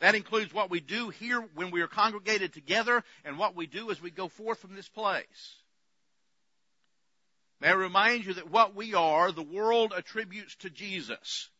That 0.00 0.14
includes 0.14 0.54
what 0.54 0.70
we 0.70 0.80
do 0.80 1.10
here 1.10 1.40
when 1.54 1.70
we 1.70 1.80
are 1.82 1.88
congregated 1.88 2.52
together 2.52 3.02
and 3.24 3.38
what 3.38 3.56
we 3.56 3.66
do 3.66 3.90
as 3.90 4.00
we 4.00 4.10
go 4.10 4.28
forth 4.28 4.60
from 4.60 4.76
this 4.76 4.88
place. 4.88 5.56
May 7.60 7.68
I 7.68 7.72
remind 7.72 8.24
you 8.24 8.34
that 8.34 8.50
what 8.50 8.76
we 8.76 8.94
are, 8.94 9.32
the 9.32 9.42
world 9.42 9.92
attributes 9.94 10.54
to 10.56 10.70
Jesus. 10.70 11.50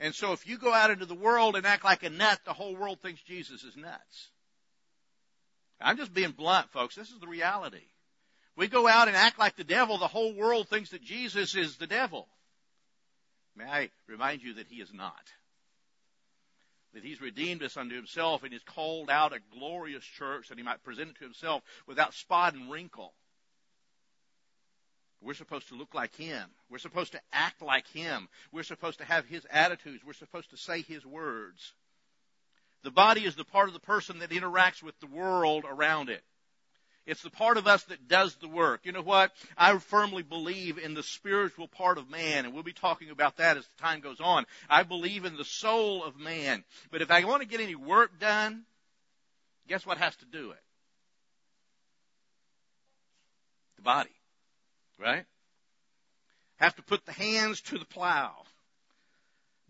And 0.00 0.14
so 0.14 0.32
if 0.32 0.46
you 0.46 0.58
go 0.58 0.72
out 0.72 0.90
into 0.90 1.06
the 1.06 1.14
world 1.14 1.56
and 1.56 1.66
act 1.66 1.84
like 1.84 2.04
a 2.04 2.10
nut, 2.10 2.40
the 2.44 2.52
whole 2.52 2.76
world 2.76 3.00
thinks 3.00 3.20
Jesus 3.22 3.64
is 3.64 3.76
nuts. 3.76 4.28
I'm 5.80 5.96
just 5.96 6.14
being 6.14 6.32
blunt, 6.32 6.70
folks. 6.70 6.94
This 6.94 7.10
is 7.10 7.20
the 7.20 7.26
reality. 7.26 7.86
We 8.56 8.68
go 8.68 8.88
out 8.88 9.08
and 9.08 9.16
act 9.16 9.38
like 9.38 9.56
the 9.56 9.64
devil, 9.64 9.98
the 9.98 10.08
whole 10.08 10.34
world 10.34 10.68
thinks 10.68 10.90
that 10.90 11.02
Jesus 11.02 11.54
is 11.54 11.76
the 11.76 11.86
devil. 11.86 12.28
May 13.56 13.64
I 13.64 13.90
remind 14.08 14.42
you 14.42 14.54
that 14.54 14.66
he 14.68 14.76
is 14.76 14.92
not. 14.92 15.32
That 16.94 17.04
he's 17.04 17.20
redeemed 17.20 17.62
us 17.62 17.76
unto 17.76 17.94
himself 17.94 18.42
and 18.42 18.52
he's 18.52 18.62
called 18.62 19.10
out 19.10 19.32
a 19.32 19.40
glorious 19.56 20.04
church 20.04 20.48
that 20.48 20.58
he 20.58 20.64
might 20.64 20.82
present 20.82 21.10
it 21.10 21.18
to 21.18 21.24
himself 21.24 21.62
without 21.86 22.14
spot 22.14 22.54
and 22.54 22.70
wrinkle. 22.70 23.14
We're 25.20 25.34
supposed 25.34 25.68
to 25.68 25.74
look 25.74 25.94
like 25.94 26.14
Him. 26.16 26.44
We're 26.70 26.78
supposed 26.78 27.12
to 27.12 27.20
act 27.32 27.60
like 27.60 27.88
Him. 27.88 28.28
We're 28.52 28.62
supposed 28.62 28.98
to 28.98 29.04
have 29.04 29.26
His 29.26 29.44
attitudes. 29.50 30.04
We're 30.04 30.12
supposed 30.12 30.50
to 30.50 30.56
say 30.56 30.82
His 30.82 31.04
words. 31.04 31.72
The 32.84 32.90
body 32.90 33.24
is 33.24 33.34
the 33.34 33.44
part 33.44 33.68
of 33.68 33.74
the 33.74 33.80
person 33.80 34.20
that 34.20 34.30
interacts 34.30 34.82
with 34.82 34.98
the 35.00 35.06
world 35.06 35.64
around 35.68 36.08
it. 36.08 36.22
It's 37.08 37.22
the 37.22 37.30
part 37.30 37.56
of 37.56 37.66
us 37.66 37.82
that 37.84 38.06
does 38.06 38.36
the 38.36 38.48
work. 38.48 38.82
You 38.84 38.92
know 38.92 39.02
what? 39.02 39.32
I 39.56 39.76
firmly 39.78 40.22
believe 40.22 40.76
in 40.76 40.92
the 40.92 41.02
spiritual 41.02 41.66
part 41.66 41.96
of 41.96 42.10
man, 42.10 42.44
and 42.44 42.52
we'll 42.52 42.62
be 42.62 42.74
talking 42.74 43.08
about 43.10 43.38
that 43.38 43.56
as 43.56 43.64
the 43.64 43.82
time 43.82 44.00
goes 44.00 44.20
on. 44.20 44.44
I 44.68 44.82
believe 44.82 45.24
in 45.24 45.36
the 45.36 45.44
soul 45.44 46.04
of 46.04 46.18
man. 46.18 46.64
But 46.90 47.00
if 47.00 47.10
I 47.10 47.24
want 47.24 47.40
to 47.40 47.48
get 47.48 47.60
any 47.60 47.74
work 47.74 48.20
done, 48.20 48.64
guess 49.68 49.86
what 49.86 49.96
has 49.96 50.14
to 50.16 50.26
do 50.26 50.50
it? 50.50 50.62
The 53.76 53.82
body. 53.82 54.10
Right? 54.98 55.24
Have 56.56 56.74
to 56.76 56.82
put 56.82 57.06
the 57.06 57.12
hands 57.12 57.60
to 57.62 57.78
the 57.78 57.84
plow. 57.84 58.32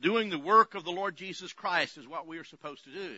Doing 0.00 0.30
the 0.30 0.38
work 0.38 0.74
of 0.74 0.84
the 0.84 0.92
Lord 0.92 1.16
Jesus 1.16 1.52
Christ 1.52 1.98
is 1.98 2.06
what 2.06 2.26
we 2.26 2.38
are 2.38 2.44
supposed 2.44 2.84
to 2.84 2.92
do. 2.92 3.16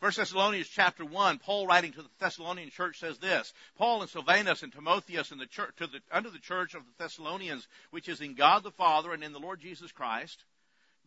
1 0.00 0.12
Thessalonians 0.14 0.68
chapter 0.68 1.06
1, 1.06 1.38
Paul 1.38 1.66
writing 1.66 1.92
to 1.92 2.02
the 2.02 2.10
Thessalonian 2.20 2.68
church 2.68 2.98
says 3.00 3.18
this, 3.18 3.52
Paul 3.78 4.02
and 4.02 4.10
Silvanus 4.10 4.62
and 4.62 4.70
Timotheus 4.70 5.30
and 5.30 5.40
the 5.40 5.46
church, 5.46 5.70
to 5.78 5.86
the, 5.86 6.00
under 6.12 6.28
the 6.28 6.38
church 6.38 6.74
of 6.74 6.82
the 6.82 7.02
Thessalonians, 7.02 7.66
which 7.90 8.08
is 8.08 8.20
in 8.20 8.34
God 8.34 8.62
the 8.62 8.70
Father 8.70 9.12
and 9.12 9.24
in 9.24 9.32
the 9.32 9.40
Lord 9.40 9.58
Jesus 9.58 9.90
Christ, 9.92 10.44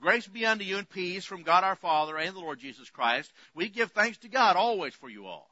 grace 0.01 0.27
be 0.27 0.43
unto 0.43 0.65
you 0.65 0.79
and 0.79 0.89
peace 0.89 1.23
from 1.23 1.43
God 1.43 1.63
our 1.63 1.75
Father 1.75 2.17
and 2.17 2.35
the 2.35 2.39
Lord 2.39 2.59
Jesus 2.59 2.89
Christ. 2.89 3.31
We 3.53 3.69
give 3.69 3.91
thanks 3.91 4.17
to 4.19 4.27
God 4.27 4.55
always 4.55 4.95
for 4.95 5.07
you 5.07 5.27
all 5.27 5.51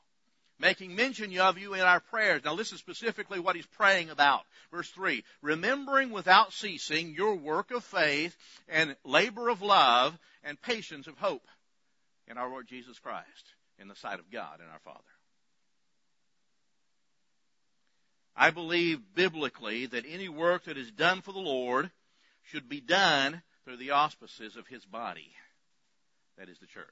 making 0.60 0.96
mention 0.96 1.38
of 1.40 1.58
you 1.58 1.74
in 1.74 1.82
our 1.82 2.00
prayers. 2.00 2.44
Now 2.44 2.54
listen 2.54 2.78
specifically 2.78 3.40
what 3.40 3.56
he's 3.56 3.66
praying 3.66 4.10
about. 4.10 4.42
Verse 4.72 4.90
3, 4.90 5.24
remembering 5.42 6.12
without 6.12 6.54
ceasing 6.54 7.14
your 7.14 7.36
work 7.36 7.72
of 7.72 7.84
faith 7.84 8.36
and 8.68 8.96
labor 9.04 9.50
of 9.50 9.62
love 9.62 10.18
and 10.44 10.62
patience 10.62 11.08
of 11.08 11.18
hope 11.18 11.48
in 12.28 12.38
our 12.38 12.50
Lord 12.50 12.68
Jesus 12.68 13.00
Christ. 13.00 13.54
in 13.80 13.88
the 13.88 13.96
sight 13.96 14.20
of 14.20 14.32
God 14.32 14.60
and 14.60 14.70
our 14.70 14.80
Father. 14.80 15.00
I 18.36 18.52
believe 18.52 19.00
biblically 19.16 19.88
that 19.88 20.06
any 20.08 20.30
work 20.30 20.66
that 20.66 20.78
is 20.78 20.92
done 20.92 21.22
for 21.22 21.32
the 21.32 21.40
Lord 21.40 21.92
should 22.44 22.70
be 22.70 22.82
done 22.82 23.42
through 23.66 23.78
the 23.78 23.92
auspices 23.92 24.56
of 24.56 24.68
His 24.68 24.86
body. 24.86 25.32
That 26.38 26.50
is 26.50 26.60
the 26.60 26.68
church. 26.68 26.86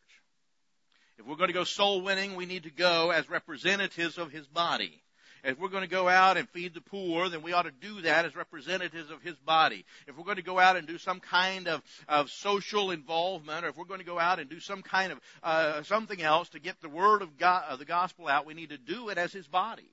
If 1.18 1.26
we're 1.26 1.38
going 1.38 1.48
to 1.48 1.54
go 1.54 1.64
soul 1.64 2.02
winning, 2.02 2.36
we 2.36 2.46
need 2.46 2.64
to 2.64 2.72
go 2.72 3.12
as 3.12 3.30
representatives 3.30 4.18
of 4.18 4.32
His 4.32 4.48
body. 4.48 5.02
If 5.46 5.60
we're 5.60 5.70
going 5.70 5.84
to 5.84 5.88
go 5.88 6.10
out 6.10 6.38
and 6.38 6.50
feed 6.50 6.74
the 6.74 6.82
poor, 6.82 7.30
then 7.30 7.44
we 7.44 7.54
ought 7.54 7.64
to 7.64 7.72
do 7.72 8.02
that 8.02 8.26
as 8.26 8.36
representatives 8.36 9.12
of 9.12 9.22
His 9.22 9.36
body. 9.36 9.86
If 10.08 10.18
we're 10.18 10.24
going 10.24 10.38
to 10.38 10.44
go 10.44 10.60
out 10.60 10.76
and 10.76 10.88
do 10.88 10.98
some 10.98 11.20
kind 11.20 11.68
of, 11.68 11.84
of 12.08 12.32
social 12.32 12.92
involvement, 12.92 13.64
or 13.64 13.70
if 13.70 13.78
we're 13.78 13.86
going 13.86 14.00
to 14.00 14.06
go 14.06 14.20
out 14.20 14.40
and 14.40 14.50
do 14.50 14.60
some 14.60 14.82
kind 14.82 15.12
of 15.12 15.20
uh, 15.44 15.84
something 15.84 16.22
else 16.22 16.50
to 16.50 16.60
get 16.60 16.82
the 16.82 16.90
word 16.90 17.22
of 17.22 17.38
God, 17.38 17.64
uh, 17.70 17.76
the 17.76 17.86
gospel 17.86 18.28
out, 18.28 18.46
we 18.46 18.56
need 18.56 18.70
to 18.70 18.78
do 18.78 19.10
it 19.10 19.18
as 19.18 19.32
His 19.32 19.48
body. 19.48 19.90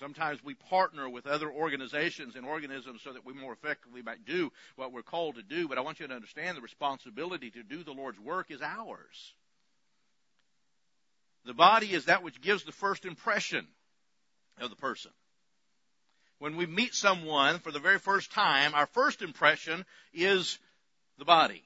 Sometimes 0.00 0.42
we 0.42 0.54
partner 0.54 1.10
with 1.10 1.26
other 1.26 1.50
organizations 1.50 2.34
and 2.34 2.46
organisms 2.46 3.02
so 3.04 3.12
that 3.12 3.26
we 3.26 3.34
more 3.34 3.52
effectively 3.52 4.00
might 4.00 4.24
do 4.24 4.50
what 4.76 4.92
we're 4.94 5.02
called 5.02 5.34
to 5.34 5.42
do. 5.42 5.68
But 5.68 5.76
I 5.76 5.82
want 5.82 6.00
you 6.00 6.08
to 6.08 6.14
understand 6.14 6.56
the 6.56 6.62
responsibility 6.62 7.50
to 7.50 7.62
do 7.62 7.84
the 7.84 7.92
Lord's 7.92 8.18
work 8.18 8.50
is 8.50 8.62
ours. 8.62 9.34
The 11.44 11.52
body 11.52 11.92
is 11.92 12.06
that 12.06 12.22
which 12.22 12.40
gives 12.40 12.64
the 12.64 12.72
first 12.72 13.04
impression 13.04 13.66
of 14.58 14.70
the 14.70 14.76
person. 14.76 15.10
When 16.38 16.56
we 16.56 16.64
meet 16.64 16.94
someone 16.94 17.58
for 17.58 17.70
the 17.70 17.78
very 17.78 17.98
first 17.98 18.32
time, 18.32 18.74
our 18.74 18.86
first 18.86 19.20
impression 19.20 19.84
is 20.14 20.58
the 21.18 21.26
body. 21.26 21.62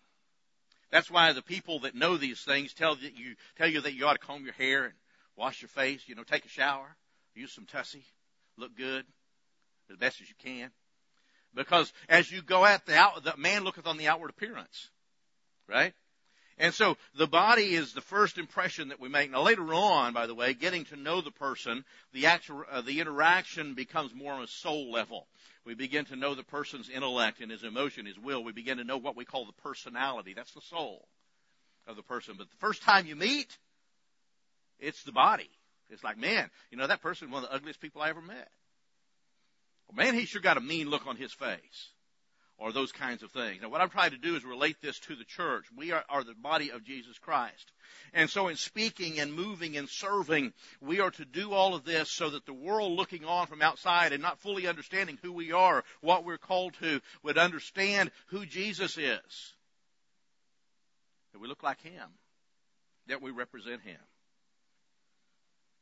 That's 0.91 1.11
why 1.11 1.33
the 1.33 1.43
people 1.43 1.81
that 1.81 1.95
know 1.95 2.17
these 2.17 2.41
things 2.41 2.75
tell 2.75 2.97
you, 2.97 3.37
tell 3.57 3.69
you 3.69 3.81
that 3.83 3.95
you 3.95 4.07
ought 4.07 4.15
to 4.15 4.27
comb 4.27 4.45
your 4.45 4.55
hair 4.55 4.87
and 4.87 4.95
wash 5.37 5.63
your 5.63 5.69
face, 5.69 6.03
you 6.07 6.17
know, 6.17 6.25
take 6.25 6.45
a 6.45 6.49
shower, 6.49 6.97
use 7.35 7.53
some 7.53 7.67
tussie, 7.67 8.05
look 8.57 8.77
good 8.77 9.05
as 9.91 9.97
best 9.97 10.21
as 10.21 10.29
you 10.29 10.35
can. 10.43 10.71
Because 11.55 11.93
as 12.09 12.31
you 12.31 12.43
go 12.43 12.65
at 12.65 12.85
the 12.87 12.97
out, 12.97 13.23
the 13.23 13.37
man 13.37 13.65
looketh 13.65 13.87
on 13.87 13.97
the 13.97 14.09
outward 14.09 14.31
appearance. 14.31 14.91
Right? 15.69 15.95
And 16.57 16.73
so 16.73 16.97
the 17.17 17.27
body 17.27 17.75
is 17.75 17.93
the 17.93 18.01
first 18.01 18.39
impression 18.39 18.89
that 18.89 19.01
we 19.01 19.09
make. 19.09 19.31
Now 19.31 19.43
later 19.43 19.75
on, 19.75 20.13
by 20.13 20.27
the 20.27 20.35
way, 20.35 20.55
getting 20.55 20.85
to 20.87 20.97
know 20.97 21.21
the 21.21 21.33
person, 21.33 21.85
the 22.13 22.27
actual, 22.27 22.63
uh, 22.71 22.81
the 22.81 23.01
interaction 23.01 23.75
becomes 23.75 24.15
more 24.15 24.33
on 24.35 24.45
a 24.45 24.49
soul 24.49 24.93
level. 24.93 25.27
We 25.65 25.75
begin 25.75 26.05
to 26.07 26.17
know 26.17 26.35
the 26.35 26.45
person's 26.45 26.89
intellect 26.89 27.41
and 27.41 27.51
his 27.51 27.65
emotion, 27.65 28.07
his 28.07 28.19
will. 28.19 28.45
We 28.45 28.53
begin 28.53 28.79
to 28.79 28.85
know 28.85 28.99
what 28.99 29.17
we 29.17 29.25
call 29.25 29.47
the 29.47 29.63
personality. 29.63 30.35
That's 30.35 30.53
the 30.53 30.61
soul 30.61 31.09
of 31.89 31.97
the 31.97 32.03
person. 32.03 32.35
But 32.39 32.51
the 32.51 32.57
first 32.59 32.83
time 32.83 33.07
you 33.07 33.17
meet, 33.17 33.59
it's 34.79 35.03
the 35.03 35.13
body. 35.13 35.51
It's 35.95 36.05
like, 36.05 36.19
man, 36.19 36.51
you 36.71 36.77
know, 36.77 36.87
that 36.87 37.01
person 37.01 37.31
one 37.31 37.43
of 37.43 37.49
the 37.49 37.55
ugliest 37.55 37.81
people 37.81 38.03
I 38.03 38.11
ever 38.11 38.21
met. 38.21 38.49
Well, 39.89 40.05
man, 40.05 40.15
he 40.15 40.27
sure 40.27 40.41
got 40.41 40.57
a 40.57 40.61
mean 40.61 40.91
look 40.91 41.07
on 41.07 41.17
his 41.17 41.33
face 41.33 41.89
or 42.57 42.73
those 42.73 42.93
kinds 42.93 43.23
of 43.23 43.33
things. 43.33 43.61
Now, 43.63 43.69
what 43.69 43.81
I'm 43.81 43.91
trying 43.91 44.13
to 44.13 44.19
do 44.19 44.37
is 44.37 44.45
relate 44.45 44.77
this 44.81 44.99
to 45.01 45.17
the 45.17 45.25
church. 45.25 45.67
We 45.77 45.93
are, 45.93 46.05
are, 46.09 46.23
the 46.23 46.35
body 46.35 46.71
of 46.71 46.85
Jesus 46.85 47.19
Christ. 47.19 47.73
And 48.13 48.31
so 48.31 48.49
in 48.49 48.57
speaking 48.57 49.19
and 49.19 49.35
moving 49.35 49.77
and 49.77 49.89
serving, 49.89 50.53
we 50.81 51.01
are 51.01 51.11
to 51.13 51.25
do 51.25 51.53
all 51.53 51.75
of 51.75 51.85
this 51.85 52.11
so 52.11 52.31
that 52.31 52.47
the 52.47 52.53
world 52.53 52.93
looking 52.93 53.25
on 53.25 53.47
from 53.49 53.63
outside 53.63 54.13
and 54.13 54.23
not 54.23 54.39
fully 54.39 54.69
understanding 54.69 55.19
who 55.23 55.33
we 55.33 55.53
are, 55.53 55.85
what 56.01 56.25
we're 56.25 56.39
called 56.39 56.75
to, 56.81 57.01
would 57.23 57.39
understand 57.39 58.11
who 58.27 58.47
Jesus 58.47 58.97
is. 58.99 59.55
That 61.33 61.41
we 61.41 61.49
look 61.49 61.65
like 61.65 61.83
Him. 61.83 62.09
That 63.09 63.21
we 63.21 63.33
represent 63.33 63.83
Him. 63.83 63.99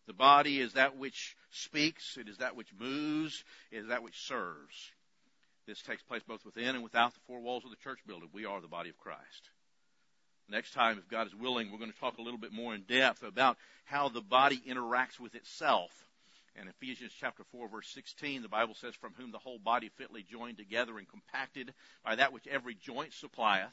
The 0.07 0.13
body 0.13 0.61
is 0.61 0.73
that 0.73 0.97
which 0.97 1.37
speaks, 1.51 2.17
it 2.17 2.29
is 2.29 2.39
that 2.39 2.57
which 2.57 2.73
moves, 2.79 3.45
it 3.71 3.79
is 3.79 3.89
that 3.89 4.03
which 4.03 4.21
serves. 4.21 4.91
This 5.67 5.81
takes 5.83 6.03
place 6.03 6.23
both 6.27 6.45
within 6.45 6.75
and 6.75 6.83
without 6.83 7.15
the 7.15 7.21
four 7.27 7.41
walls 7.41 7.65
of 7.65 7.71
the 7.71 7.77
church 7.77 8.01
building. 8.07 8.29
We 8.33 8.45
are 8.45 8.61
the 8.61 8.67
body 8.67 8.91
of 8.91 8.99
Christ. 8.99 9.51
Next 10.49 10.73
time, 10.73 10.99
if 10.99 11.09
God 11.09 11.29
is 11.29 11.35
willing, 11.35 11.71
we're 11.71 11.79
going 11.79 11.93
to 11.93 11.99
talk 11.99 12.19
a 12.19 12.23
little 12.23 12.39
bit 12.39 12.53
more 12.53 12.75
in 12.75 12.83
depth 12.83 13.23
about 13.23 13.57
how 13.85 14.09
the 14.09 14.21
body 14.21 14.61
interacts 14.69 15.21
with 15.21 15.35
itself. 15.35 15.91
In 16.61 16.69
Ephesians 16.69 17.13
chapter 17.19 17.45
4 17.45 17.69
verse 17.69 17.89
16, 17.95 18.43
the 18.43 18.49
Bible 18.49 18.75
says, 18.75 18.95
from 18.95 19.15
whom 19.17 19.31
the 19.31 19.39
whole 19.39 19.59
body 19.59 19.89
fitly 19.97 20.23
joined 20.23 20.59
together 20.59 20.99
and 20.99 21.09
compacted 21.09 21.73
by 22.05 22.17
that 22.17 22.33
which 22.33 22.47
every 22.47 22.75
joint 22.75 23.15
supplieth, 23.15 23.73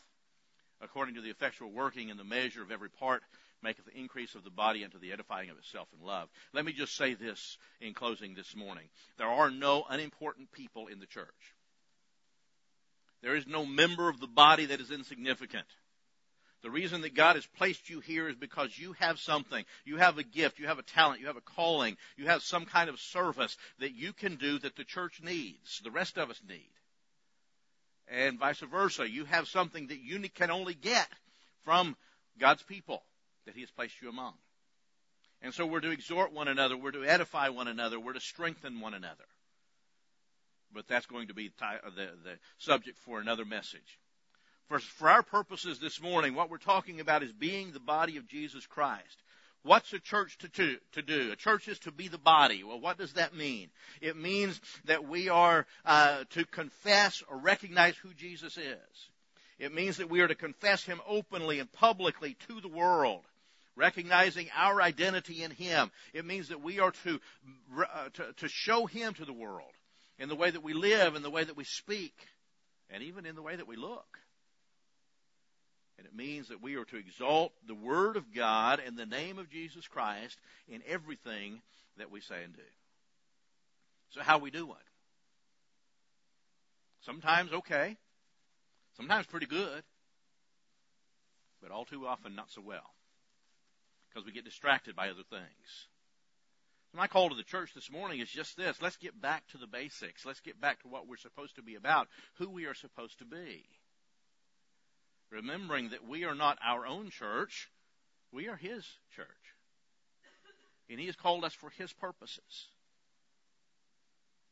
according 0.82 1.15
to 1.15 1.21
the 1.21 1.30
effectual 1.30 1.71
working 1.71 2.09
in 2.09 2.17
the 2.17 2.23
measure 2.23 2.61
of 2.61 2.71
every 2.71 2.89
part, 2.89 3.21
maketh 3.61 3.86
the 3.86 3.97
increase 3.97 4.36
of 4.36 4.43
the 4.43 4.49
body 4.49 4.84
unto 4.84 4.99
the 4.99 5.11
edifying 5.11 5.49
of 5.49 5.57
itself 5.57 5.88
in 5.97 6.05
love. 6.05 6.30
Let 6.53 6.65
me 6.65 6.71
just 6.71 6.95
say 6.95 7.13
this 7.13 7.57
in 7.82 7.93
closing 7.93 8.34
this 8.34 8.55
morning. 8.55 8.86
There 9.17 9.27
are 9.27 9.51
no 9.51 9.86
unimportant 9.89 10.51
people 10.51 10.88
in 10.88 10.99
the 10.99 11.05
church. 11.05 11.27
There 13.21 13.36
is 13.36 13.47
no 13.47 13.65
member 13.65 14.07
of 14.07 14.19
the 14.19 14.27
body 14.27 14.67
that 14.67 14.80
is 14.80 14.91
insignificant. 14.91 15.67
The 16.61 16.69
reason 16.69 17.01
that 17.01 17.15
God 17.15 17.36
has 17.36 17.45
placed 17.45 17.89
you 17.89 18.01
here 18.01 18.27
is 18.27 18.36
because 18.36 18.77
you 18.77 18.93
have 18.93 19.19
something. 19.19 19.63
You 19.86 19.97
have 19.97 20.17
a 20.17 20.23
gift, 20.23 20.59
you 20.59 20.67
have 20.67 20.80
a 20.80 20.84
talent, 20.84 21.21
you 21.21 21.27
have 21.27 21.38
a 21.38 21.41
calling, 21.41 21.97
you 22.17 22.27
have 22.27 22.43
some 22.43 22.65
kind 22.65 22.89
of 22.89 22.99
service 22.99 23.57
that 23.80 23.93
you 23.93 24.11
can 24.11 24.36
do 24.36 24.59
that 24.59 24.75
the 24.75 24.84
church 24.84 25.21
needs, 25.23 25.80
the 25.84 25.91
rest 25.91 26.17
of 26.17 26.30
us 26.30 26.41
need. 26.47 26.69
And 28.12 28.39
vice 28.39 28.60
versa. 28.60 29.10
You 29.10 29.26
have 29.26 29.47
something 29.47 29.88
that 29.88 29.99
you 29.99 30.20
can 30.30 30.51
only 30.51 30.74
get 30.74 31.07
from 31.64 31.95
God's 32.39 32.64
people 32.64 33.03
that 33.45 33.55
He 33.55 33.62
has 33.62 33.72
placed 33.72 34.01
you 34.01 34.10
among. 34.10 34.34
And 35.41 35.53
so 35.53 35.66
we're 35.66 35.80
to 35.80 35.91
exhort 35.91 36.34
one 36.34 36.47
another, 36.47 36.76
we're 36.76 36.91
to 36.91 37.05
edify 37.05 37.49
one 37.49 37.68
another, 37.68 37.99
we're 37.99 38.14
to 38.14 38.20
strengthen 38.20 38.80
one 38.80 38.93
another 38.93 39.26
but 40.74 40.88
that's 40.88 41.05
going 41.05 41.28
to 41.28 41.34
be 41.34 41.51
the, 41.95 42.10
the 42.24 42.38
subject 42.57 42.97
for 42.99 43.20
another 43.20 43.45
message. 43.45 43.99
For, 44.68 44.80
for 44.80 45.10
our 45.10 45.24
purposes 45.24 45.80
this 45.80 46.01
morning, 46.01 46.36
what 46.36 46.49
we're 46.49 46.57
talking 46.57 46.99
about 46.99 47.24
is 47.24 47.32
being 47.32 47.72
the 47.72 47.80
body 47.80 48.18
of 48.18 48.28
Jesus 48.28 48.66
Christ. 48.68 49.24
What's 49.64 49.91
a 49.93 49.99
church 49.99 50.38
to, 50.39 50.49
to, 50.49 50.78
to 50.93 51.01
do? 51.01 51.32
A 51.32 51.36
church 51.36 51.68
is 51.68 51.80
to 51.80 51.91
be 51.91 52.07
the 52.07 52.18
body. 52.18 52.64
Well, 52.64 52.80
what 52.80 52.97
does 52.97 53.14
that 53.14 53.36
mean? 53.36 53.70
It 54.01 54.16
means 54.16 54.60
that 54.86 55.07
we 55.07 55.30
are 55.30 55.66
uh, 55.86 56.24
to 56.32 56.45
confess 56.45 57.22
or 57.30 57.38
recognize 57.38 57.95
who 57.97 58.14
Jesus 58.14 58.57
is. 58.57 59.10
It 59.60 59.74
means 59.74 59.97
that 59.97 60.10
we 60.10 60.22
are 60.22 60.28
to 60.28 60.36
confess 60.36 60.84
Him 60.84 61.01
openly 61.05 61.60
and 61.60 61.72
publicly 61.72 62.38
to 62.47 62.62
the 62.62 62.70
world 62.70 63.26
recognizing 63.76 64.49
our 64.55 64.82
identity 64.82 65.41
in 65.41 65.51
Him. 65.51 65.89
It 66.14 66.26
means 66.26 66.49
that 66.49 66.62
we 66.62 66.80
are 66.80 66.91
to, 67.05 67.20
uh, 67.80 68.10
to, 68.14 68.34
to, 68.38 68.47
show 68.49 68.86
Him 68.86 69.14
to 69.16 69.26
the 69.26 69.34
world 69.34 69.72
in 70.20 70.28
the 70.28 70.36
way 70.36 70.51
that 70.51 70.64
we 70.64 70.74
live, 70.74 71.16
in 71.16 71.24
the 71.24 71.30
way 71.30 71.45
that 71.45 71.55
we 71.55 71.64
speak, 71.64 72.14
and 72.89 73.01
even 73.03 73.26
in 73.26 73.36
the 73.36 73.41
way 73.41 73.55
that 73.55 73.68
we 73.68 73.78
look. 73.78 74.20
And 76.00 76.08
it 76.08 76.16
means 76.16 76.47
that 76.47 76.64
we 76.64 76.76
are 76.76 76.86
to 76.86 76.97
exalt 76.97 77.52
the 77.68 77.76
Word 77.76 78.16
of 78.16 78.34
God 78.34 78.82
and 78.86 78.95
the 78.95 79.06
name 79.06 79.38
of 79.38 79.50
Jesus 79.50 79.86
Christ 79.86 80.39
in 80.70 80.82
everything 80.88 81.62
that 81.97 82.10
we 82.10 82.22
say 82.22 82.41
and 82.41 82.56
do. 82.56 82.62
So 84.12 84.22
how 84.22 84.38
we 84.38 84.50
do 84.50 84.72
it? 84.72 84.78
Sometimes 87.02 87.52
okay. 87.52 87.97
Sometimes 88.95 89.26
pretty 89.26 89.45
good. 89.45 89.84
But 91.62 91.72
all 91.72 91.84
too 91.84 92.08
often 92.08 92.34
not 92.34 92.50
so 92.50 92.62
well. 92.62 92.93
Because 94.08 94.26
we 94.26 94.32
get 94.32 94.45
distracted 94.45 94.95
by 94.95 95.10
other 95.10 95.24
things. 95.30 95.88
My 96.93 97.08
call 97.08 97.28
to 97.28 97.36
the 97.36 97.43
church 97.43 97.74
this 97.76 97.91
morning 97.91 98.22
is 98.22 98.30
just 98.30 98.56
this. 98.56 98.82
Let's 98.82 98.95
get 98.95 99.20
back 99.22 99.45
to 99.50 99.58
the 99.58 99.68
basics. 99.68 100.26
Let's 100.26 100.39
get 100.39 100.62
back 100.62 100.82
to 100.82 100.88
what 100.88 101.08
we're 101.08 101.18
supposed 101.18 101.58
to 101.58 101.62
be 101.62 101.76
about, 101.76 102.08
who 102.36 102.50
we 102.50 102.68
are 102.68 102.74
supposed 102.74 103.20
to 103.20 103.26
be. 103.26 103.66
Remembering 105.32 105.89
that 105.89 106.07
we 106.07 106.23
are 106.23 106.36
not 106.36 106.57
our 106.65 106.86
own 106.86 107.09
church, 107.09 107.69
we 108.32 108.47
are 108.47 108.55
His 108.55 108.86
church. 109.15 109.27
And 110.89 110.99
He 110.99 111.05
has 111.05 111.15
called 111.15 111.43
us 111.43 111.53
for 111.53 111.69
His 111.69 111.93
purposes. 111.93 112.67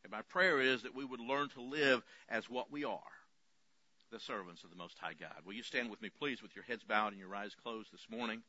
And 0.03 0.11
my 0.11 0.21
prayer 0.21 0.61
is 0.61 0.83
that 0.83 0.95
we 0.95 1.03
would 1.03 1.19
learn 1.19 1.49
to 1.49 1.61
live 1.61 2.03
as 2.29 2.49
what 2.49 2.71
we 2.71 2.85
are, 2.85 2.99
the 4.11 4.19
servants 4.19 4.63
of 4.63 4.69
the 4.69 4.75
Most 4.75 4.97
High 4.99 5.15
God. 5.19 5.41
Will 5.45 5.53
you 5.53 5.63
stand 5.63 5.89
with 5.89 6.01
me, 6.01 6.09
please, 6.09 6.41
with 6.41 6.55
your 6.55 6.63
heads 6.63 6.83
bowed 6.83 7.11
and 7.11 7.19
your 7.19 7.35
eyes 7.35 7.55
closed 7.61 7.91
this 7.91 8.05
morning? 8.09 8.43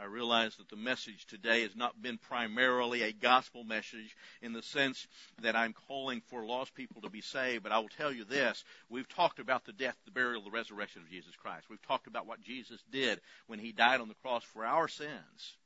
I 0.00 0.06
realize 0.06 0.56
that 0.56 0.70
the 0.70 0.76
message 0.76 1.26
today 1.26 1.60
has 1.60 1.76
not 1.76 2.00
been 2.00 2.16
primarily 2.16 3.02
a 3.02 3.12
gospel 3.12 3.64
message 3.64 4.16
in 4.40 4.54
the 4.54 4.62
sense 4.62 5.06
that 5.42 5.54
I'm 5.54 5.74
calling 5.88 6.22
for 6.28 6.42
lost 6.42 6.74
people 6.74 7.02
to 7.02 7.10
be 7.10 7.20
saved, 7.20 7.62
but 7.62 7.72
I 7.72 7.80
will 7.80 7.90
tell 7.90 8.10
you 8.10 8.24
this. 8.24 8.64
We've 8.88 9.08
talked 9.08 9.40
about 9.40 9.66
the 9.66 9.74
death, 9.74 9.96
the 10.06 10.10
burial, 10.10 10.42
the 10.42 10.50
resurrection 10.50 11.02
of 11.02 11.10
Jesus 11.10 11.36
Christ. 11.36 11.66
We've 11.68 11.82
talked 11.82 12.06
about 12.06 12.26
what 12.26 12.40
Jesus 12.40 12.80
did 12.90 13.20
when 13.46 13.58
he 13.58 13.72
died 13.72 14.00
on 14.00 14.08
the 14.08 14.14
cross 14.14 14.42
for 14.42 14.64
our 14.64 14.88
sins. 14.88 15.56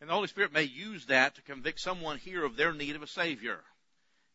And 0.00 0.08
the 0.08 0.14
Holy 0.14 0.28
Spirit 0.28 0.52
may 0.52 0.62
use 0.62 1.06
that 1.06 1.34
to 1.34 1.42
convict 1.42 1.80
someone 1.80 2.18
here 2.18 2.44
of 2.44 2.56
their 2.56 2.72
need 2.72 2.94
of 2.94 3.02
a 3.02 3.08
Savior. 3.08 3.58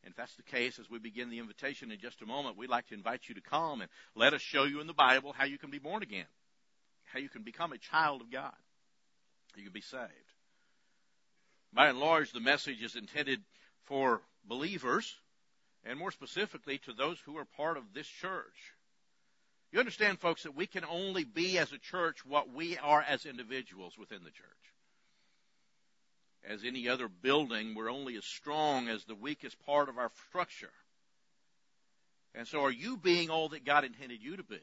And 0.04 0.12
if 0.12 0.18
that's 0.18 0.36
the 0.36 0.44
case, 0.44 0.80
as 0.80 0.90
we 0.90 1.00
begin 1.00 1.30
the 1.30 1.40
invitation 1.40 1.92
in 1.92 2.00
just 2.00 2.22
a 2.22 2.26
moment, 2.26 2.58
we'd 2.58 2.70
like 2.70 2.88
to 2.88 2.94
invite 2.94 3.30
you 3.30 3.36
to 3.36 3.42
come 3.42 3.80
and 3.80 3.90
let 4.16 4.34
us 4.34 4.42
show 4.42 4.66
you 4.66 4.82
in 4.82 4.88
the 4.88 4.94
Bible 4.94 5.32
how 5.32 5.46
you 5.46 5.58
can 5.58 5.70
be 5.70 5.80
born 5.80 6.04
again 6.04 6.26
how 7.12 7.20
you 7.20 7.30
can 7.30 7.44
become 7.44 7.72
a 7.72 7.78
child 7.78 8.22
of 8.22 8.32
God. 8.32 8.54
You 9.56 9.64
can 9.64 9.74
be 9.74 9.82
saved. 9.82 10.12
By 11.74 11.88
and 11.88 12.00
large, 12.00 12.32
the 12.32 12.40
message 12.40 12.82
is 12.82 12.96
intended 12.96 13.42
for 13.86 14.22
believers, 14.46 15.16
and 15.84 15.98
more 15.98 16.12
specifically 16.12 16.78
to 16.80 16.94
those 16.94 17.20
who 17.26 17.38
are 17.38 17.46
part 17.46 17.78
of 17.78 17.94
this 17.94 18.08
church. 18.08 18.74
You 19.72 19.80
understand, 19.80 20.20
folks, 20.20 20.44
that 20.44 20.56
we 20.56 20.68
can 20.68 20.86
only 20.86 21.24
be 21.24 21.58
as 21.58 21.72
a 21.72 21.78
church 21.78 22.26
what 22.26 22.54
we 22.54 22.78
are 22.78 23.02
as 23.02 23.26
individuals 23.26 23.98
within 23.98 24.24
the 24.24 24.32
church. 24.32 24.48
As 26.48 26.64
any 26.64 26.88
other 26.88 27.10
building, 27.10 27.76
we're 27.76 27.92
only 27.92 28.16
as 28.16 28.24
strong 28.24 28.88
as 28.88 29.04
the 29.04 29.16
weakest 29.16 29.60
part 29.66 29.90
of 29.90 29.98
our 29.98 30.12
structure. 30.30 30.72
And 32.34 32.48
so 32.48 32.62
are 32.62 32.72
you 32.72 32.96
being 32.96 33.30
all 33.30 33.50
that 33.50 33.66
God 33.66 33.84
intended 33.84 34.22
you 34.22 34.38
to 34.38 34.44
be? 34.44 34.62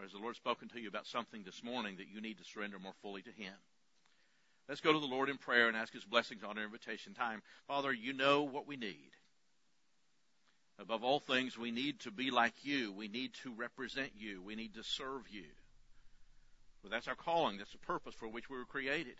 Or 0.00 0.04
has 0.04 0.12
the 0.12 0.18
Lord 0.18 0.34
spoken 0.34 0.68
to 0.70 0.80
you 0.80 0.88
about 0.88 1.06
something 1.06 1.42
this 1.44 1.62
morning 1.62 1.96
that 1.98 2.08
you 2.08 2.22
need 2.22 2.38
to 2.38 2.44
surrender 2.44 2.78
more 2.78 2.94
fully 3.02 3.20
to 3.20 3.30
Him? 3.30 3.52
Let's 4.66 4.80
go 4.80 4.94
to 4.94 4.98
the 4.98 5.04
Lord 5.04 5.28
in 5.28 5.36
prayer 5.36 5.68
and 5.68 5.76
ask 5.76 5.92
His 5.92 6.06
blessings 6.06 6.42
on 6.42 6.56
our 6.56 6.64
invitation 6.64 7.12
time. 7.12 7.42
Father, 7.68 7.92
you 7.92 8.14
know 8.14 8.44
what 8.44 8.66
we 8.66 8.76
need. 8.76 9.10
Above 10.78 11.04
all 11.04 11.20
things, 11.20 11.58
we 11.58 11.70
need 11.70 12.00
to 12.00 12.10
be 12.10 12.30
like 12.30 12.54
you. 12.62 12.94
We 12.94 13.08
need 13.08 13.34
to 13.42 13.52
represent 13.52 14.12
you. 14.18 14.40
We 14.40 14.54
need 14.54 14.72
to 14.76 14.82
serve 14.82 15.28
you. 15.30 15.44
Well, 16.82 16.90
that's 16.90 17.06
our 17.08 17.14
calling. 17.14 17.58
That's 17.58 17.72
the 17.72 17.78
purpose 17.78 18.14
for 18.14 18.26
which 18.26 18.48
we 18.48 18.56
were 18.56 18.64
created. 18.64 19.16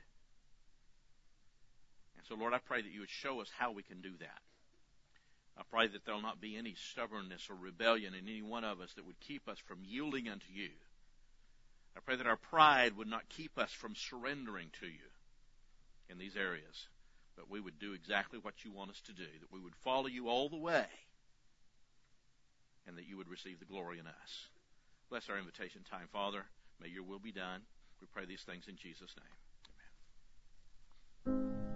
And 2.16 2.24
so, 2.26 2.36
Lord, 2.36 2.54
I 2.54 2.58
pray 2.58 2.80
that 2.80 2.90
you 2.90 3.00
would 3.00 3.10
show 3.10 3.42
us 3.42 3.50
how 3.58 3.72
we 3.72 3.82
can 3.82 4.00
do 4.00 4.12
that. 4.20 4.40
I 5.60 5.62
pray 5.70 5.88
that 5.88 6.06
there'll 6.06 6.22
not 6.22 6.40
be 6.40 6.56
any 6.56 6.74
stubbornness 6.74 7.50
or 7.50 7.54
rebellion 7.54 8.14
in 8.14 8.26
any 8.26 8.40
one 8.40 8.64
of 8.64 8.80
us 8.80 8.94
that 8.94 9.06
would 9.06 9.20
keep 9.20 9.46
us 9.46 9.58
from 9.58 9.84
yielding 9.84 10.26
unto 10.26 10.50
you. 10.50 10.70
I 11.94 12.00
pray 12.00 12.16
that 12.16 12.26
our 12.26 12.38
pride 12.38 12.96
would 12.96 13.08
not 13.08 13.28
keep 13.28 13.58
us 13.58 13.70
from 13.70 13.94
surrendering 13.94 14.68
to 14.80 14.86
you 14.86 15.10
in 16.08 16.16
these 16.16 16.34
areas, 16.34 16.88
but 17.36 17.50
we 17.50 17.60
would 17.60 17.78
do 17.78 17.92
exactly 17.92 18.38
what 18.40 18.64
you 18.64 18.72
want 18.72 18.90
us 18.90 19.02
to 19.02 19.12
do, 19.12 19.26
that 19.40 19.52
we 19.52 19.60
would 19.60 19.76
follow 19.76 20.06
you 20.06 20.28
all 20.28 20.48
the 20.48 20.56
way 20.56 20.86
and 22.86 22.96
that 22.96 23.06
you 23.06 23.18
would 23.18 23.28
receive 23.28 23.58
the 23.58 23.66
glory 23.66 23.98
in 23.98 24.06
us. 24.06 24.48
Bless 25.10 25.28
our 25.28 25.38
invitation 25.38 25.82
time, 25.90 26.08
Father. 26.10 26.46
May 26.80 26.88
your 26.88 27.02
will 27.02 27.18
be 27.18 27.32
done. 27.32 27.60
We 28.00 28.06
pray 28.06 28.24
these 28.24 28.42
things 28.42 28.64
in 28.66 28.76
Jesus' 28.76 29.14
name. 31.26 31.69